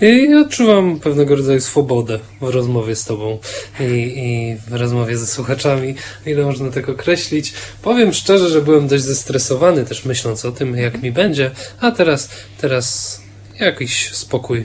I 0.00 0.34
odczuwam 0.34 1.00
pewnego 1.00 1.36
rodzaju 1.36 1.60
swobodę 1.60 2.18
w 2.40 2.48
rozmowie 2.48 2.96
z 2.96 3.04
Tobą 3.04 3.38
i, 3.80 3.84
i 3.84 4.56
w 4.70 4.74
rozmowie 4.74 5.16
ze 5.16 5.26
słuchaczami, 5.26 5.94
ile 6.26 6.44
można 6.44 6.70
tak 6.70 6.88
określić. 6.88 7.52
Powiem 7.82 8.12
szczerze, 8.12 8.48
że 8.48 8.62
byłem 8.62 8.88
dość 8.88 9.04
zestresowany 9.04 9.84
też 9.84 10.04
myśląc 10.04 10.44
o 10.44 10.52
tym, 10.52 10.76
jak 10.76 11.02
mi 11.02 11.12
będzie, 11.12 11.50
a 11.80 11.90
teraz, 11.90 12.28
teraz 12.60 13.20
jakiś 13.60 14.14
spokój 14.14 14.64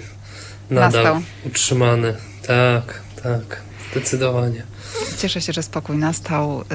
nadal 0.70 1.04
Nastał. 1.04 1.22
utrzymany. 1.46 2.16
Tak, 2.48 3.02
tak, 3.24 3.62
zdecydowanie. 3.92 4.75
Cieszę 5.18 5.42
się, 5.42 5.54
że 5.54 5.64
spokój 5.64 5.98
nastał. 5.98 6.58
Yy, 6.60 6.66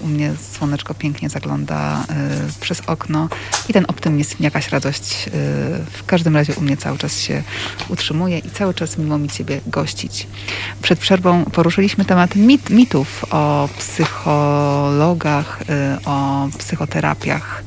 U 0.00 0.06
mnie 0.06 0.32
słoneczko 0.52 0.94
pięknie 0.94 1.28
zagląda 1.28 2.04
yy, 2.08 2.14
przez 2.60 2.80
okno 2.86 3.28
i 3.68 3.72
ten 3.72 3.84
optymizm, 3.88 4.36
jakaś 4.40 4.68
radość 4.68 5.26
yy, 5.26 5.32
w 5.92 6.04
każdym 6.06 6.36
razie 6.36 6.54
u 6.54 6.60
mnie 6.60 6.76
cały 6.76 6.98
czas 6.98 7.18
się 7.20 7.42
utrzymuje 7.88 8.38
i 8.38 8.50
cały 8.50 8.74
czas 8.74 8.98
miło 8.98 9.18
mi 9.18 9.28
Ciebie 9.28 9.60
gościć. 9.66 10.26
Przed 10.82 10.98
przerwą 10.98 11.44
poruszyliśmy 11.44 12.04
temat 12.04 12.36
mit, 12.36 12.70
mitów 12.70 13.24
o 13.30 13.68
psychologach, 13.78 15.62
o 16.04 16.48
psychoterapiach. 16.58 17.64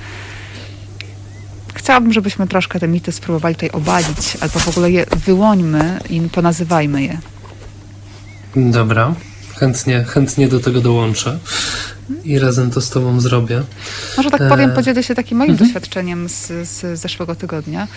Chciałabym, 1.74 2.14
żebyśmy 2.14 2.48
troszkę 2.48 2.80
te 2.80 2.88
mity 2.88 3.12
spróbowali 3.12 3.56
tutaj 3.56 3.70
obalić, 3.70 4.38
albo 4.42 4.60
w 4.60 4.68
ogóle 4.68 4.92
je 4.92 5.06
wyłońmy 5.26 6.00
i 6.10 6.22
ponazywajmy 6.22 7.04
je. 7.04 7.18
Dobra, 8.56 9.14
chętnie, 9.60 10.04
chętnie 10.04 10.48
do 10.48 10.60
tego 10.60 10.82
dołączę 10.82 11.40
i 12.24 12.40
razem 12.40 12.72
to 12.72 12.82
z 12.82 12.90
Tobą 12.90 13.20
zrobię. 13.20 13.64
Może 14.18 14.32
tak 14.32 14.50
powiem, 14.50 14.72
E, 14.72 14.74
podzielę 14.74 15.04
się 15.04 15.16
takim 15.16 15.38
moim 15.38 15.52
mhm. 15.52 15.68
doświadczeniem 15.68 16.30
z, 16.30 16.48
z 16.68 17.00
zeszłego 17.00 17.36
tygodnia. 17.36 17.88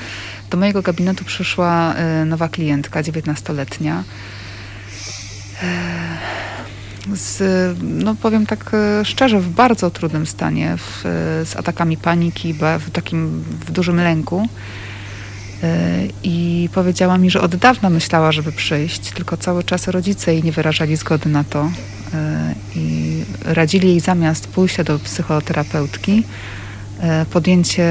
Do 0.51 0.59
mojego 0.59 0.83
gabinetu 0.83 1.25
przyszła 1.25 1.95
e, 1.95 2.25
nowa 2.25 2.49
klientka, 2.49 3.03
19-letnia. 3.03 4.05
E, 5.63 5.67
Z, 7.15 7.43
no 7.83 8.15
powiem 8.15 8.47
tak 8.47 8.71
szczerze, 9.05 9.41
w 9.41 9.49
bardzo 9.49 9.91
trudnym 9.91 10.27
stanie, 10.27 10.77
w, 10.77 11.01
z 11.45 11.57
atakami 11.57 11.97
paniki, 11.97 12.55
w 12.55 12.91
takim 12.93 13.43
w 13.67 13.71
dużym 13.71 13.97
lęku. 13.97 14.49
E, 15.63 16.01
I 16.23 16.69
powiedziała 16.75 17.19
mi, 17.19 17.31
że 17.31 17.41
od 17.41 17.57
dawna 17.57 17.91
myślała, 17.91 18.33
żeby 18.33 18.53
przyjść, 18.53 19.01
tylko 19.11 19.37
cały 19.37 19.65
czas 19.65 19.89
rodzice 19.89 20.33
jej 20.33 20.43
nie 20.43 20.53
wyrażali 20.53 20.97
zgody 20.97 21.29
na 21.29 21.45
to. 21.45 21.71
E, 22.15 22.55
I 22.77 23.25
radzili 23.45 23.89
jej 23.89 24.01
zamiast 24.01 24.49
pójścia 24.49 24.85
do 24.85 24.99
psychoterapeutki, 24.99 26.23
e, 27.01 27.27
podjęcie 27.27 27.91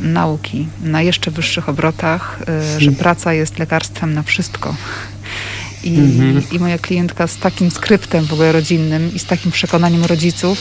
nauki 0.00 0.68
na 0.82 1.02
jeszcze 1.02 1.30
wyższych 1.30 1.68
obrotach, 1.68 2.38
że 2.78 2.92
praca 2.92 3.32
jest 3.32 3.58
lekarstwem 3.58 4.14
na 4.14 4.22
wszystko. 4.22 4.74
I, 5.84 5.98
Mhm. 5.98 6.42
I 6.52 6.58
moja 6.58 6.78
klientka 6.78 7.26
z 7.26 7.36
takim 7.36 7.70
skryptem 7.70 8.26
w 8.26 8.32
ogóle 8.32 8.52
rodzinnym 8.52 9.14
i 9.14 9.18
z 9.18 9.24
takim 9.24 9.52
przekonaniem 9.52 10.04
rodziców, 10.04 10.58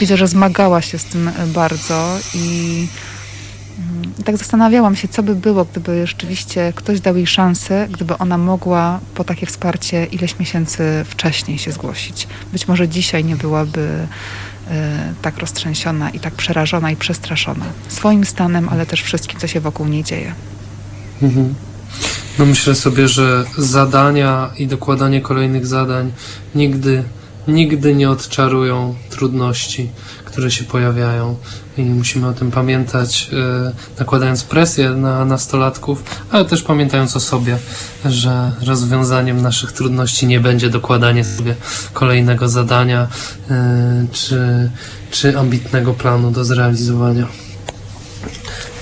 widzę, 0.00 0.16
że 0.16 0.28
zmagała 0.28 0.82
się 0.82 0.98
z 0.98 1.04
tym 1.04 1.30
bardzo 1.46 2.18
i 2.34 2.86
mm, 3.78 4.12
tak 4.24 4.36
zastanawiałam 4.36 4.96
się, 4.96 5.08
co 5.08 5.22
by 5.22 5.34
było, 5.34 5.64
gdyby 5.64 6.06
rzeczywiście 6.06 6.72
ktoś 6.76 7.00
dał 7.00 7.16
jej 7.16 7.26
szansę, 7.26 7.88
gdyby 7.90 8.18
ona 8.18 8.38
mogła 8.38 9.00
po 9.14 9.24
takie 9.24 9.46
wsparcie 9.46 10.04
ileś 10.04 10.38
miesięcy 10.38 11.04
wcześniej 11.04 11.58
się 11.58 11.72
zgłosić. 11.72 12.28
Być 12.52 12.68
może 12.68 12.88
dzisiaj 12.88 13.24
nie 13.24 13.36
byłaby 13.36 14.06
e, 14.70 15.14
tak 15.22 15.38
roztrzęsiona 15.38 16.10
i 16.10 16.20
tak 16.20 16.34
przerażona 16.34 16.90
i 16.90 16.96
przestraszona 16.96 17.64
swoim 17.88 18.24
stanem, 18.24 18.68
ale 18.68 18.86
też 18.86 19.02
wszystkim, 19.02 19.40
co 19.40 19.46
się 19.46 19.60
wokół 19.60 19.86
niej 19.88 20.04
dzieje. 20.04 20.34
Mhm. 21.22 21.54
No 22.38 22.46
myślę 22.46 22.74
sobie, 22.74 23.08
że 23.08 23.44
zadania 23.58 24.50
i 24.58 24.66
dokładanie 24.66 25.20
kolejnych 25.20 25.66
zadań 25.66 26.12
nigdy, 26.54 27.04
nigdy 27.48 27.94
nie 27.94 28.10
odczarują 28.10 28.94
trudności, 29.10 29.90
które 30.38 30.50
się 30.50 30.64
pojawiają. 30.64 31.36
I 31.76 31.82
musimy 31.82 32.26
o 32.28 32.32
tym 32.32 32.50
pamiętać, 32.50 33.30
e, 33.32 33.72
nakładając 33.98 34.44
presję 34.44 34.90
na 34.90 35.24
nastolatków, 35.24 36.02
ale 36.30 36.44
też 36.44 36.62
pamiętając 36.62 37.16
o 37.16 37.20
sobie, 37.20 37.58
że 38.04 38.52
rozwiązaniem 38.66 39.42
naszych 39.42 39.72
trudności 39.72 40.26
nie 40.26 40.40
będzie 40.40 40.70
dokładanie 40.70 41.24
sobie 41.24 41.54
kolejnego 41.92 42.48
zadania 42.48 43.08
e, 43.50 44.06
czy, 44.12 44.70
czy 45.10 45.38
ambitnego 45.38 45.94
planu 45.94 46.30
do 46.30 46.44
zrealizowania. 46.44 47.26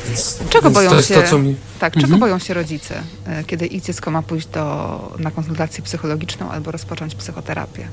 Więc, 0.09 0.39
Czego 0.51 0.63
więc 0.71 0.75
boją 0.75 1.03
się- 1.03 1.23
to, 1.31 1.39
mi 1.39 1.57
Tak, 1.79 1.93
czego 1.95 2.05
Mhm. 2.05 2.21
boją 2.21 2.39
się 2.39 2.55
rodzice, 2.55 2.95
e, 3.27 3.45
kiedy 3.45 3.67
ich 3.67 3.83
dziecko 3.83 4.11
ma 4.11 4.23
pójść 4.23 4.47
do, 4.47 5.17
na 5.19 5.31
konsultację 5.31 5.85
psychologiczną 5.85 6.51
albo 6.51 6.71
rozpocząć 6.71 7.15
psychoterapię? 7.15 7.89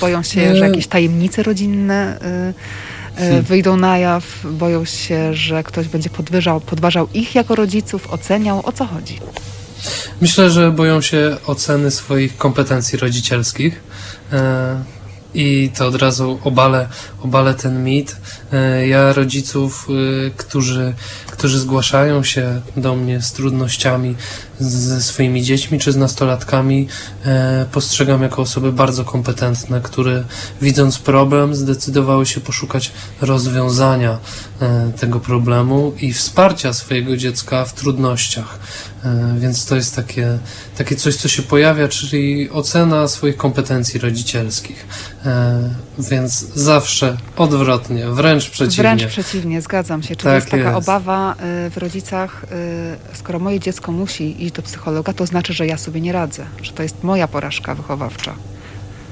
Boją 0.00 0.22
się, 0.22 0.56
że 0.56 0.68
jakieś 0.68 0.86
tajemnice 0.86 1.42
rodzinne 1.42 2.18
y, 2.18 2.24
y, 2.50 2.54
Hmm. 3.16 3.42
wyjdą 3.42 3.76
na 3.76 3.98
jaw? 3.98 4.24
Boją 4.44 4.84
się, 4.84 5.34
że 5.34 5.62
ktoś 5.62 5.88
będzie 5.88 6.10
podwyżał, 6.10 6.60
podważał 6.60 7.08
ich 7.14 7.34
jako 7.34 7.54
rodziców, 7.54 8.12
oceniał? 8.12 8.60
O 8.66 8.72
co 8.72 8.86
chodzi? 8.86 9.20
Myślę, 10.20 10.50
że 10.50 10.70
boją 10.70 11.00
się 11.00 11.36
oceny 11.46 11.90
swoich 11.90 12.36
kompetencji 12.36 12.98
rodzicielskich. 12.98 13.80
E, 14.32 14.82
I 15.34 15.70
to 15.78 15.86
od 15.86 15.94
razu 15.94 16.38
obalę, 16.44 16.88
obalę 17.22 17.54
ten 17.54 17.84
mit. 17.84 18.16
E, 18.52 18.86
Ja 18.86 19.12
rodziców, 19.12 19.86
y, 19.90 20.30
którzy, 20.36 20.94
którzy 21.44 21.58
zgłaszają 21.58 22.24
się 22.24 22.60
do 22.76 22.96
mnie 22.96 23.22
z 23.22 23.32
trudnościami 23.32 24.14
ze 24.60 25.02
swoimi 25.02 25.42
dziećmi 25.42 25.78
czy 25.78 25.92
z 25.92 25.96
nastolatkami, 25.96 26.88
e, 27.26 27.66
postrzegam 27.72 28.22
jako 28.22 28.42
osoby 28.42 28.72
bardzo 28.72 29.04
kompetentne, 29.04 29.80
które 29.80 30.24
widząc 30.62 30.98
problem 30.98 31.54
zdecydowały 31.54 32.26
się 32.26 32.40
poszukać 32.40 32.92
rozwiązania 33.20 34.18
e, 34.60 34.92
tego 35.00 35.20
problemu 35.20 35.92
i 36.00 36.12
wsparcia 36.12 36.72
swojego 36.72 37.16
dziecka 37.16 37.64
w 37.64 37.72
trudnościach. 37.74 38.58
E, 39.04 39.34
Więc 39.38 39.66
to 39.66 39.76
jest 39.76 39.96
takie, 39.96 40.38
takie 40.78 40.96
coś, 40.96 41.16
co 41.16 41.28
się 41.28 41.42
pojawia, 41.42 41.88
czyli 41.88 42.50
ocena 42.50 43.08
swoich 43.08 43.36
kompetencji 43.36 44.00
rodzicielskich. 44.00 44.86
Więc 45.98 46.46
zawsze 46.54 47.16
odwrotnie, 47.36 48.06
wręcz 48.10 48.50
przeciwnie. 48.50 48.82
Wręcz 48.96 49.06
przeciwnie, 49.06 49.62
zgadzam 49.62 50.02
się. 50.02 50.16
Czy 50.16 50.24
Tak 50.24 50.34
jest 50.34 50.50
taka 50.50 50.62
jest. 50.62 50.76
obawa 50.76 51.33
y, 51.66 51.70
w 51.70 51.76
rodzicach, 51.76 52.44
y, 53.12 53.16
skoro 53.16 53.38
moje 53.38 53.60
dziecko 53.60 53.92
musi 53.92 54.44
iść 54.44 54.54
do 54.54 54.62
psychologa, 54.62 55.12
to 55.12 55.26
znaczy, 55.26 55.52
że 55.52 55.66
ja 55.66 55.78
sobie 55.78 56.00
nie 56.00 56.12
radzę, 56.12 56.46
że 56.62 56.72
to 56.72 56.82
jest 56.82 57.02
moja 57.02 57.28
porażka 57.28 57.74
wychowawcza, 57.74 58.34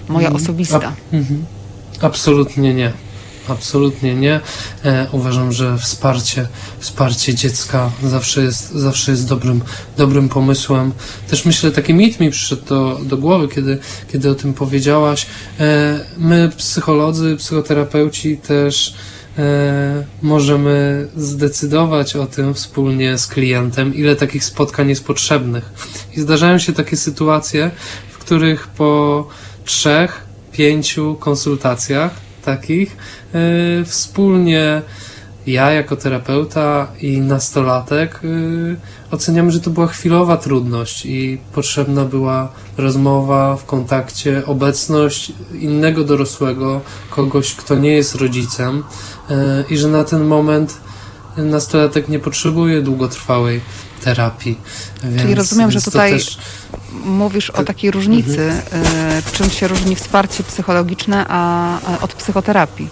moja 0.08 0.28
Mhm. 0.28 0.42
osobista. 0.44 0.92
A, 1.12 1.16
mhm. 1.16 1.44
Absolutnie 2.00 2.74
nie. 2.74 2.92
Absolutnie 3.48 4.14
nie. 4.14 4.40
E, 4.84 5.06
uważam, 5.12 5.52
że 5.52 5.78
wsparcie, 5.78 6.48
wsparcie 6.78 7.34
dziecka 7.34 7.90
zawsze 8.02 8.42
jest, 8.42 8.70
zawsze 8.72 9.10
jest 9.10 9.28
dobrym, 9.28 9.62
dobrym 9.96 10.28
pomysłem. 10.28 10.92
Też 11.28 11.44
myślę, 11.44 11.70
taki 11.70 11.94
mit 11.94 12.20
mi 12.20 12.30
przyszedł 12.30 12.64
do, 12.64 13.00
do 13.04 13.16
głowy, 13.16 13.48
kiedy, 13.48 13.78
kiedy 14.12 14.30
o 14.30 14.34
tym 14.34 14.54
powiedziałaś. 14.54 15.26
E, 15.60 16.00
my, 16.18 16.50
psycholodzy, 16.56 17.36
psychoterapeuci, 17.36 18.36
też 18.36 18.94
możemy 20.22 21.08
zdecydować 21.16 22.16
o 22.16 22.26
tym 22.26 22.54
wspólnie 22.54 23.18
z 23.18 23.26
klientem, 23.26 23.94
ile 23.94 24.16
takich 24.16 24.44
spotkań 24.44 24.88
jest 24.88 25.04
potrzebnych. 25.04 25.72
I 26.16 26.20
zdarzają 26.20 26.58
się 26.58 26.72
takie 26.72 26.96
sytuacje, 26.96 27.70
w 28.10 28.18
których 28.18 28.68
po 28.68 29.28
trzech, 29.64 30.26
pięciu 30.52 31.14
konsultacjach 31.20 32.12
takich 32.44 32.96
yy, 33.34 33.84
wspólnie 33.84 34.82
ja 35.46 35.70
jako 35.70 35.96
terapeuta 35.96 36.86
i 37.00 37.20
nastolatek 37.20 38.20
yy, 38.22 38.76
oceniamy, 39.10 39.52
że 39.52 39.60
to 39.60 39.70
była 39.70 39.86
chwilowa 39.86 40.36
trudność 40.36 41.06
i 41.06 41.38
potrzebna 41.54 42.04
była 42.04 42.48
rozmowa 42.76 43.56
w 43.56 43.64
kontakcie, 43.64 44.42
obecność 44.46 45.32
innego 45.60 46.04
dorosłego, 46.04 46.80
kogoś, 47.10 47.54
kto 47.54 47.74
nie 47.74 47.90
jest 47.90 48.14
rodzicem 48.14 48.82
yy, 49.30 49.36
i 49.70 49.76
że 49.76 49.88
na 49.88 50.04
ten 50.04 50.24
moment 50.24 50.80
nastolatek 51.36 52.08
nie 52.08 52.18
potrzebuje 52.18 52.82
długotrwałej 52.82 53.60
terapii. 54.04 54.58
Więc, 55.04 55.38
rozumiem, 55.38 55.70
że 55.70 55.80
tutaj 55.82 56.12
też- 56.12 56.38
Mówisz 57.04 57.50
o 57.50 57.52
Tak. 57.52 57.66
takiej 57.66 57.90
różnicy, 57.90 58.52
y, 59.28 59.32
czym 59.32 59.50
się 59.50 59.68
różni 59.68 59.96
wsparcie 59.96 60.44
psychologiczne 60.44 61.26
a, 61.28 61.78
a 61.80 62.00
od 62.00 62.14
psychoterapii. 62.14 62.88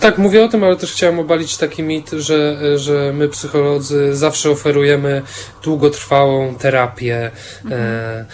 Tak, 0.00 0.18
mówię 0.18 0.44
o 0.44 0.48
tym, 0.48 0.64
ale 0.64 0.76
też 0.76 0.92
chciałem 0.92 1.18
obalić 1.18 1.56
taki 1.56 1.82
mit, 1.82 2.10
że, 2.10 2.58
że 2.78 3.12
my 3.12 3.28
psycholodzy 3.28 4.16
zawsze 4.16 4.50
oferujemy 4.50 5.22
długotrwałą 5.64 6.54
terapię. 6.54 7.30
E, 7.70 8.24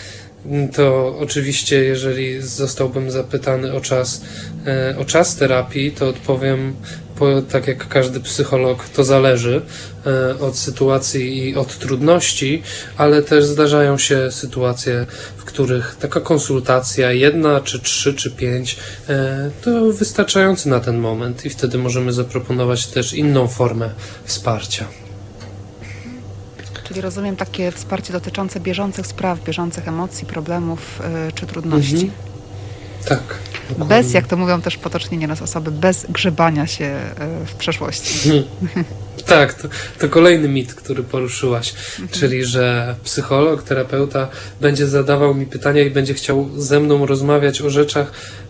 to 0.75 1.17
oczywiście, 1.19 1.85
jeżeli 1.85 2.43
zostałbym 2.43 3.11
zapytany 3.11 3.73
o 3.73 3.81
czas, 3.81 4.23
e, 4.67 4.99
o 4.99 5.05
czas 5.05 5.37
terapii, 5.37 5.93
to 5.93 6.09
odpowiem 6.09 6.77
po, 7.19 7.43
tak 7.43 7.67
jak 7.67 7.89
każdy 7.89 8.21
psycholog, 8.21 8.89
to 8.89 9.05
zależy 9.05 9.63
e, 10.07 10.39
od 10.39 10.59
sytuacji 10.59 11.49
i 11.49 11.57
od 11.57 11.79
trudności, 11.79 12.63
ale 12.97 13.23
też 13.23 13.45
zdarzają 13.45 13.99
się 13.99 14.31
sytuacje, 14.31 15.07
w 15.37 15.45
których 15.45 15.97
taka 16.01 16.21
konsultacja, 16.21 17.13
jedna, 17.13 17.61
czy 17.61 17.81
trzy, 17.81 18.15
czy 18.15 18.31
pięć, 18.31 18.77
e, 19.09 19.51
to 19.63 19.93
wystarczający 19.93 20.69
na 20.69 20.81
ten 20.81 20.99
moment 20.99 21.45
i 21.45 21.51
wtedy 21.51 21.79
możemy 21.79 22.13
zaproponować 22.13 22.87
też 22.87 23.13
inną 23.13 23.49
formę 23.49 23.91
wsparcia. 24.25 24.89
Czyli 26.89 27.01
rozumiem 27.01 27.37
takie 27.37 27.73
wsparcie 27.73 28.13
dotyczące 28.13 28.61
bieżących 28.61 29.07
spraw, 29.07 29.45
bieżących 29.45 29.89
emocji, 29.89 30.27
problemów 30.27 31.01
y, 31.29 31.33
czy 31.33 31.47
trudności. 31.47 31.95
Mhm. 31.95 32.13
Tak. 33.09 33.39
Bez, 33.79 34.15
jak 34.15 34.27
to 34.27 34.37
mówią 34.37 34.61
też 34.61 34.77
potocznie 34.77 35.19
nieraz 35.19 35.43
osoby, 35.43 35.71
bez 35.71 36.07
grzebania 36.09 36.67
się 36.67 36.85
y, 36.85 37.47
w 37.47 37.55
przeszłości. 37.55 38.19
Tak, 39.27 39.55
to, 39.55 39.69
to 39.99 40.09
kolejny 40.09 40.49
mit, 40.49 40.75
który 40.75 41.03
poruszyłaś, 41.03 41.75
czyli 42.11 42.45
że 42.45 42.95
psycholog, 43.05 43.63
terapeuta 43.63 44.29
będzie 44.61 44.87
zadawał 44.87 45.35
mi 45.35 45.47
pytania 45.47 45.83
i 45.83 45.91
będzie 45.91 46.15
chciał 46.15 46.49
ze 46.57 46.81
mną 46.81 47.07
rozmawiać 47.07 47.63
o 47.63 47.71
rzeczach, 47.71 48.13
e, 48.13 48.44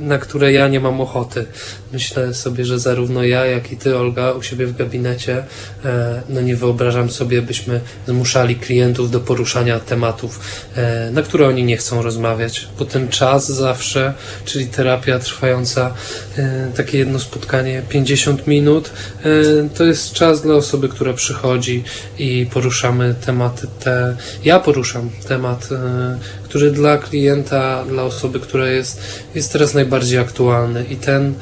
na 0.00 0.18
które 0.18 0.52
ja 0.52 0.68
nie 0.68 0.80
mam 0.80 1.00
ochoty. 1.00 1.46
Myślę 1.92 2.34
sobie, 2.34 2.64
że 2.64 2.78
zarówno 2.78 3.22
ja, 3.22 3.46
jak 3.46 3.72
i 3.72 3.76
ty, 3.76 3.96
Olga, 3.96 4.32
u 4.32 4.42
siebie 4.42 4.66
w 4.66 4.76
gabinecie, 4.76 5.44
e, 5.84 6.22
no 6.28 6.40
nie 6.40 6.56
wyobrażam 6.56 7.10
sobie, 7.10 7.42
byśmy 7.42 7.80
zmuszali 8.06 8.56
klientów 8.56 9.10
do 9.10 9.20
poruszania 9.20 9.80
tematów, 9.80 10.40
e, 10.76 11.10
na 11.10 11.22
które 11.22 11.48
oni 11.48 11.64
nie 11.64 11.76
chcą 11.76 12.02
rozmawiać, 12.02 12.68
bo 12.78 12.84
ten 12.84 13.08
czas 13.08 13.46
zawsze, 13.46 14.14
czyli 14.44 14.66
terapia 14.66 15.18
trwająca, 15.18 15.94
e, 16.38 16.72
takie 16.76 16.98
jedno 16.98 17.18
spotkanie 17.18 17.82
50 17.88 18.46
minut, 18.46 18.90
e, 19.24 19.68
to 19.74 19.84
jest 19.84 20.12
czas 20.12 20.42
dla 20.42 20.54
osoby, 20.54 20.88
która 20.88 21.12
przychodzi 21.12 21.84
i 22.18 22.46
poruszamy 22.52 23.14
tematy 23.26 23.66
te. 23.80 24.16
Ja 24.44 24.60
poruszam 24.60 25.10
temat, 25.28 25.68
e, 25.72 26.18
który 26.48 26.70
dla 26.70 26.98
klienta, 26.98 27.84
dla 27.84 28.02
osoby, 28.02 28.40
która 28.40 28.66
jest, 28.66 29.00
jest 29.34 29.52
teraz 29.52 29.74
najbardziej 29.74 30.18
aktualny 30.18 30.84
i 30.84 30.96
ten, 30.96 31.34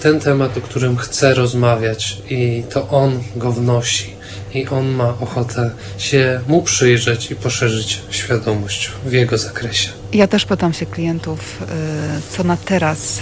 ten 0.00 0.20
temat, 0.20 0.56
o 0.58 0.60
którym 0.60 0.96
chcę 0.96 1.34
rozmawiać 1.34 2.22
i 2.30 2.62
to 2.70 2.88
on 2.88 3.22
go 3.36 3.52
wnosi 3.52 4.14
i 4.54 4.68
on 4.68 4.88
ma 4.88 5.08
ochotę 5.20 5.70
się 5.98 6.40
mu 6.48 6.62
przyjrzeć 6.62 7.30
i 7.30 7.36
poszerzyć 7.36 8.00
świadomość 8.10 8.92
w 9.06 9.12
jego 9.12 9.38
zakresie. 9.38 9.88
Ja 10.12 10.26
też 10.26 10.44
pytam 10.44 10.72
się 10.72 10.86
klientów, 10.86 11.62
y, 11.62 11.66
co 12.36 12.44
na 12.44 12.56
teraz 12.56 13.20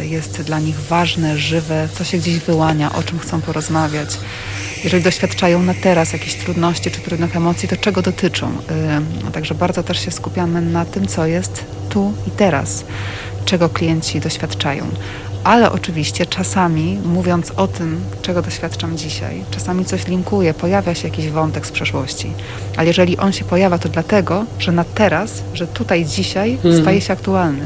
y, 0.00 0.06
jest 0.06 0.42
dla 0.42 0.60
nich 0.60 0.80
ważne, 0.80 1.38
żywe, 1.38 1.88
co 1.98 2.04
się 2.04 2.18
gdzieś 2.18 2.38
wyłania, 2.38 2.94
o 2.94 3.02
czym 3.02 3.18
chcą 3.18 3.40
porozmawiać. 3.40 4.08
Jeżeli 4.84 5.02
doświadczają 5.02 5.62
na 5.62 5.74
teraz 5.74 6.12
jakichś 6.12 6.34
trudności 6.34 6.90
czy 6.90 7.00
trudnych 7.00 7.36
emocji, 7.36 7.68
to 7.68 7.76
czego 7.76 8.02
dotyczą? 8.02 8.52
Także 9.32 9.54
bardzo 9.54 9.82
też 9.82 10.04
się 10.04 10.10
skupiamy 10.10 10.60
na 10.62 10.84
tym, 10.84 11.06
co 11.06 11.26
jest 11.26 11.64
tu 11.88 12.12
i 12.26 12.30
teraz, 12.30 12.84
czego 13.44 13.68
klienci 13.68 14.20
doświadczają. 14.20 14.84
Ale 15.44 15.72
oczywiście 15.72 16.26
czasami, 16.26 16.98
mówiąc 17.04 17.52
o 17.56 17.68
tym, 17.68 18.00
czego 18.22 18.42
doświadczam 18.42 18.96
dzisiaj, 18.98 19.44
czasami 19.50 19.84
coś 19.84 20.06
linkuje, 20.06 20.54
pojawia 20.54 20.94
się 20.94 21.08
jakiś 21.08 21.28
wątek 21.28 21.66
z 21.66 21.70
przeszłości. 21.70 22.32
Ale 22.76 22.86
jeżeli 22.86 23.16
on 23.16 23.32
się 23.32 23.44
pojawia, 23.44 23.78
to 23.78 23.88
dlatego, 23.88 24.44
że 24.58 24.72
na 24.72 24.84
teraz, 24.84 25.42
że 25.54 25.66
tutaj 25.66 26.04
dzisiaj 26.04 26.52
Mhm. 26.52 26.82
staje 26.82 27.00
się 27.00 27.12
aktualny. 27.12 27.64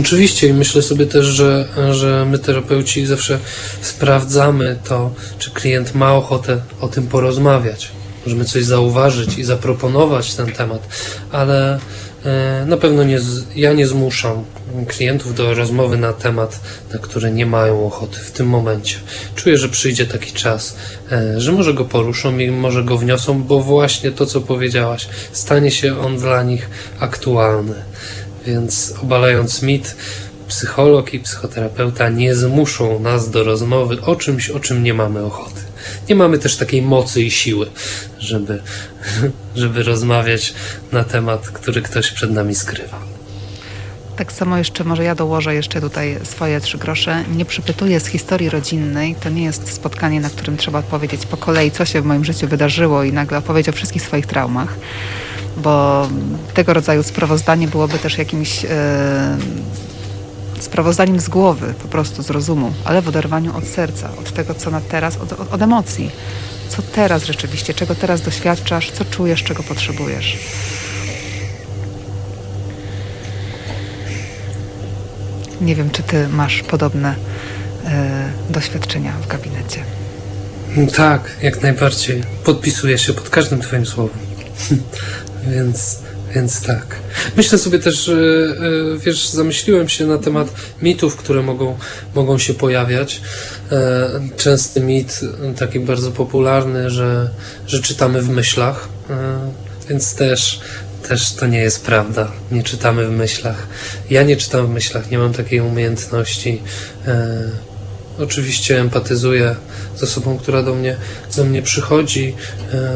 Oczywiście 0.00 0.48
i 0.48 0.52
myślę 0.52 0.82
sobie 0.82 1.06
też, 1.06 1.26
że, 1.26 1.68
że 1.90 2.26
my 2.30 2.38
terapeuci 2.38 3.06
zawsze 3.06 3.38
sprawdzamy 3.80 4.78
to, 4.84 5.14
czy 5.38 5.50
klient 5.50 5.94
ma 5.94 6.14
ochotę 6.14 6.60
o 6.80 6.88
tym 6.88 7.06
porozmawiać. 7.06 7.88
Możemy 8.26 8.44
coś 8.44 8.64
zauważyć 8.64 9.38
i 9.38 9.44
zaproponować 9.44 10.34
ten 10.34 10.52
temat, 10.52 10.88
ale 11.32 11.78
e, 12.24 12.64
na 12.66 12.76
pewno 12.76 13.04
nie, 13.04 13.18
ja 13.56 13.72
nie 13.72 13.86
zmuszam 13.86 14.44
klientów 14.88 15.34
do 15.34 15.54
rozmowy 15.54 15.96
na 15.96 16.12
temat, 16.12 16.60
na 16.92 16.98
który 16.98 17.30
nie 17.30 17.46
mają 17.46 17.86
ochoty 17.86 18.18
w 18.18 18.30
tym 18.30 18.46
momencie. 18.46 18.96
Czuję, 19.34 19.58
że 19.58 19.68
przyjdzie 19.68 20.06
taki 20.06 20.32
czas, 20.32 20.76
e, 21.12 21.40
że 21.40 21.52
może 21.52 21.74
go 21.74 21.84
poruszą 21.84 22.38
i 22.38 22.50
może 22.50 22.84
go 22.84 22.98
wniosą, 22.98 23.42
bo 23.42 23.60
właśnie 23.60 24.10
to, 24.10 24.26
co 24.26 24.40
powiedziałaś, 24.40 25.08
stanie 25.32 25.70
się 25.70 26.00
on 26.00 26.18
dla 26.18 26.42
nich 26.42 26.70
aktualny. 27.00 27.74
Więc 28.46 28.94
obalając 29.02 29.62
mit, 29.62 29.96
psycholog 30.48 31.14
i 31.14 31.20
psychoterapeuta 31.20 32.08
nie 32.08 32.34
zmuszą 32.34 33.00
nas 33.00 33.30
do 33.30 33.44
rozmowy 33.44 34.02
o 34.02 34.16
czymś, 34.16 34.50
o 34.50 34.60
czym 34.60 34.82
nie 34.82 34.94
mamy 34.94 35.24
ochoty. 35.24 35.60
Nie 36.08 36.14
mamy 36.14 36.38
też 36.38 36.56
takiej 36.56 36.82
mocy 36.82 37.22
i 37.22 37.30
siły, 37.30 37.66
żeby, 38.18 38.62
żeby 39.56 39.82
rozmawiać 39.82 40.54
na 40.92 41.04
temat, 41.04 41.48
który 41.48 41.82
ktoś 41.82 42.10
przed 42.10 42.30
nami 42.30 42.54
skrywa. 42.54 42.98
Tak 44.16 44.32
samo 44.32 44.58
jeszcze 44.58 44.84
może 44.84 45.04
ja 45.04 45.14
dołożę 45.14 45.54
jeszcze 45.54 45.80
tutaj 45.80 46.18
swoje 46.24 46.60
trzy 46.60 46.78
grosze. 46.78 47.24
Nie 47.36 47.44
przypytuję 47.44 48.00
z 48.00 48.06
historii 48.06 48.50
rodzinnej. 48.50 49.14
To 49.14 49.28
nie 49.28 49.44
jest 49.44 49.72
spotkanie, 49.72 50.20
na 50.20 50.30
którym 50.30 50.56
trzeba 50.56 50.78
odpowiedzieć 50.78 51.26
po 51.26 51.36
kolei, 51.36 51.70
co 51.70 51.84
się 51.84 52.02
w 52.02 52.04
moim 52.04 52.24
życiu 52.24 52.48
wydarzyło 52.48 53.04
i 53.04 53.12
nagle 53.12 53.38
opowiedzieć 53.38 53.68
o 53.68 53.72
wszystkich 53.72 54.02
swoich 54.02 54.26
traumach. 54.26 54.76
Bo 55.56 56.08
tego 56.54 56.74
rodzaju 56.74 57.02
sprawozdanie 57.02 57.68
byłoby 57.68 57.98
też 57.98 58.18
jakimś 58.18 58.64
e, 58.64 58.68
sprawozdaniem 60.60 61.20
z 61.20 61.28
głowy, 61.28 61.74
po 61.82 61.88
prostu 61.88 62.22
z 62.22 62.30
rozumu, 62.30 62.72
ale 62.84 63.02
w 63.02 63.08
oderwaniu 63.08 63.56
od 63.56 63.64
serca, 63.64 64.10
od 64.20 64.32
tego, 64.32 64.54
co 64.54 64.70
na 64.70 64.80
teraz, 64.80 65.16
od, 65.16 65.32
od, 65.32 65.52
od 65.52 65.62
emocji. 65.62 66.10
Co 66.68 66.82
teraz 66.82 67.24
rzeczywiście, 67.24 67.74
czego 67.74 67.94
teraz 67.94 68.20
doświadczasz, 68.20 68.90
co 68.90 69.04
czujesz, 69.04 69.42
czego 69.42 69.62
potrzebujesz. 69.62 70.38
Nie 75.60 75.74
wiem, 75.74 75.90
czy 75.90 76.02
ty 76.02 76.28
masz 76.28 76.62
podobne 76.62 77.14
e, 77.84 78.28
doświadczenia 78.50 79.12
w 79.22 79.26
gabinecie. 79.26 79.80
Tak, 80.96 81.36
jak 81.42 81.62
najbardziej. 81.62 82.22
Podpisuję 82.44 82.98
się 82.98 83.12
pod 83.12 83.30
każdym 83.30 83.60
Twoim 83.60 83.86
słowem. 83.86 84.18
więc, 85.50 85.98
więc 86.34 86.62
tak. 86.62 86.96
Myślę 87.36 87.58
sobie 87.58 87.78
też, 87.78 88.04
że 88.04 88.14
e, 88.14 88.98
wiesz, 88.98 89.28
zamyśliłem 89.28 89.88
się 89.88 90.06
na 90.06 90.18
temat 90.18 90.48
mitów, 90.82 91.16
które 91.16 91.42
mogą, 91.42 91.78
mogą 92.14 92.38
się 92.38 92.54
pojawiać. 92.54 93.20
E, 93.72 94.10
Częsty 94.36 94.80
mit, 94.80 95.20
e, 95.50 95.54
taki 95.54 95.80
bardzo 95.80 96.12
popularny, 96.12 96.90
że, 96.90 97.30
że 97.66 97.82
czytamy 97.82 98.22
w 98.22 98.28
myślach, 98.28 98.88
e, 99.10 99.50
więc 99.88 100.14
też, 100.14 100.60
też 101.08 101.32
to 101.32 101.46
nie 101.46 101.58
jest 101.58 101.84
prawda. 101.84 102.32
Nie 102.50 102.62
czytamy 102.62 103.06
w 103.06 103.10
myślach. 103.10 103.66
Ja 104.10 104.22
nie 104.22 104.36
czytam 104.36 104.66
w 104.66 104.70
myślach, 104.70 105.10
nie 105.10 105.18
mam 105.18 105.32
takiej 105.32 105.60
umiejętności. 105.60 106.62
E, 107.06 107.66
Oczywiście 108.18 108.80
empatyzuję 108.80 109.56
z 109.96 110.02
osobą, 110.02 110.38
która 110.38 110.62
do 110.62 110.74
mnie, 110.74 110.96
do 111.36 111.44
mnie 111.44 111.62
przychodzi 111.62 112.34
e, 112.74 112.92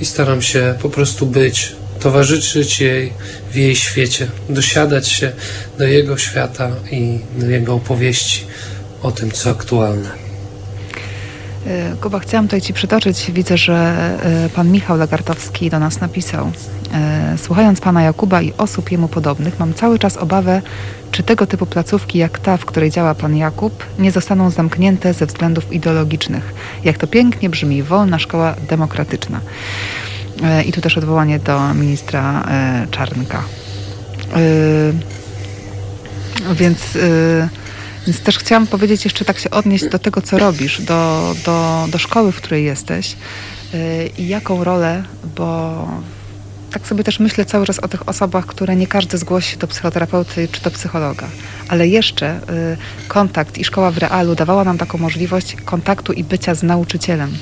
i 0.00 0.04
staram 0.04 0.42
się 0.42 0.74
po 0.82 0.90
prostu 0.90 1.26
być, 1.26 1.76
towarzyszyć 2.00 2.80
jej 2.80 3.12
w 3.52 3.56
jej 3.56 3.76
świecie, 3.76 4.26
dosiadać 4.48 5.08
się 5.08 5.32
do 5.78 5.84
jego 5.84 6.16
świata 6.18 6.70
i 6.90 7.18
do 7.36 7.46
jego 7.46 7.74
opowieści 7.74 8.46
o 9.02 9.12
tym, 9.12 9.30
co 9.30 9.50
aktualne. 9.50 10.10
E, 11.66 11.96
Kuba, 12.00 12.18
chciałam 12.18 12.46
tutaj 12.46 12.60
Ci 12.60 12.72
przytoczyć. 12.74 13.30
Widzę, 13.32 13.58
że 13.58 13.74
e, 14.22 14.48
pan 14.48 14.70
Michał 14.70 14.96
Lagartowski 14.96 15.70
do 15.70 15.78
nas 15.78 16.00
napisał. 16.00 16.52
e, 16.94 17.38
Słuchając 17.38 17.80
pana 17.80 18.02
Jakuba 18.02 18.42
i 18.42 18.52
osób 18.58 18.92
jemu 18.92 19.08
podobnych, 19.08 19.58
mam 19.58 19.74
cały 19.74 19.98
czas 19.98 20.16
obawę, 20.16 20.62
czy 21.12 21.22
tego 21.22 21.46
typu 21.46 21.66
placówki 21.66 22.18
jak 22.18 22.38
ta, 22.38 22.56
w 22.56 22.64
której 22.64 22.90
działa 22.90 23.14
pan 23.14 23.36
Jakub, 23.36 23.84
nie 23.98 24.12
zostaną 24.12 24.50
zamknięte 24.50 25.14
ze 25.14 25.26
względów 25.26 25.72
ideologicznych. 25.72 26.54
Jak 26.84 26.98
to 26.98 27.06
pięknie 27.06 27.50
brzmi, 27.50 27.82
wolna 27.82 28.18
szkoła 28.18 28.54
demokratyczna. 28.68 29.40
E, 30.42 30.62
I 30.62 30.72
tu 30.72 30.80
też 30.80 30.98
odwołanie 30.98 31.38
do 31.38 31.74
ministra 31.74 32.44
e, 32.50 32.86
Czarnka. 32.90 33.42
E, 34.36 35.08
Więc, 36.54 36.98
więc 38.06 38.20
też 38.20 38.38
chciałam 38.38 38.66
powiedzieć, 38.66 39.04
jeszcze 39.04 39.24
tak 39.24 39.38
się 39.38 39.50
odnieść 39.50 39.88
do 39.88 39.98
tego, 39.98 40.22
co 40.22 40.38
robisz, 40.38 40.82
do, 40.82 41.34
do, 41.44 41.86
do 41.90 41.98
szkoły, 41.98 42.32
w 42.32 42.36
której 42.36 42.64
jesteś 42.64 43.16
i 44.18 44.28
jaką 44.28 44.64
rolę, 44.64 45.02
bo 45.36 45.88
tak 46.70 46.86
sobie 46.86 47.04
też 47.04 47.20
myślę 47.20 47.44
cały 47.44 47.66
czas 47.66 47.78
o 47.78 47.88
tych 47.88 48.08
osobach, 48.08 48.46
które 48.46 48.76
nie 48.76 48.86
każdy 48.86 49.18
zgłosi 49.18 49.50
się 49.50 49.56
do 49.56 49.66
psychoterapeuty 49.66 50.48
czy 50.52 50.62
do 50.62 50.70
psychologa, 50.70 51.26
ale 51.68 51.88
jeszcze 51.88 52.40
kontakt 53.08 53.58
i 53.58 53.64
szkoła 53.64 53.90
w 53.90 53.98
realu 53.98 54.34
dawała 54.34 54.64
nam 54.64 54.78
taką 54.78 54.98
możliwość 54.98 55.56
kontaktu 55.64 56.12
i 56.12 56.24
bycia 56.24 56.54
z 56.54 56.62
nauczycielem. 56.62 57.36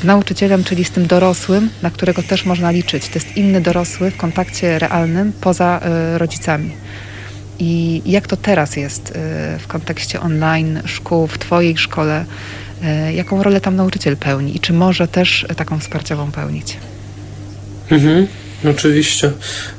Z 0.00 0.04
nauczycielem, 0.04 0.64
czyli 0.64 0.84
z 0.84 0.90
tym 0.90 1.06
dorosłym, 1.06 1.70
na 1.82 1.90
którego 1.90 2.22
też 2.22 2.44
można 2.44 2.70
liczyć. 2.70 3.08
To 3.08 3.14
jest 3.14 3.36
inny 3.36 3.60
dorosły 3.60 4.10
w 4.10 4.16
kontakcie 4.16 4.78
realnym 4.78 5.32
poza 5.40 5.80
y, 6.14 6.18
rodzicami. 6.18 6.70
I 7.58 8.02
jak 8.06 8.26
to 8.26 8.36
teraz 8.36 8.76
jest 8.76 9.12
w 9.58 9.66
kontekście 9.66 10.20
online 10.20 10.82
szkół, 10.84 11.26
w 11.26 11.38
Twojej 11.38 11.78
szkole? 11.78 12.24
Jaką 13.14 13.42
rolę 13.42 13.60
tam 13.60 13.76
nauczyciel 13.76 14.16
pełni 14.16 14.56
i 14.56 14.60
czy 14.60 14.72
może 14.72 15.08
też 15.08 15.46
taką 15.56 15.78
wsparciową 15.78 16.32
pełnić? 16.32 16.76
Mhm. 17.90 18.26
Oczywiście. 18.64 19.32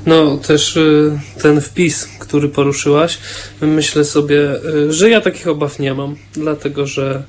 No 0.05 0.37
też 0.37 0.77
y, 0.77 1.19
ten 1.41 1.61
wpis, 1.61 2.07
który 2.19 2.49
poruszyłaś, 2.49 3.17
myślę 3.61 4.05
sobie, 4.05 4.55
y, 4.65 4.93
że 4.93 5.09
ja 5.09 5.21
takich 5.21 5.47
obaw 5.47 5.79
nie 5.79 5.93
mam, 5.93 6.15
dlatego 6.33 6.87
że 6.87 7.23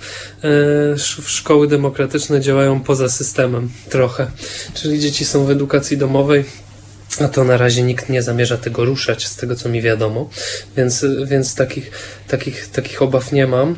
y, 0.94 0.98
szkoły 1.26 1.68
demokratyczne 1.68 2.40
działają 2.40 2.80
poza 2.80 3.08
systemem 3.08 3.70
trochę. 3.88 4.30
Czyli 4.74 5.00
dzieci 5.00 5.24
są 5.24 5.44
w 5.44 5.50
edukacji 5.50 5.96
domowej, 5.96 6.44
a 7.18 7.28
to 7.28 7.44
na 7.44 7.56
razie 7.56 7.82
nikt 7.82 8.08
nie 8.08 8.22
zamierza 8.22 8.56
tego 8.56 8.84
ruszać, 8.84 9.26
z 9.26 9.36
tego 9.36 9.56
co 9.56 9.68
mi 9.68 9.82
wiadomo, 9.82 10.30
więc, 10.76 11.06
więc 11.24 11.54
takich, 11.54 11.90
takich, 12.28 12.68
takich 12.68 13.02
obaw 13.02 13.32
nie 13.32 13.46
mam. 13.46 13.76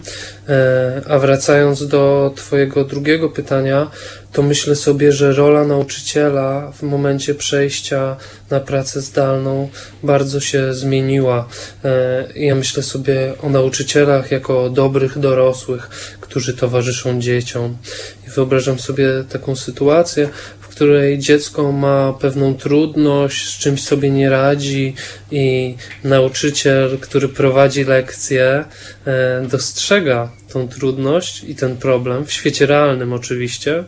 E, 0.49 1.03
a 1.09 1.19
wracając 1.19 1.87
do 1.87 2.33
Twojego 2.37 2.85
drugiego 2.85 3.31
pytania, 3.31 3.91
to 4.33 4.43
myślę 4.43 4.77
sobie, 4.77 5.13
że 5.13 5.33
rola 5.33 5.65
nauczyciela 5.65 6.73
w 6.73 6.83
momencie 6.83 7.35
przejścia 7.35 8.17
na 8.51 8.61
pracę 8.61 9.01
zdalną 9.01 9.69
bardzo 10.03 10.41
się 10.41 10.75
zmieniła. 10.75 11.49
E, 11.85 12.29
ja 12.37 12.55
myślę 12.55 12.83
sobie 12.83 13.35
o 13.43 13.49
nauczycielach 13.49 14.31
jako 14.31 14.71
dobrych 14.71 15.19
dorosłych, 15.19 15.91
którzy 16.21 16.55
towarzyszą 16.55 17.21
dzieciom. 17.21 17.77
I 18.27 18.31
wyobrażam 18.31 18.79
sobie 18.79 19.07
taką 19.29 19.57
sytuację, 19.57 20.29
której 20.73 21.19
dziecko 21.19 21.73
ma 21.73 22.13
pewną 22.13 22.55
trudność, 22.55 23.55
z 23.55 23.59
czymś 23.59 23.85
sobie 23.85 24.11
nie 24.11 24.31
radzi 24.31 24.95
i 25.31 25.77
nauczyciel, 26.05 26.99
który 26.99 27.29
prowadzi 27.29 27.85
lekcję, 27.85 28.65
e, 29.07 29.47
dostrzega 29.51 30.31
tą 30.53 30.69
trudność 30.69 31.45
i 31.45 31.55
ten 31.55 31.77
problem 31.77 32.27
w 32.27 32.33
świecie 32.33 32.67
realnym 32.67 33.13
oczywiście 33.13 33.85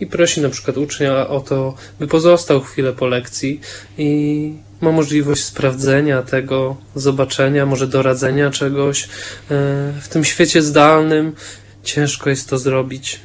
i 0.00 0.06
prosi 0.06 0.40
na 0.40 0.48
przykład 0.48 0.76
ucznia 0.76 1.28
o 1.28 1.40
to, 1.40 1.74
by 2.00 2.06
pozostał 2.06 2.60
chwilę 2.60 2.92
po 2.92 3.06
lekcji 3.06 3.60
i 3.98 4.52
ma 4.80 4.92
możliwość 4.92 5.44
sprawdzenia 5.44 6.22
tego, 6.22 6.76
zobaczenia, 6.94 7.66
może 7.66 7.86
doradzenia 7.86 8.50
czegoś. 8.50 9.04
E, 9.04 9.08
w 10.00 10.08
tym 10.08 10.24
świecie 10.24 10.62
zdalnym 10.62 11.32
ciężko 11.84 12.30
jest 12.30 12.48
to 12.48 12.58
zrobić 12.58 13.20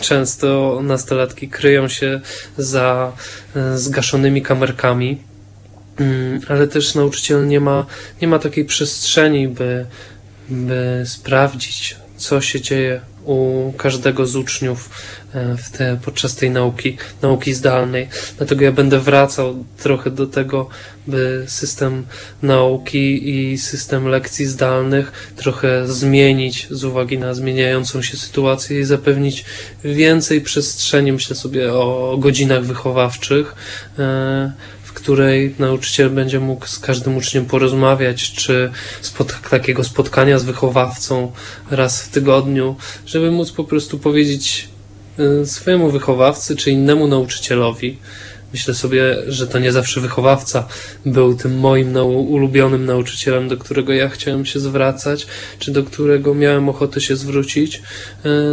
Często 0.00 0.80
nastolatki 0.82 1.48
kryją 1.48 1.88
się 1.88 2.20
za 2.56 3.12
e, 3.56 3.78
zgaszonymi 3.78 4.42
kamerkami, 4.42 5.18
mm, 6.00 6.40
ale 6.48 6.68
też 6.68 6.94
nauczyciel 6.94 7.46
nie 7.46 7.60
ma, 7.60 7.86
nie 8.22 8.28
ma 8.28 8.38
takiej 8.38 8.64
przestrzeni, 8.64 9.48
by, 9.48 9.86
by 10.48 11.02
sprawdzić, 11.06 11.96
co 12.16 12.40
się 12.40 12.60
dzieje 12.60 13.00
u 13.24 13.72
każdego 13.76 14.26
z 14.26 14.36
uczniów 14.36 14.90
e, 15.34 15.56
w 15.56 15.70
te, 15.70 15.98
podczas 16.04 16.36
tej 16.36 16.50
nauki, 16.50 16.96
nauki 17.22 17.54
zdalnej. 17.54 18.08
Dlatego 18.36 18.64
ja 18.64 18.72
będę 18.72 19.00
wracał 19.00 19.64
trochę 19.78 20.10
do 20.10 20.26
tego, 20.26 20.68
by 21.06 21.44
system 21.46 22.06
nauki 22.42 23.30
i 23.30 23.58
system 23.58 24.08
lekcji 24.08 24.46
zdalnych 24.46 25.32
trochę 25.36 25.88
zmienić 25.88 26.66
z 26.70 26.84
uwagi 26.84 27.18
na 27.18 27.34
zmieniającą 27.34 28.02
się 28.02 28.16
sytuację 28.16 28.80
i 28.80 28.84
zapewnić 28.84 29.44
więcej 29.84 30.40
przestrzeni, 30.40 31.12
myślę 31.12 31.36
sobie 31.36 31.72
o 31.72 32.16
godzinach 32.18 32.64
wychowawczych, 32.64 33.54
e, 33.98 34.52
której 35.04 35.54
nauczyciel 35.58 36.10
będzie 36.10 36.40
mógł 36.40 36.66
z 36.66 36.78
każdym 36.78 37.16
uczniem 37.16 37.46
porozmawiać, 37.46 38.32
czy 38.32 38.70
spot 39.00 39.34
takiego 39.50 39.84
spotkania 39.84 40.38
z 40.38 40.44
wychowawcą 40.44 41.32
raz 41.70 42.02
w 42.02 42.08
tygodniu, 42.08 42.76
żeby 43.06 43.30
móc 43.30 43.52
po 43.52 43.64
prostu 43.64 43.98
powiedzieć 43.98 44.68
y, 45.42 45.46
swojemu 45.46 45.90
wychowawcy 45.90 46.56
czy 46.56 46.70
innemu 46.70 47.06
nauczycielowi. 47.06 47.96
Myślę 48.52 48.74
sobie, 48.74 49.16
że 49.26 49.46
to 49.46 49.58
nie 49.58 49.72
zawsze 49.72 50.00
wychowawca 50.00 50.66
był 51.06 51.34
tym 51.34 51.58
moim 51.58 51.92
nau 51.92 52.10
ulubionym 52.10 52.84
nauczycielem, 52.84 53.48
do 53.48 53.56
którego 53.56 53.92
ja 53.92 54.08
chciałem 54.08 54.46
się 54.46 54.60
zwracać, 54.60 55.26
czy 55.58 55.72
do 55.72 55.82
którego 55.82 56.34
miałem 56.34 56.68
ochotę 56.68 57.00
się 57.00 57.16
zwrócić. 57.16 57.82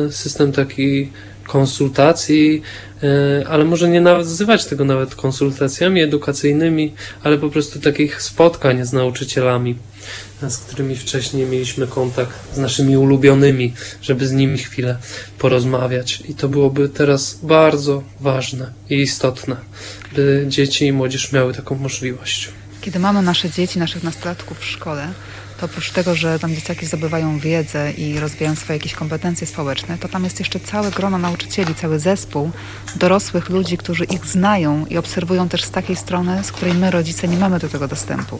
Y, 0.07 0.11
system 0.11 0.51
taki 0.51 1.09
konsultacji, 1.51 2.61
e, 3.03 3.47
ale 3.47 3.63
może 3.65 3.89
nie 3.89 4.01
nazywać 4.01 4.65
tego 4.65 4.85
nawet 4.85 5.15
konsultacjami 5.15 6.01
edukacyjnymi, 6.01 6.93
ale 7.23 7.37
po 7.37 7.49
prostu 7.49 7.79
takich 7.79 8.21
spotkań 8.21 8.85
z 8.85 8.93
nauczycielami, 8.93 9.75
z 10.49 10.57
którymi 10.57 10.95
wcześniej 10.95 11.45
mieliśmy 11.45 11.87
kontakt, 11.87 12.35
z 12.53 12.57
naszymi 12.57 12.97
ulubionymi, 12.97 13.73
żeby 14.01 14.27
z 14.27 14.31
nimi 14.31 14.57
chwilę 14.57 14.97
porozmawiać. 15.37 16.23
I 16.29 16.35
to 16.35 16.49
byłoby 16.49 16.89
teraz 16.89 17.39
bardzo 17.43 18.03
ważne 18.19 18.71
i 18.89 18.95
istotne, 18.95 19.55
by 20.15 20.45
dzieci 20.47 20.85
i 20.85 20.91
młodzież 20.91 21.31
miały 21.31 21.53
taką 21.53 21.75
możliwość. 21.75 22.49
Kiedy 22.81 22.99
mamy 22.99 23.21
nasze 23.21 23.49
dzieci, 23.49 23.79
naszych 23.79 24.03
nastolatków 24.03 24.59
w 24.59 24.65
szkole, 24.65 25.07
to 25.61 25.65
oprócz 25.65 25.91
tego, 25.91 26.15
że 26.15 26.39
tam 26.39 26.55
dzieciaki 26.55 26.85
zdobywają 26.85 27.39
wiedzę 27.39 27.91
i 27.91 28.19
rozwijają 28.19 28.55
swoje 28.55 28.77
jakieś 28.77 28.93
kompetencje 28.93 29.47
społeczne, 29.47 29.97
to 29.97 30.07
tam 30.07 30.23
jest 30.23 30.39
jeszcze 30.39 30.59
całe 30.59 30.91
grono 30.91 31.17
nauczycieli, 31.17 31.75
cały 31.75 31.99
zespół 31.99 32.51
dorosłych 32.95 33.49
ludzi, 33.49 33.77
którzy 33.77 34.03
ich 34.03 34.25
znają 34.25 34.85
i 34.85 34.97
obserwują 34.97 35.49
też 35.49 35.63
z 35.63 35.71
takiej 35.71 35.95
strony, 35.95 36.43
z 36.43 36.51
której 36.51 36.73
my, 36.73 36.91
rodzice, 36.91 37.27
nie 37.27 37.37
mamy 37.37 37.59
do 37.59 37.69
tego 37.69 37.87
dostępu. 37.87 38.39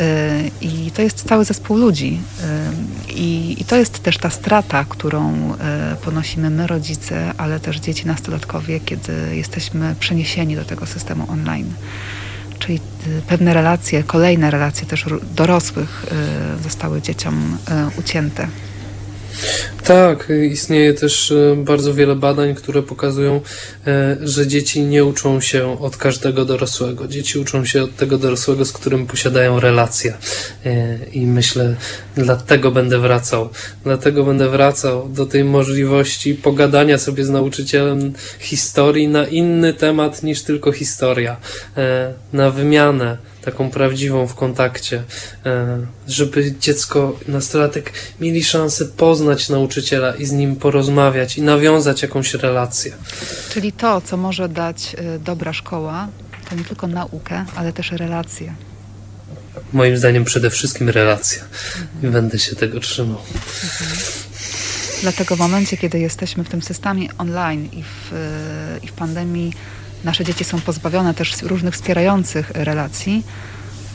Y, 0.00 0.50
I 0.60 0.90
to 0.90 1.02
jest 1.02 1.28
cały 1.28 1.44
zespół 1.44 1.76
ludzi. 1.76 2.20
Y, 3.08 3.12
I, 3.12 3.56
I, 3.58 3.64
to 3.64 3.76
jest 3.76 4.02
też 4.02 4.18
ta 4.18 4.30
strata, 4.30 4.84
którą 4.88 5.52
y, 5.54 5.56
ponosimy 6.04 6.50
my, 6.50 6.66
rodzice, 6.66 7.34
ale 7.36 7.60
też 7.60 7.76
dzieci 7.76 8.06
nastolatkowie, 8.06 8.80
kiedy 8.80 9.36
jesteśmy 9.36 9.94
przeniesieni 10.00 10.56
do 10.56 10.64
tego 10.64 10.86
systemu 10.86 11.26
online 11.30 11.74
czyli 12.62 12.80
y, 13.06 13.22
pewne 13.26 13.54
relacje, 13.54 14.02
kolejne 14.02 14.50
relacje 14.50 14.86
też 14.86 15.06
dorosłych 15.34 16.04
y, 16.58 16.62
zostały 16.62 17.02
dzieciom 17.02 17.58
y, 17.96 18.00
ucięte. 18.00 18.48
Tak, 19.84 20.28
istnieje 20.50 20.94
też 20.94 21.32
e, 21.32 21.56
bardzo 21.56 21.94
wiele 21.94 22.16
badań, 22.16 22.54
które 22.54 22.82
pokazują, 22.82 23.40
e, 23.86 24.16
że 24.22 24.46
dzieci 24.46 24.82
nie 24.82 25.04
uczą 25.04 25.40
się 25.40 25.80
od 25.80 25.96
każdego 25.96 26.44
dorosłego. 26.44 27.08
Dzieci 27.08 27.38
uczą 27.38 27.64
się 27.64 27.82
od 27.82 27.96
tego 27.96 28.18
dorosłego, 28.18 28.64
z 28.64 28.72
którym 28.72 29.06
posiadają 29.06 29.60
relacje. 29.60 30.14
I 31.12 31.26
myślę, 31.26 31.76
dlatego 32.14 32.70
będę 32.70 32.98
wracał. 32.98 33.48
Dlatego 33.84 34.24
będę 34.24 34.48
wracał 34.48 35.08
do 35.08 35.26
tej 35.26 35.44
możliwości 35.44 36.34
pogadania 36.34 36.98
sobie 36.98 37.24
z 37.24 37.30
nauczycielem 37.30 38.12
historii 38.38 39.08
na 39.08 39.26
inny 39.26 39.74
temat 39.74 40.22
niż 40.22 40.42
tylko 40.42 40.72
historia. 40.72 41.36
Na 42.32 42.50
wymianę 42.50 43.31
taką 43.44 43.70
prawdziwą 43.70 44.26
w 44.26 44.34
kontakcie, 44.34 45.02
e, 45.46 45.78
żeby 46.08 46.54
dziecko, 46.60 47.18
nastolatek 47.28 47.92
mieli 48.20 48.44
szansę 48.44 48.84
poznać 48.84 49.48
nauczyciela 49.48 50.14
i 50.14 50.26
z 50.26 50.32
nim 50.32 50.56
porozmawiać 50.56 51.38
i 51.38 51.42
nawiązać 51.42 52.02
jakąś 52.02 52.34
relację. 52.34 52.92
Czyli 53.50 53.72
to, 53.72 54.00
co 54.00 54.16
może 54.16 54.48
dać 54.48 54.96
e, 54.98 55.18
dobra 55.18 55.52
szkoła, 55.52 56.08
to 56.50 56.54
nie 56.56 56.64
tylko 56.64 56.86
naukę, 56.86 57.44
ale 57.56 57.72
też 57.72 57.92
relacje. 57.92 58.54
Moim 59.72 59.96
zdaniem 59.96 60.24
przede 60.24 60.50
wszystkim 60.50 60.88
relacja. 60.88 61.42
I 62.02 62.06
będę 62.06 62.38
się 62.38 62.56
tego 62.56 62.80
trzymał. 62.80 63.18
Mhm. 63.18 64.22
Dlatego 65.02 65.36
w 65.36 65.38
momencie, 65.38 65.76
kiedy 65.76 65.98
jesteśmy 65.98 66.44
w 66.44 66.48
tym 66.48 66.62
systemie 66.62 67.08
online 67.18 67.68
i 67.72 67.82
w, 67.82 68.12
e, 68.12 68.78
i 68.82 68.88
w 68.88 68.92
pandemii, 68.92 69.52
nasze 70.04 70.24
dzieci 70.24 70.44
są 70.44 70.60
pozbawione 70.60 71.14
też 71.14 71.42
różnych 71.42 71.74
wspierających 71.74 72.50
relacji, 72.50 73.24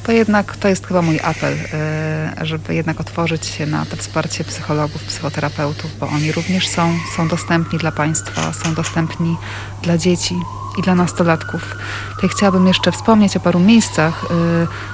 to 0.08 0.12
jednak 0.12 0.56
to 0.58 0.68
jest 0.68 0.88
chyba 0.88 1.02
mój 1.02 1.20
apel, 1.20 1.54
e, 1.74 2.36
żeby 2.42 2.76
jednak 2.76 3.00
otworzyć 3.00 3.46
się 3.46 3.66
na 3.66 3.86
to 3.86 3.98
wsparcie 3.98 4.44
psychologów, 4.44 5.04
psychoterapeutów, 5.04 6.00
bo 6.00 6.08
oni 6.08 6.32
również 6.32 6.68
są, 6.68 6.94
są 7.16 7.28
dostępni 7.28 7.80
dla 7.80 7.92
państwa, 7.92 8.54
są 8.54 8.74
dostępni 8.74 9.38
dla 9.82 9.98
dzieci 9.98 10.36
i 10.80 10.82
dla 10.82 10.96
nastolatków. 10.96 11.76
Tutaj 12.16 12.30
chciałabym 12.30 12.68
jeszcze 12.68 12.92
wspomnieć 12.92 13.38
o 13.38 13.40
paru 13.40 13.60
miejscach, 13.60 14.26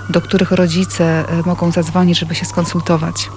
e, 0.09 0.11
do 0.11 0.21
których 0.21 0.51
rodzice 0.51 1.29
e, 1.29 1.43
mogą 1.45 1.71
zadzwonić, 1.71 2.19
żeby 2.19 2.35
się 2.35 2.45
skonsultować. 2.45 3.29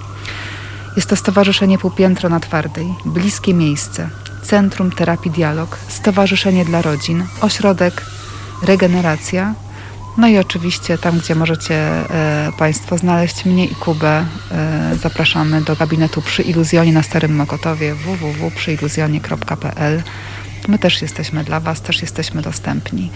Jest 0.95 1.09
to 1.09 1.15
Stowarzyszenie 1.15 1.77
Półpiętro 1.77 2.29
na 2.29 2.39
Twardej, 2.39 2.93
Bliskie 3.05 3.53
Miejsce, 3.53 4.09
Centrum 4.47 4.91
Terapii 4.91 5.31
Dialog, 5.31 5.79
Stowarzyszenie 5.87 6.65
dla 6.65 6.81
Rodzin, 6.81 7.23
Ośrodek 7.41 8.05
Regeneracja, 8.63 9.53
no 10.17 10.27
i 10.27 10.37
oczywiście 10.37 10.97
tam, 10.97 11.19
gdzie 11.19 11.35
możecie 11.35 11.75
e, 11.75 12.51
Państwo 12.57 12.97
znaleźć 12.97 13.45
mnie 13.45 13.65
i 13.65 13.75
Kubę, 13.75 14.25
e, 14.51 14.95
zapraszamy 15.01 15.61
do 15.61 15.75
gabinetu 15.75 16.21
przy 16.21 16.43
Iluzjonie 16.43 16.93
na 16.93 17.03
Starym 17.03 17.35
Mokotowie 17.35 17.95
www.przyiluzjonie.pl. 17.95 20.03
My 20.67 20.79
też 20.79 21.01
jesteśmy 21.01 21.43
dla 21.43 21.59
Was, 21.59 21.81
też 21.81 22.01
jesteśmy 22.01 22.41
dostępni. 22.41 23.11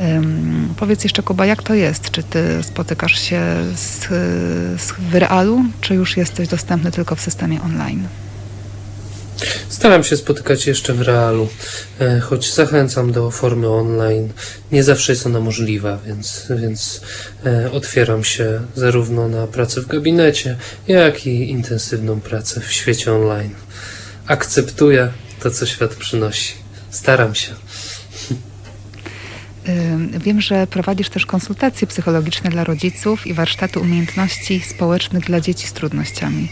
Ym, 0.00 0.74
powiedz 0.76 1.04
jeszcze, 1.04 1.22
Kuba, 1.22 1.46
jak 1.46 1.62
to 1.62 1.74
jest? 1.74 2.10
Czy 2.10 2.22
ty 2.22 2.62
spotykasz 2.62 3.20
się 3.20 3.40
z, 3.74 4.06
z, 4.82 4.92
w 5.10 5.14
realu, 5.14 5.64
czy 5.80 5.94
już 5.94 6.16
jesteś 6.16 6.48
dostępny 6.48 6.90
tylko 6.90 7.16
w 7.16 7.20
systemie 7.20 7.62
online? 7.62 8.08
Staram 9.68 10.04
się 10.04 10.16
spotykać 10.16 10.66
jeszcze 10.66 10.94
w 10.94 11.00
realu, 11.00 11.48
e, 12.00 12.20
choć 12.20 12.54
zachęcam 12.54 13.12
do 13.12 13.30
formy 13.30 13.68
online. 13.68 14.28
Nie 14.72 14.84
zawsze 14.84 15.12
jest 15.12 15.26
ona 15.26 15.40
możliwa, 15.40 15.98
więc, 16.06 16.46
więc 16.50 17.00
e, 17.46 17.72
otwieram 17.72 18.24
się 18.24 18.60
zarówno 18.74 19.28
na 19.28 19.46
pracę 19.46 19.80
w 19.80 19.86
gabinecie, 19.86 20.56
jak 20.88 21.26
i 21.26 21.50
intensywną 21.50 22.20
pracę 22.20 22.60
w 22.60 22.72
świecie 22.72 23.12
online. 23.12 23.54
Akceptuję 24.26 25.12
to, 25.40 25.50
co 25.50 25.66
świat 25.66 25.94
przynosi. 25.94 26.54
Staram 26.90 27.34
się. 27.34 27.52
Ym, 29.68 30.18
Wiem, 30.18 30.40
że 30.40 30.66
prowadzisz 30.66 31.08
też 31.08 31.26
konsultacje 31.26 31.86
psychologiczne 31.86 32.50
dla 32.50 32.64
rodziców 32.64 33.26
i 33.26 33.34
warsztaty 33.34 33.80
umiejętności 33.80 34.60
społecznych 34.60 35.24
dla 35.24 35.40
dzieci 35.40 35.66
z 35.66 35.72
trudnościami. 35.72 36.48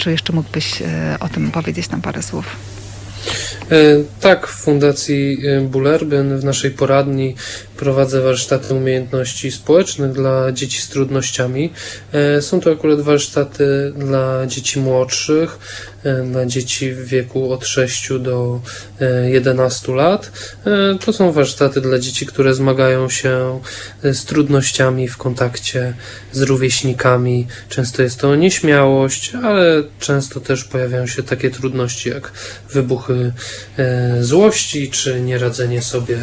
Czy 0.00 0.10
jeszcze 0.10 0.32
mógłbyś 0.32 0.82
e, 0.82 1.16
o 1.20 1.28
tym 1.28 1.50
powiedzieć 1.50 1.90
nam 1.90 2.02
parę 2.02 2.22
słów? 2.22 2.56
E, 3.70 3.76
Tak, 4.20 4.46
w 4.46 4.50
Fundacji 4.50 5.38
e, 5.46 5.60
Bullerbyn 5.60 6.38
w 6.38 6.44
naszej 6.44 6.70
poradni 6.70 7.34
prowadzę 7.76 8.20
warsztaty 8.20 8.74
umiejętności 8.74 9.50
społecznych 9.50 10.12
dla 10.12 10.52
dzieci 10.52 10.82
z 10.82 10.88
trudnościami. 10.88 11.72
Są 12.40 12.60
to 12.60 12.72
akurat 12.72 13.00
warsztaty 13.00 13.92
dla 13.96 14.46
dzieci 14.46 14.80
młodszych, 14.80 15.58
e, 16.04 16.22
dla 16.22 16.46
dzieci 16.46 16.92
w 16.92 17.04
wieku 17.04 17.52
od 17.52 17.66
6 17.66 18.08
do 18.20 18.60
e, 19.00 19.30
11 19.30 19.92
lat. 19.92 20.32
E, 20.66 20.98
To 21.04 21.12
są 21.12 21.32
warsztaty 21.32 21.80
dla 21.80 21.98
dzieci, 21.98 22.26
które 22.26 22.54
zmagają 22.54 23.08
się 23.08 23.60
e, 24.02 24.14
z 24.14 24.24
trudnościami 24.24 25.08
w 25.08 25.16
kontakcie 25.16 25.94
z 26.32 26.42
rówieśnikami. 26.42 27.46
Często 27.68 28.02
jest 28.02 28.20
to 28.20 28.36
nieśmiałość, 28.36 29.32
ale 29.34 29.82
często 29.98 30.40
też 30.40 30.64
pojawiają 30.64 31.06
się 31.06 31.22
takie 31.22 31.50
trudności 31.50 32.08
jak 32.08 32.32
wybuchy 32.70 33.32
e, 33.78 34.24
złości, 34.24 34.90
czy 34.90 35.20
nieradzenie 35.20 35.82
sobie 35.82 36.18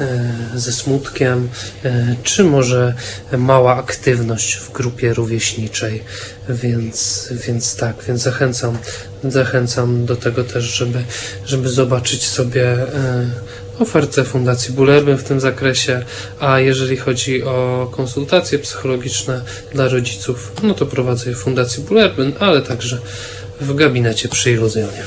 e, 0.00 0.32
ze 0.54 0.72
smutkiem, 0.72 1.48
e, 1.84 2.16
czy 2.22 2.44
może 2.44 2.94
mała 3.38 3.76
aktywność 3.76 4.56
w 4.56 4.72
grupie 4.72 5.14
rówieśniczej. 5.14 6.02
Więc, 6.48 7.28
więc 7.46 7.76
tak, 7.76 7.96
więc 8.08 8.22
zachęcam, 8.22 8.78
zachęcam 9.24 10.06
do 10.06 10.16
tego 10.16 10.44
też, 10.44 10.64
żeby, 10.64 11.04
żeby 11.46 11.68
zobaczyć 11.68 12.28
sobie 12.28 12.64
e, 12.72 13.30
ofertę 13.78 14.24
Fundacji 14.24 14.74
Bullerbyn 14.74 15.16
w 15.16 15.24
tym 15.24 15.40
zakresie, 15.40 16.04
a 16.40 16.60
jeżeli 16.60 16.96
chodzi 16.96 17.42
o 17.42 17.88
konsultacje 17.92 18.58
psychologiczne 18.58 19.40
dla 19.72 19.88
rodziców, 19.88 20.52
no 20.62 20.74
to 20.74 20.86
prowadzę 20.86 21.30
je 21.30 21.36
w 21.36 21.38
Fundacji 21.38 21.82
Bullerbyn, 21.82 22.32
ale 22.40 22.62
także 22.62 22.98
w 23.60 23.74
gabinecie 23.74 24.28
przy 24.28 24.52
Iluzjonie. 24.52 25.02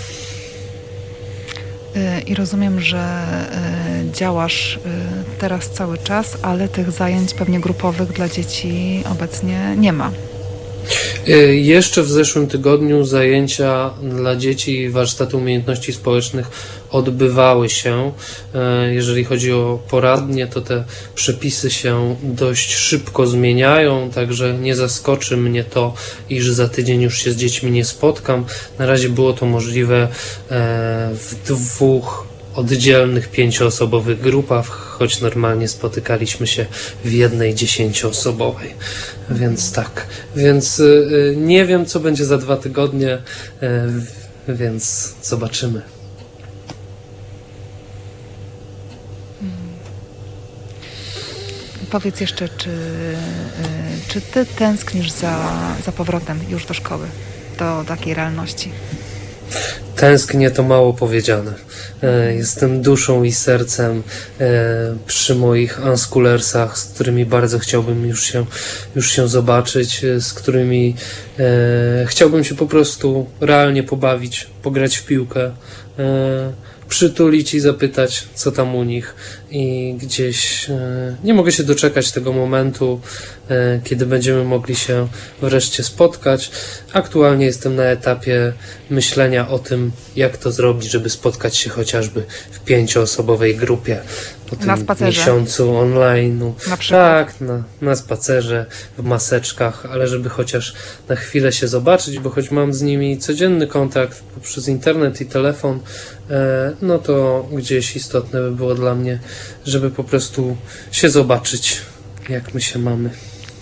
Y, 1.96 2.22
I 2.22 2.36
rozumiem, 2.36 2.82
że 2.82 3.24
y, 4.10 4.12
działasz 4.12 4.80
teraz 5.40 5.70
cały 5.70 5.98
czas, 5.98 6.38
ale 6.42 6.68
tych 6.68 6.92
zajęć 6.92 7.34
pewnie 7.34 7.60
grupowych 7.60 8.12
dla 8.12 8.30
dzieci 8.30 9.04
obecnie 9.12 9.76
nie 9.78 9.94
ma. 9.94 10.12
E, 11.28 11.32
Jeszcze 11.56 12.04
w 12.04 12.10
zeszłym 12.10 12.48
tygodniu 12.48 13.04
zajęcia 13.04 13.90
dla 14.04 14.36
dzieci 14.36 14.80
i 14.80 14.90
warsztaty 14.90 15.38
umiejętności 15.38 15.94
społecznych 15.94 16.48
odbywały 16.92 17.70
się. 17.70 18.12
E, 18.56 18.94
Jeżeli 18.94 19.24
chodzi 19.24 19.52
o 19.54 19.80
poradnie, 19.90 20.48
to 20.48 20.62
te 20.62 20.84
przepisy 21.16 21.70
się 21.70 22.16
dość 22.24 22.74
szybko 22.76 23.28
zmieniają, 23.28 24.10
także 24.16 24.54
nie 24.54 24.76
zaskoczy 24.76 25.38
mnie 25.38 25.64
to, 25.64 25.94
iż 26.30 26.50
za 26.52 26.70
tydzień 26.70 27.02
już 27.02 27.18
się 27.18 27.32
z 27.32 27.36
dziećmi 27.36 27.72
nie 27.72 27.86
spotkam. 27.86 28.46
Na 28.80 28.86
razie 28.86 29.10
było 29.10 29.34
to 29.34 29.46
możliwe 29.46 29.96
e, 30.04 30.08
w 31.14 31.36
dwóch 31.48 32.35
oddzielnych 32.56 33.32
pięcioosobowych 33.32 34.22
grupach, 34.22 34.68
choć 34.68 35.22
normalnie 35.22 35.68
spotykaliśmy 35.68 36.48
się 36.48 36.66
w 37.06 37.12
jednej 37.12 37.56
dziesięcioosobowej. 37.56 38.74
Więc 39.30 39.72
tak. 39.72 40.08
Więc 40.36 40.80
y, 40.80 40.84
y, 40.84 41.36
nie 41.38 41.66
wiem, 41.66 41.86
co 41.86 42.00
będzie 42.00 42.26
za 42.26 42.38
dwa 42.38 42.58
tygodnie, 42.58 43.18
y, 44.48 44.54
więc 44.54 45.14
zobaczymy. 45.24 45.82
Powiedz 51.92 52.22
jeszcze, 52.22 52.50
czy, 52.50 52.70
czy 54.08 54.22
ty 54.22 54.46
tęsknisz 54.46 55.12
za, 55.12 55.54
za 55.86 55.92
powrotem 55.92 56.40
już 56.50 56.66
do 56.66 56.74
szkoły, 56.74 57.08
do 57.60 57.84
takiej 57.88 58.14
realności? 58.14 58.72
Tęsknię 59.96 60.52
to 60.52 60.64
mało 60.64 60.94
powiedziane. 60.94 61.54
E, 62.04 62.36
Jestem 62.36 62.82
duszą 62.82 63.24
i 63.24 63.32
sercem 63.32 64.04
e, 64.40 64.96
przy 65.08 65.36
moich 65.36 65.80
unschulersach, 65.86 66.78
z 66.78 66.86
którymi 66.86 67.26
bardzo 67.26 67.60
chciałbym 67.60 68.06
już 68.06 68.24
się, 68.24 68.46
już 68.96 69.12
się 69.12 69.28
zobaczyć, 69.28 70.04
e, 70.04 70.22
z 70.22 70.34
którymi 70.34 70.96
chciałbym 72.06 72.44
się 72.44 72.56
po 72.56 72.66
prostu 72.66 73.30
realnie 73.42 73.84
pobawić, 73.84 74.48
pograć 74.62 74.98
w 74.98 75.06
piłkę, 75.06 75.52
przytulić 76.90 77.54
i 77.54 77.60
zapytać, 77.60 78.28
co 78.36 78.52
tam 78.52 78.76
u 78.76 78.84
nich. 78.84 79.16
I 79.52 79.96
gdzieś 80.02 80.68
nie 81.24 81.34
mogę 81.34 81.52
się 81.52 81.64
doczekać 81.64 82.12
tego 82.12 82.34
momentu, 82.34 83.02
kiedy 83.84 84.06
będziemy 84.06 84.44
mogli 84.44 84.76
się 84.76 85.08
wreszcie 85.42 85.84
spotkać. 85.84 86.52
Aktualnie 86.94 87.46
jestem 87.46 87.76
na 87.76 87.84
etapie 87.84 88.54
myślenia 88.90 89.48
o 89.48 89.60
tym, 89.60 89.92
jak 90.16 90.38
to 90.38 90.52
zrobić, 90.52 90.92
żeby 90.92 91.10
spotkać 91.10 91.58
się 91.58 91.70
chociażby 91.70 92.24
w 92.52 92.60
pięcioosobowej 92.60 93.56
grupie 93.56 94.02
po 94.50 94.56
tym 94.56 94.68
Na 94.68 94.78
spacerze. 94.78 95.20
miesiącu 95.20 95.78
online. 95.78 96.54
Na 96.70 96.78
przykład. 96.78 97.28
Tak, 97.28 97.42
na, 97.42 97.64
na 97.82 97.96
spacerze, 97.96 98.66
w 98.98 99.04
maseczkach, 99.04 99.86
ale 99.92 100.08
żeby 100.08 100.30
chociaż 100.30 100.74
na 101.10 101.16
chwilę 101.16 101.52
się 101.52 101.68
zobaczyć, 101.68 102.20
bo 102.20 102.30
choć 102.30 102.52
mam 102.52 102.74
z 102.74 102.82
nimi 102.82 103.18
codzienny 103.18 103.68
kontakt 103.68 104.24
poprzez 104.36 104.68
internet 104.68 105.22
i 105.22 105.26
telefon, 105.26 105.80
e, 106.30 106.74
no 106.82 107.00
to 107.00 107.48
gdzieś 107.54 107.96
istotne 107.96 108.42
by 108.42 108.52
było 108.52 108.76
dla 108.76 108.96
mnie, 108.96 109.20
żeby 109.66 109.92
po 109.92 110.04
prostu 110.04 110.58
się 110.92 111.10
zobaczyć, 111.10 111.82
jak 112.30 112.54
my 112.54 112.62
się 112.62 112.80
mamy. 112.80 113.10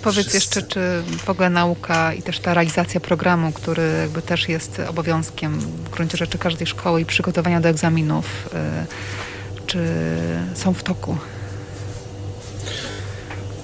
Powiedz 0.03 0.27
Wszyscy. 0.27 0.37
jeszcze, 0.37 0.61
czy 0.61 0.79
w 1.17 1.29
ogóle 1.29 1.49
nauka 1.49 2.13
i 2.13 2.21
też 2.21 2.39
ta 2.39 2.53
realizacja 2.53 2.99
programu, 2.99 3.51
który 3.51 3.83
jakby 4.01 4.21
też 4.21 4.49
jest 4.49 4.81
obowiązkiem 4.87 5.59
w 5.59 5.89
gruncie 5.89 6.17
rzeczy 6.17 6.37
każdej 6.37 6.67
szkoły 6.67 7.01
i 7.01 7.05
przygotowania 7.05 7.61
do 7.61 7.69
egzaminów, 7.69 8.25
y, 8.53 9.67
czy 9.67 9.79
są 10.53 10.73
w 10.73 10.83
toku? 10.83 11.17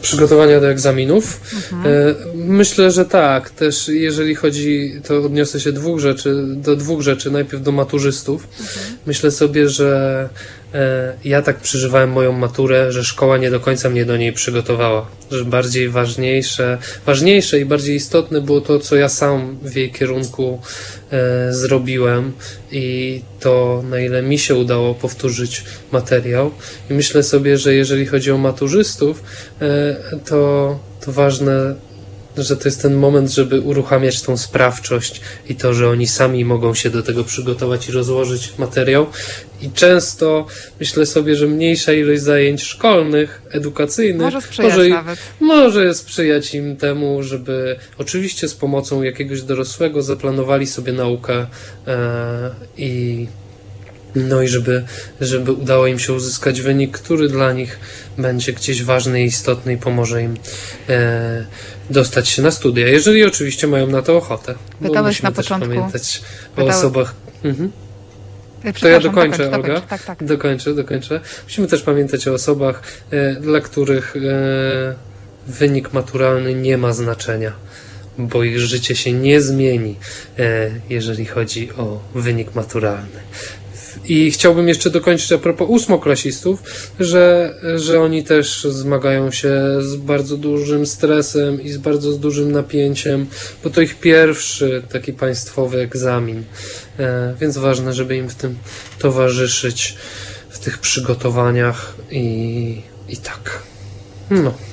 Przygotowania 0.02 0.60
do 0.60 0.70
egzaminów. 0.70 1.40
Mhm. 1.54 1.86
E, 1.86 2.16
Myślę, 2.36 2.92
że 2.92 3.06
tak. 3.06 3.50
Też 3.50 3.88
jeżeli 3.88 4.36
chodzi, 4.36 5.02
to 5.08 5.18
odniosę 5.18 5.60
się 5.60 5.72
dwóch 5.72 6.00
rzeczy, 6.00 6.36
do 6.48 6.76
dwóch 6.76 7.02
rzeczy. 7.02 7.32
Najpierw 7.32 7.64
do 7.64 7.72
maturzystów. 7.72 8.48
Myślę 9.06 9.32
sobie, 9.32 9.70
że 9.70 10.30
ja 11.24 11.42
tak 11.42 11.60
przeżywałem 11.60 12.12
moją 12.12 12.32
maturę, 12.32 12.92
że 12.92 13.04
szkoła 13.04 13.38
nie 13.38 13.52
do 13.52 13.60
końca 13.60 13.90
mnie 13.90 14.06
do 14.06 14.18
niej 14.18 14.34
przygotowała. 14.34 15.08
Że 15.32 15.46
bardziej 15.46 15.90
ważniejsze, 15.90 16.78
ważniejsze 17.06 17.60
i 17.60 17.66
bardziej 17.66 17.96
istotne 17.96 18.42
było 18.42 18.62
to, 18.62 18.80
co 18.80 18.96
ja 18.96 19.10
sam 19.10 19.58
w 19.62 19.76
jej 19.76 19.92
kierunku 19.92 20.62
e, 21.12 21.54
zrobiłem 21.54 22.34
i 22.72 23.22
to, 23.40 23.84
na 23.90 24.00
ile 24.00 24.22
mi 24.22 24.40
się 24.40 24.56
udało 24.56 24.96
powtórzyć 24.96 25.64
materiał. 25.92 26.52
I 26.90 26.94
myślę 26.94 27.24
sobie, 27.24 27.58
że 27.58 27.74
jeżeli 27.74 28.06
chodzi 28.06 28.32
o 28.32 28.38
maturzystów, 28.38 29.24
e, 29.62 29.96
to, 30.26 30.80
to 31.06 31.12
ważne, 31.12 31.76
że 32.44 32.58
to 32.58 32.68
jest 32.68 32.82
ten 32.82 32.94
moment, 32.94 33.32
żeby 33.32 33.62
uruchamiać 33.62 34.22
tą 34.22 34.38
sprawczość 34.38 35.22
i 35.50 35.56
to, 35.56 35.74
że 35.74 35.90
oni 35.90 36.08
sami 36.08 36.46
mogą 36.46 36.74
się 36.74 36.90
do 36.90 37.04
tego 37.04 37.24
przygotować 37.24 37.90
i 37.90 37.92
rozłożyć 37.92 38.54
materiał. 38.58 39.08
I 39.62 39.72
często 39.72 40.46
myślę 40.80 41.06
sobie, 41.06 41.36
że 41.36 41.48
mniejsza 41.48 41.94
ilość 41.94 42.22
zajęć 42.22 42.64
szkolnych, 42.64 43.42
edukacyjnych, 43.52 44.22
Może 44.22 44.42
sprzyjać 44.42 44.74
może, 44.78 44.90
nawet. 44.90 45.20
może 45.40 45.94
sprzyjać 45.94 46.56
im 46.56 46.78
temu, 46.78 47.24
żeby 47.24 47.76
oczywiście 47.98 48.48
z 48.48 48.56
pomocą 48.56 49.04
jakiegoś 49.04 49.42
dorosłego 49.42 50.02
zaplanowali 50.02 50.68
sobie 50.68 50.94
naukę 50.94 51.48
e, 51.88 52.52
i 52.78 53.28
no 54.16 54.42
i 54.42 54.48
żeby, 54.48 54.84
żeby 55.22 55.52
udało 55.52 55.88
im 55.88 56.00
się 56.00 56.14
uzyskać 56.14 56.62
wynik, 56.62 56.92
który 56.92 57.30
dla 57.30 57.54
nich 57.54 57.80
będzie 58.18 58.54
gdzieś 58.54 58.84
ważny 58.84 59.24
i 59.24 59.26
istotny 59.26 59.74
i 59.74 59.78
pomoże 59.78 60.24
im 60.24 60.38
e, 60.90 61.46
dostać 61.90 62.30
się 62.30 62.42
na 62.42 62.52
studia, 62.52 62.88
jeżeli 62.88 63.24
oczywiście 63.24 63.68
mają 63.68 63.88
na 63.88 64.02
to 64.02 64.18
ochotę. 64.18 64.56
Pytałeś 64.82 65.16
musimy 65.16 65.30
na 65.30 65.36
też 65.36 65.46
początku- 65.46 65.68
pamiętać 65.70 66.22
o 66.54 66.56
pytałeś- 66.62 66.70
osobach. 66.76 67.14
Mhm. 67.44 67.72
To 68.82 68.88
ja 68.88 69.00
dokończę, 69.00 69.38
dokończ, 69.38 69.56
Olga. 69.56 69.68
dokończ. 69.68 69.90
Tak, 69.90 70.04
tak. 70.04 70.24
Dokończę, 70.24 70.74
dokończę. 70.76 71.22
Musimy 71.44 71.68
też 71.68 71.82
pamiętać 71.82 72.28
o 72.28 72.34
osobach, 72.34 72.84
e, 73.12 73.36
dla 73.36 73.60
których 73.62 74.16
e, 74.16 74.20
wynik 75.48 75.94
maturalny 75.94 76.54
nie 76.54 76.78
ma 76.78 76.94
znaczenia, 76.94 77.52
bo 78.18 78.44
ich 78.44 78.60
życie 78.60 78.96
się 78.96 79.14
nie 79.14 79.42
zmieni, 79.42 79.96
e, 80.40 80.70
jeżeli 80.90 81.26
chodzi 81.26 81.72
o 81.72 82.00
wynik 82.16 82.56
maturalny. 82.56 83.20
I 84.10 84.32
chciałbym 84.32 84.68
jeszcze 84.68 84.90
dokończyć 84.90 85.32
a 85.32 85.38
propos 85.38 85.70
ósmoklasistów, 85.70 86.64
że, 87.00 87.54
że 87.76 88.02
oni 88.02 88.24
też 88.24 88.64
zmagają 88.64 89.32
się 89.32 89.62
z 89.80 89.96
bardzo 89.96 90.38
dużym 90.38 90.86
stresem 90.86 91.62
i 91.62 91.70
z 91.70 91.78
bardzo 91.78 92.12
dużym 92.12 92.52
napięciem, 92.52 93.28
bo 93.64 93.70
to 93.70 93.82
ich 93.82 94.00
pierwszy 94.00 94.84
taki 94.92 95.14
państwowy 95.14 95.80
egzamin. 95.80 96.44
E, 97.00 97.36
więc 97.40 97.58
ważne, 97.58 97.94
żeby 97.94 98.16
im 98.16 98.30
w 98.30 98.36
tym 98.36 98.58
towarzyszyć, 99.00 99.96
w 100.50 100.60
tych 100.60 100.78
przygotowaniach 100.78 101.96
i, 102.12 102.82
i 103.10 103.18
tak. 103.18 103.64
No. 104.30 104.69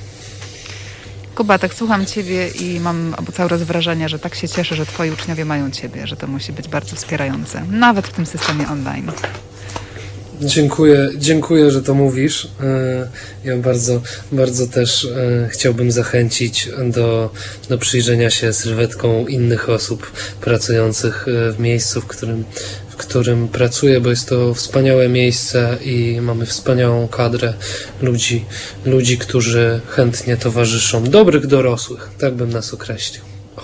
Kuba, 1.37 1.59
tak 1.59 1.73
słucham 1.73 2.05
Ciebie 2.05 2.47
i 2.47 2.79
mam 2.79 3.15
cały 3.33 3.49
raz 3.49 3.63
wrażenie, 3.63 4.09
że 4.09 4.19
tak 4.19 4.35
się 4.35 4.49
cieszę, 4.49 4.75
że 4.75 4.85
Twoi 4.85 5.11
uczniowie 5.11 5.45
mają 5.45 5.71
Ciebie, 5.71 6.07
że 6.07 6.15
to 6.15 6.27
musi 6.27 6.53
być 6.53 6.67
bardzo 6.67 6.95
wspierające, 6.95 7.61
nawet 7.71 8.07
w 8.07 8.13
tym 8.13 8.25
systemie 8.25 8.67
online. 8.67 9.11
Dziękuję, 10.41 11.09
dziękuję, 11.17 11.71
że 11.71 11.81
to 11.81 11.93
mówisz. 11.93 12.47
E, 12.61 13.07
Ja 13.45 13.57
bardzo, 13.57 14.01
bardzo 14.31 14.67
też 14.67 15.05
e, 15.05 15.49
chciałbym 15.51 15.91
zachęcić 15.91 16.69
do, 16.89 17.31
do 17.69 17.77
przyjrzenia 17.77 18.29
się 18.29 18.53
sylwetką 18.53 19.27
innych 19.27 19.69
osób 19.69 20.11
pracujących 20.41 21.25
e, 21.27 21.51
w 21.51 21.59
miejscu, 21.59 22.01
w 22.01 22.05
którym, 22.05 22.43
którym 22.97 23.47
pracuję, 23.47 24.01
bo 24.01 24.09
jest 24.09 24.29
to 24.29 24.53
wspaniałe 24.53 25.09
miejsce 25.09 25.77
i 25.81 26.21
mamy 26.21 26.45
wspaniałą 26.45 27.07
kadrę 27.07 27.53
ludzi, 28.01 28.45
ludzi, 28.85 29.17
którzy 29.17 29.81
chętnie 29.87 30.37
towarzyszą, 30.37 31.03
dobrych 31.03 31.47
dorosłych, 31.47 32.09
tak 32.19 32.33
bym 32.33 32.49
nas 32.49 32.73
określił. 32.73 33.21
O. 33.57 33.61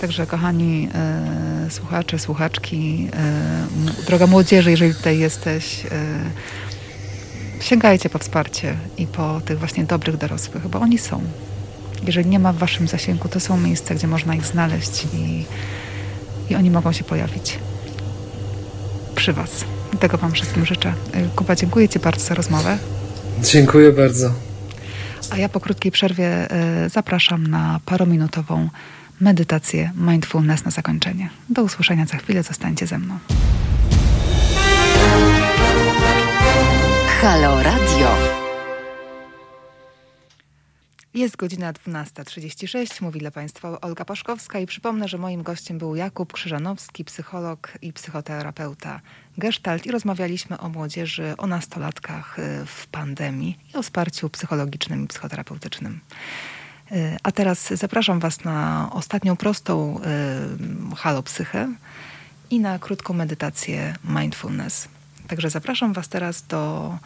Także 0.00 0.26
kochani 0.26 0.88
e, 0.94 1.70
słuchacze, 1.70 2.18
słuchaczki, 2.18 3.08
e, 3.12 4.06
droga 4.06 4.26
młodzieży, 4.26 4.70
jeżeli 4.70 4.94
tutaj 4.94 5.18
jesteś, 5.18 5.86
e, 5.90 6.30
sięgajcie 7.60 8.10
po 8.10 8.18
wsparcie 8.18 8.76
i 8.98 9.06
po 9.06 9.40
tych 9.44 9.58
właśnie 9.58 9.84
dobrych 9.84 10.16
dorosłych, 10.16 10.68
bo 10.68 10.80
oni 10.80 10.98
są. 10.98 11.22
Jeżeli 12.06 12.28
nie 12.28 12.38
ma 12.38 12.52
w 12.52 12.56
waszym 12.56 12.88
zasięgu, 12.88 13.28
to 13.28 13.40
są 13.40 13.56
miejsca, 13.56 13.94
gdzie 13.94 14.06
można 14.06 14.34
ich 14.34 14.46
znaleźć 14.46 15.06
i, 15.14 15.44
i 16.50 16.54
oni 16.54 16.70
mogą 16.70 16.92
się 16.92 17.04
pojawić 17.04 17.58
przy 19.14 19.32
was. 19.32 19.64
I 19.94 19.96
Tego 19.96 20.18
wam 20.18 20.32
wszystkim 20.32 20.66
życzę. 20.66 20.94
E, 21.12 21.28
Kuba, 21.36 21.56
dziękuję 21.56 21.88
ci 21.88 21.98
bardzo 21.98 22.24
za 22.24 22.34
rozmowę. 22.34 22.78
Dziękuję 23.42 23.92
bardzo. 23.92 24.32
A 25.30 25.36
ja 25.36 25.48
po 25.48 25.60
krótkiej 25.60 25.92
przerwie 25.92 26.50
e, 26.50 26.88
zapraszam 26.88 27.46
na 27.46 27.80
parominutową 27.86 28.68
medytację 29.20 29.92
mindfulness 29.96 30.64
na 30.64 30.70
zakończenie. 30.70 31.30
Do 31.48 31.62
usłyszenia 31.62 32.06
za 32.06 32.16
chwilę, 32.16 32.42
zostańcie 32.42 32.86
ze 32.86 32.98
mną. 32.98 33.18
Halo 37.20 37.62
Radio. 37.62 38.29
Jest 41.14 41.36
godzina 41.36 41.72
12.36, 41.72 43.02
mówi 43.02 43.20
dla 43.20 43.30
Państwa 43.30 43.80
Olga 43.80 44.04
Paszkowska 44.04 44.58
i 44.58 44.66
przypomnę, 44.66 45.08
że 45.08 45.18
moim 45.18 45.42
gościem 45.42 45.78
był 45.78 45.96
Jakub 45.96 46.32
Krzyżanowski, 46.32 47.04
psycholog 47.04 47.72
i 47.82 47.92
psychoterapeuta 47.92 49.00
Gestalt 49.38 49.86
i 49.86 49.90
rozmawialiśmy 49.90 50.58
o 50.58 50.68
młodzieży, 50.68 51.34
o 51.38 51.46
nastolatkach 51.46 52.38
y, 52.38 52.66
w 52.66 52.86
pandemii 52.86 53.58
i 53.74 53.76
o 53.76 53.82
wsparciu 53.82 54.30
psychologicznym 54.30 55.04
i 55.04 55.06
psychoterapeutycznym. 55.06 56.00
Y, 56.92 57.16
A 57.22 57.32
teraz 57.32 57.68
zapraszam 57.68 58.20
Was 58.20 58.44
na 58.44 58.88
ostatnią 58.92 59.36
prostą 59.36 60.00
y, 60.92 60.96
halo 60.96 61.22
psychę 61.22 61.68
i 62.50 62.60
na 62.60 62.78
krótką 62.78 63.14
medytację 63.14 63.96
mindfulness. 64.04 64.88
Także 65.28 65.50
zapraszam 65.50 65.92
Was 65.92 66.08
teraz 66.08 66.46
do, 66.46 66.98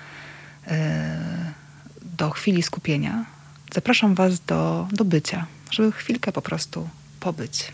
do 2.03 2.31
chwili 2.31 2.63
skupienia. 2.63 3.34
Zapraszam 3.75 4.15
Was 4.15 4.41
do, 4.41 4.89
do 4.93 5.05
bycia, 5.05 5.47
żeby 5.71 5.93
chwilkę 5.93 6.33
po 6.33 6.43
prostu 6.43 6.89
pobyć 7.21 7.73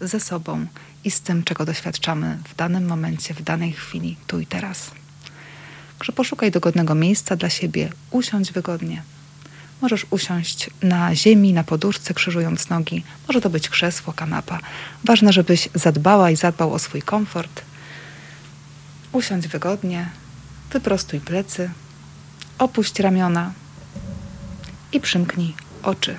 ze 0.00 0.20
sobą 0.20 0.66
i 1.04 1.10
z 1.10 1.20
tym, 1.20 1.44
czego 1.44 1.64
doświadczamy 1.64 2.38
w 2.48 2.56
danym 2.56 2.86
momencie, 2.86 3.34
w 3.34 3.42
danej 3.42 3.72
chwili, 3.72 4.16
tu 4.26 4.40
i 4.40 4.46
teraz. 4.46 4.90
Także 5.98 6.12
poszukaj 6.12 6.50
dogodnego 6.50 6.94
miejsca 6.94 7.36
dla 7.36 7.50
siebie, 7.50 7.92
usiądź 8.10 8.52
wygodnie. 8.52 9.02
Możesz 9.80 10.06
usiąść 10.10 10.70
na 10.82 11.14
ziemi, 11.14 11.52
na 11.52 11.64
poduszce, 11.64 12.14
krzyżując 12.14 12.68
nogi. 12.68 13.04
Może 13.28 13.40
to 13.40 13.50
być 13.50 13.68
krzesło, 13.68 14.12
kanapa. 14.12 14.58
Ważne, 15.04 15.32
żebyś 15.32 15.68
zadbała 15.74 16.30
i 16.30 16.36
zadbał 16.36 16.72
o 16.72 16.78
swój 16.78 17.02
komfort. 17.02 17.62
Usiądź 19.12 19.48
wygodnie, 19.48 20.10
wyprostuj 20.70 21.20
plecy, 21.20 21.70
opuść 22.58 22.98
ramiona 22.98 23.52
i 24.92 25.00
przymknij 25.00 25.54
oczy. 25.82 26.18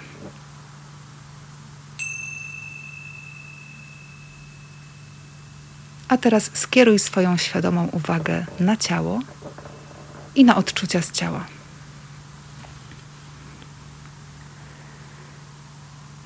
A 6.08 6.18
teraz 6.18 6.50
skieruj 6.54 7.00
swoją 7.00 7.38
świadomą 7.38 7.88
uwagę 7.88 8.46
na 8.60 8.78
ciało 8.78 9.20
i 10.36 10.46
na 10.46 10.56
odczucia 10.56 11.02
z 11.02 11.12
ciała. 11.12 11.46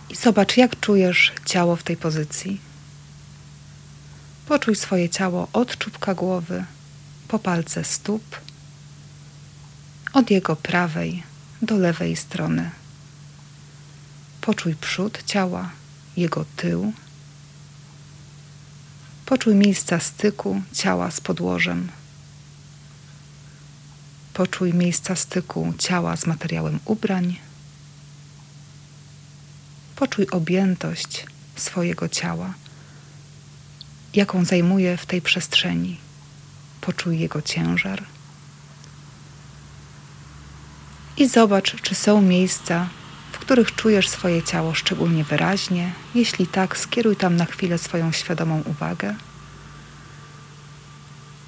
I 0.09 0.15
zobacz, 0.15 0.57
jak 0.57 0.79
czujesz 0.79 1.33
ciało 1.45 1.75
w 1.75 1.83
tej 1.83 1.97
pozycji. 1.97 2.61
Poczuj 4.47 4.75
swoje 4.75 5.09
ciało 5.09 5.47
od 5.53 5.77
czubka 5.77 6.15
głowy 6.15 6.65
po 7.27 7.39
palce 7.39 7.83
stóp, 7.83 8.23
od 10.13 10.31
jego 10.31 10.55
prawej 10.55 11.23
do 11.61 11.77
lewej 11.77 12.15
strony. 12.15 12.71
Poczuj 14.41 14.75
przód 14.75 15.23
ciała, 15.25 15.71
jego 16.17 16.45
tył. 16.55 16.93
Poczuj 19.25 19.55
miejsca 19.55 19.99
styku 19.99 20.61
ciała 20.73 21.11
z 21.11 21.21
podłożem. 21.21 21.89
Poczuj 24.33 24.73
miejsca 24.73 25.15
styku 25.15 25.73
ciała 25.77 26.17
z 26.17 26.25
materiałem 26.25 26.79
ubrań. 26.85 27.39
Poczuj 29.95 30.27
objętość 30.27 31.25
swojego 31.55 32.09
ciała, 32.09 32.53
jaką 34.13 34.45
zajmuje 34.45 34.97
w 34.97 35.05
tej 35.05 35.21
przestrzeni. 35.21 35.97
Poczuj 36.81 37.19
jego 37.19 37.41
ciężar. 37.41 38.16
I 41.17 41.27
zobacz, 41.27 41.81
czy 41.81 41.95
są 41.95 42.21
miejsca, 42.21 42.89
w 43.31 43.37
których 43.39 43.75
czujesz 43.75 44.09
swoje 44.09 44.43
ciało 44.43 44.73
szczególnie 44.73 45.23
wyraźnie. 45.23 45.93
Jeśli 46.15 46.47
tak, 46.47 46.77
skieruj 46.77 47.15
tam 47.15 47.35
na 47.35 47.45
chwilę 47.45 47.77
swoją 47.77 48.11
świadomą 48.11 48.63
uwagę. 48.65 49.15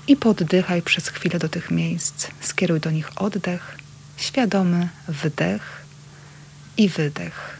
I 0.07 0.15
poddychaj 0.15 0.81
przez 0.81 1.07
chwilę 1.07 1.39
do 1.39 1.49
tych 1.49 1.71
miejsc. 1.71 2.27
Skieruj 2.41 2.79
do 2.79 2.91
nich 2.91 3.21
oddech, 3.21 3.77
świadomy 4.17 4.89
wdech 5.07 5.85
i 6.77 6.89
wydech. 6.89 7.57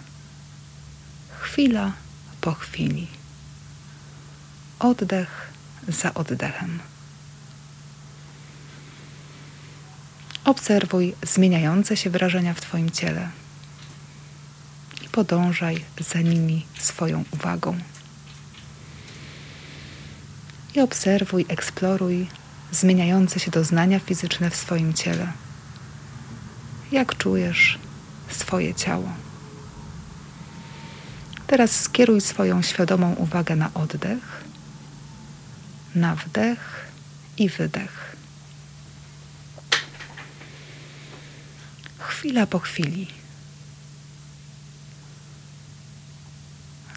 Chwila 1.39 1.91
po 2.41 2.51
chwili. 2.51 3.07
Oddech 4.79 5.51
za 5.87 6.13
oddechem. 6.13 6.79
Obserwuj 10.49 11.15
zmieniające 11.23 11.97
się 11.97 12.09
wrażenia 12.09 12.53
w 12.53 12.61
Twoim 12.61 12.91
ciele 12.91 13.29
i 15.05 15.09
podążaj 15.09 15.85
za 15.99 16.21
nimi 16.21 16.65
swoją 16.79 17.23
uwagą. 17.31 17.77
I 20.75 20.79
obserwuj, 20.79 21.45
eksploruj 21.49 22.27
zmieniające 22.71 23.39
się 23.39 23.51
doznania 23.51 23.99
fizyczne 23.99 24.49
w 24.49 24.55
swoim 24.55 24.93
ciele. 24.93 25.31
Jak 26.91 27.17
czujesz 27.17 27.79
swoje 28.29 28.75
ciało? 28.75 29.09
Teraz 31.47 31.79
skieruj 31.79 32.21
swoją 32.21 32.61
świadomą 32.61 33.13
uwagę 33.13 33.55
na 33.55 33.73
oddech, 33.73 34.43
na 35.95 36.15
wdech 36.15 36.85
i 37.37 37.49
wydech. 37.49 38.08
Chwila 42.09 42.47
po 42.47 42.59
chwili. 42.59 43.07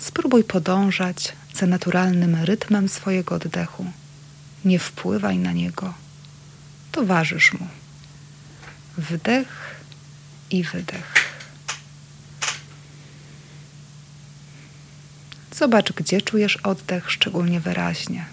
Spróbuj 0.01 0.45
podążać 0.45 1.33
za 1.55 1.67
naturalnym 1.67 2.35
rytmem 2.45 2.89
swojego 2.89 3.35
oddechu 3.35 3.87
Nie 4.65 4.79
wpływaj 4.79 5.39
na 5.39 5.53
niego. 5.53 5.95
Towarzysz 6.93 7.53
mu. 7.53 7.69
Wdech 8.99 9.77
i 10.51 10.65
wydech. 10.65 11.15
Zobacz, 15.57 15.93
gdzie 15.93 16.23
czujesz 16.23 16.57
oddech 16.57 17.11
szczególnie 17.11 17.61
wyraźnie. 17.61 18.27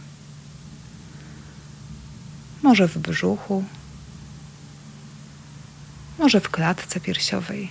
Może 2.64 2.88
w 2.88 2.98
brzuchu, 2.98 3.64
może 6.20 6.40
w 6.40 6.50
klatce 6.50 7.00
piersiowej, 7.00 7.70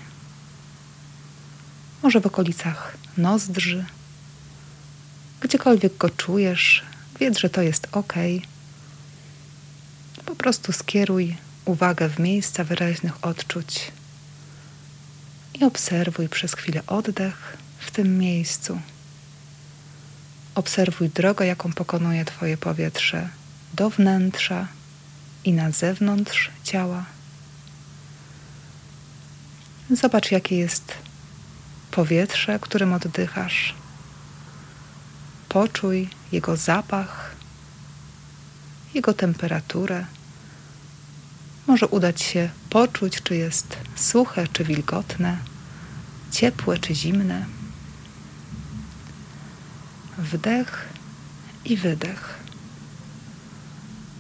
może 2.03 2.21
w 2.21 2.27
okolicach 2.27 2.97
nozdrzy. 3.17 3.85
Gdziekolwiek 5.41 5.97
go 5.97 6.11
czujesz, 6.11 6.85
wiedz, 7.21 7.39
że 7.39 7.51
to 7.51 7.63
jest 7.63 7.89
ok. 7.93 8.15
Po 10.25 10.37
prostu 10.37 10.73
skieruj 10.73 11.37
uwagę 11.65 12.09
w 12.09 12.19
miejsca 12.19 12.65
wyraźnych 12.65 13.25
odczuć 13.25 13.93
i 15.55 15.65
obserwuj 15.65 16.29
przez 16.29 16.55
chwilę 16.55 16.83
oddech 16.87 17.57
w 17.79 17.91
tym 17.91 18.19
miejscu. 18.19 18.81
Obserwuj 20.55 21.09
drogę, 21.09 21.47
jaką 21.47 21.73
pokonuje 21.73 22.25
Twoje 22.25 22.57
powietrze 22.57 23.29
do 23.75 23.91
wnętrza 23.91 24.69
i 25.45 25.53
na 25.53 25.71
zewnątrz 25.71 26.51
ciała. 26.65 27.18
Zobacz, 29.91 30.31
jakie 30.31 30.57
jest 30.57 30.95
powietrze, 31.91 32.59
którym 32.59 32.93
oddychasz. 32.93 33.75
Poczuj 35.49 36.09
jego 36.33 36.57
zapach, 36.57 37.37
jego 38.95 39.15
temperaturę. 39.15 40.07
Może 41.67 41.87
udać 41.87 42.23
się 42.23 42.51
poczuć, 42.71 43.23
czy 43.23 43.37
jest 43.37 43.77
suche, 43.97 44.49
czy 44.53 44.65
wilgotne, 44.65 45.39
ciepłe, 46.33 46.79
czy 46.79 46.95
zimne. 46.95 47.47
Wdech 50.19 50.89
i 51.65 51.77
wydech. 51.77 52.35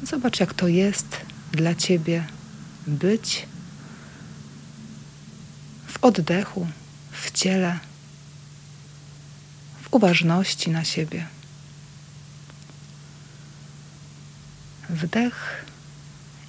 Zobacz, 0.02 0.40
jak 0.40 0.54
to 0.54 0.68
jest 0.68 1.16
dla 1.52 1.74
ciebie 1.74 2.26
być 2.86 3.47
w 6.00 6.04
oddechu, 6.04 6.66
w 7.12 7.30
ciele, 7.30 7.78
w 9.82 9.94
uważności 9.94 10.70
na 10.70 10.84
siebie. 10.84 11.26
Wdech 14.88 15.64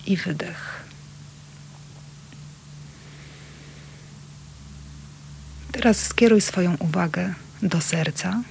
i 0.05 0.17
wydech. 0.17 0.84
Teraz 5.71 5.97
skieruj 5.97 6.41
swoją 6.41 6.76
uwagę 6.76 7.34
do 7.61 7.81
serca. 7.81 8.43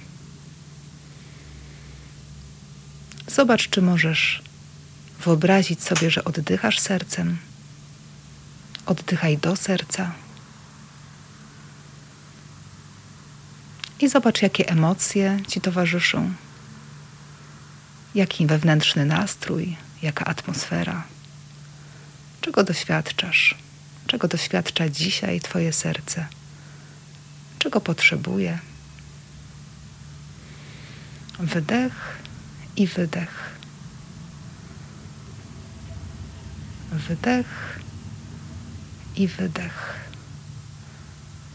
Zobacz, 3.27 3.69
czy 3.69 3.81
możesz 3.81 4.41
wyobrazić 5.23 5.83
sobie, 5.83 6.11
że 6.11 6.23
oddychasz 6.23 6.79
sercem. 6.79 7.37
Oddychaj 8.85 9.37
do 9.37 9.55
serca. 9.55 10.11
I 14.01 14.09
zobacz, 14.09 14.41
jakie 14.41 14.69
emocje 14.69 15.39
ci 15.47 15.61
towarzyszą. 15.61 16.33
Jaki 18.15 18.47
wewnętrzny 18.47 19.05
nastrój, 19.05 19.77
jaka 20.01 20.25
atmosfera. 20.25 21.03
Czego 22.41 22.63
doświadczasz? 22.63 23.55
Czego 24.07 24.27
doświadcza 24.27 24.89
dzisiaj 24.89 25.41
Twoje 25.41 25.73
serce? 25.73 26.27
Czego 27.59 27.81
potrzebuje? 27.81 28.59
Wdech 31.39 32.17
i 32.75 32.87
wydech. 32.87 33.49
Wydech 36.91 37.79
i 39.15 39.27
wydech. 39.27 39.93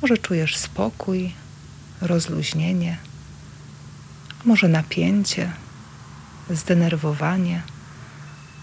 Może 0.03 0.19
czujesz 0.19 0.57
spokój, 0.57 1.33
rozluźnienie, 2.01 2.99
może 4.45 4.69
napięcie, 4.69 5.53
zdenerwowanie, 6.51 7.63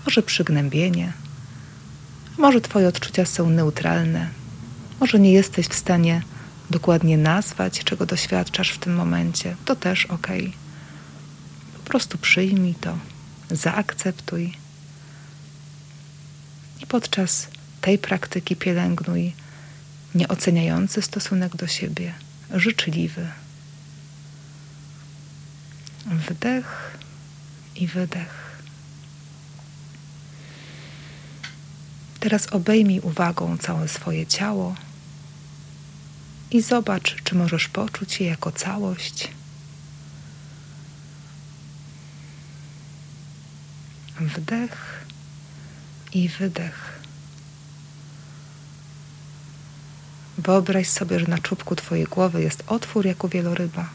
może 0.06 0.24
przygnębienie, 0.24 1.14
może 2.38 2.62
Twoje 2.62 2.88
odczucia 2.88 3.26
są 3.26 3.50
neutralne, 3.50 4.30
może 5.00 5.20
nie 5.20 5.32
jesteś 5.32 5.68
w 5.68 5.76
stanie 5.76 6.22
dokładnie 6.70 7.18
nazwać, 7.18 7.84
czego 7.84 8.06
doświadczasz 8.06 8.72
w 8.72 8.78
tym 8.78 8.96
momencie. 8.96 9.56
To 9.66 9.76
też 9.76 10.06
ok. 10.06 10.28
Po 11.74 11.80
prostu 11.84 12.18
przyjmij 12.18 12.76
to, 12.76 12.98
zaakceptuj 13.52 14.54
i 16.82 16.88
podczas 16.88 17.48
tej 17.82 17.98
praktyki 17.98 18.56
pielęgnuj 18.56 19.34
nieoceniający 20.16 21.02
stosunek 21.02 21.56
do 21.56 21.68
siebie 21.68 22.14
życzliwy. 22.54 23.28
Wdech 26.06 26.98
i 27.76 27.88
wydech. 27.88 28.62
Teraz 32.20 32.48
obejmij 32.48 33.00
uwagą 33.00 33.58
całe 33.58 33.88
swoje 33.88 34.28
ciało 34.28 34.76
i 36.52 36.62
zobacz, 36.62 37.16
czy 37.24 37.36
możesz 37.36 37.68
poczuć 37.68 38.20
je 38.20 38.28
jako 38.28 38.52
całość. 38.52 39.28
Wdech 44.20 45.06
i 46.14 46.30
wydech. 46.30 46.91
Wyobraź 50.44 50.88
sobie, 50.88 51.20
że 51.20 51.28
na 51.28 51.38
czubku 51.38 51.76
Twojej 51.76 52.06
głowy 52.06 52.42
jest 52.42 52.64
otwór 52.68 53.06
jak 53.06 53.24
u 53.24 53.28
wieloryba. 53.28 53.90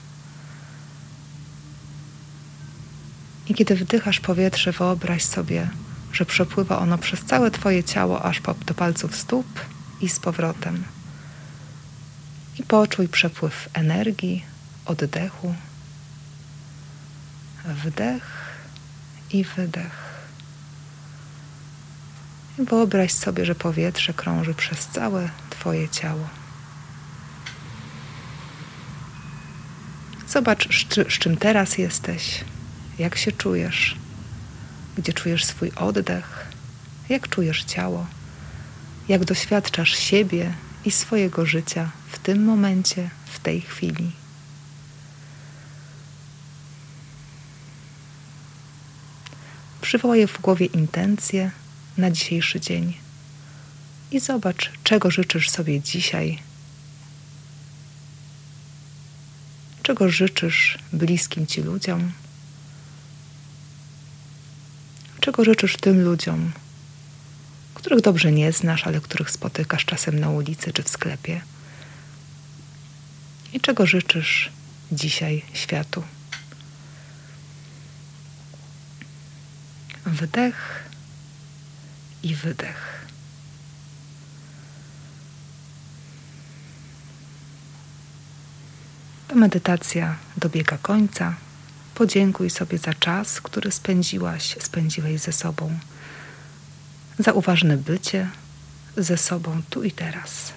I 3.48 3.54
kiedy 3.54 3.76
wdychasz 3.76 4.20
powietrze, 4.20 4.72
wyobraź 4.72 5.24
sobie, 5.24 5.70
że 6.12 6.26
przepływa 6.26 6.78
ono 6.78 6.98
przez 6.98 7.24
całe 7.24 7.50
Twoje 7.50 7.84
ciało 7.84 8.22
aż 8.22 8.40
do 8.66 8.74
palców 8.74 9.16
stóp 9.16 9.46
i 10.00 10.08
z 10.08 10.20
powrotem. 10.20 10.84
I 12.58 12.62
poczuj 12.62 13.08
przepływ 13.08 13.68
energii, 13.74 14.44
oddechu. 14.84 15.54
Wdech 17.84 18.22
i 19.32 19.44
wydech. 19.44 20.06
I 22.58 22.64
wyobraź 22.64 23.12
sobie, 23.12 23.44
że 23.44 23.54
powietrze 23.54 24.14
krąży 24.14 24.54
przez 24.54 24.86
całe 24.86 25.30
Twoje 25.60 25.88
ciało. 25.88 26.28
Zobacz, 30.28 30.68
z 31.08 31.18
czym 31.18 31.36
teraz 31.36 31.78
jesteś, 31.78 32.44
jak 32.98 33.16
się 33.16 33.32
czujesz, 33.32 33.96
gdzie 34.98 35.12
czujesz 35.12 35.44
swój 35.44 35.72
oddech, 35.76 36.46
jak 37.08 37.28
czujesz 37.28 37.64
ciało, 37.64 38.06
jak 39.08 39.24
doświadczasz 39.24 39.98
siebie 39.98 40.52
i 40.84 40.90
swojego 40.90 41.46
życia 41.46 41.90
w 42.10 42.18
tym 42.18 42.44
momencie, 42.44 43.10
w 43.26 43.38
tej 43.38 43.60
chwili. 43.60 44.12
Przywołaj 49.80 50.26
w 50.26 50.40
głowie 50.40 50.66
intencje 50.66 51.50
na 51.96 52.10
dzisiejszy 52.10 52.60
dzień 52.60 53.05
i 54.10 54.20
zobacz, 54.20 54.72
czego 54.84 55.10
życzysz 55.10 55.50
sobie 55.50 55.80
dzisiaj. 55.80 56.38
Czego 59.82 60.08
życzysz 60.08 60.78
bliskim 60.92 61.46
ci 61.46 61.62
ludziom? 61.62 62.12
Czego 65.20 65.44
życzysz 65.44 65.76
tym 65.76 66.04
ludziom, 66.04 66.52
których 67.74 68.00
dobrze 68.00 68.32
nie 68.32 68.52
znasz, 68.52 68.86
ale 68.86 69.00
których 69.00 69.30
spotykasz 69.30 69.84
czasem 69.84 70.18
na 70.20 70.30
ulicy 70.30 70.72
czy 70.72 70.82
w 70.82 70.88
sklepie? 70.88 71.40
I 73.52 73.60
czego 73.60 73.86
życzysz 73.86 74.50
dzisiaj 74.92 75.42
światu? 75.52 76.02
Wdech 80.06 80.84
i 82.22 82.34
wydech. 82.34 82.95
Ta 89.28 89.34
medytacja 89.34 90.16
dobiega 90.36 90.78
końca. 90.82 91.34
Podziękuj 91.94 92.50
sobie 92.50 92.78
za 92.78 92.94
czas, 92.94 93.40
który 93.40 93.70
spędziłaś, 93.70 94.56
spędziłeś 94.60 95.20
ze 95.20 95.32
sobą. 95.32 95.78
Za 97.18 97.32
uważne 97.32 97.76
bycie 97.76 98.28
ze 98.96 99.16
sobą 99.16 99.62
tu 99.70 99.82
i 99.82 99.92
teraz. 99.92 100.52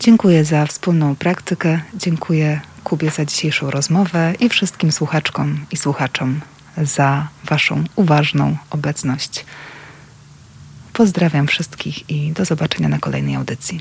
Dziękuję 0.00 0.44
za 0.44 0.66
wspólną 0.66 1.16
praktykę, 1.16 1.80
dziękuję 1.94 2.60
Kubie 2.86 3.10
za 3.10 3.24
dzisiejszą 3.24 3.70
rozmowę 3.70 4.34
i 4.40 4.48
wszystkim 4.48 4.92
słuchaczkom 4.92 5.66
i 5.70 5.76
słuchaczom 5.76 6.40
za 6.82 7.28
Waszą 7.44 7.84
uważną 7.96 8.56
obecność. 8.70 9.44
Pozdrawiam 10.92 11.46
wszystkich 11.46 12.10
i 12.10 12.32
do 12.32 12.44
zobaczenia 12.44 12.88
na 12.88 12.98
kolejnej 12.98 13.34
audycji. 13.34 13.80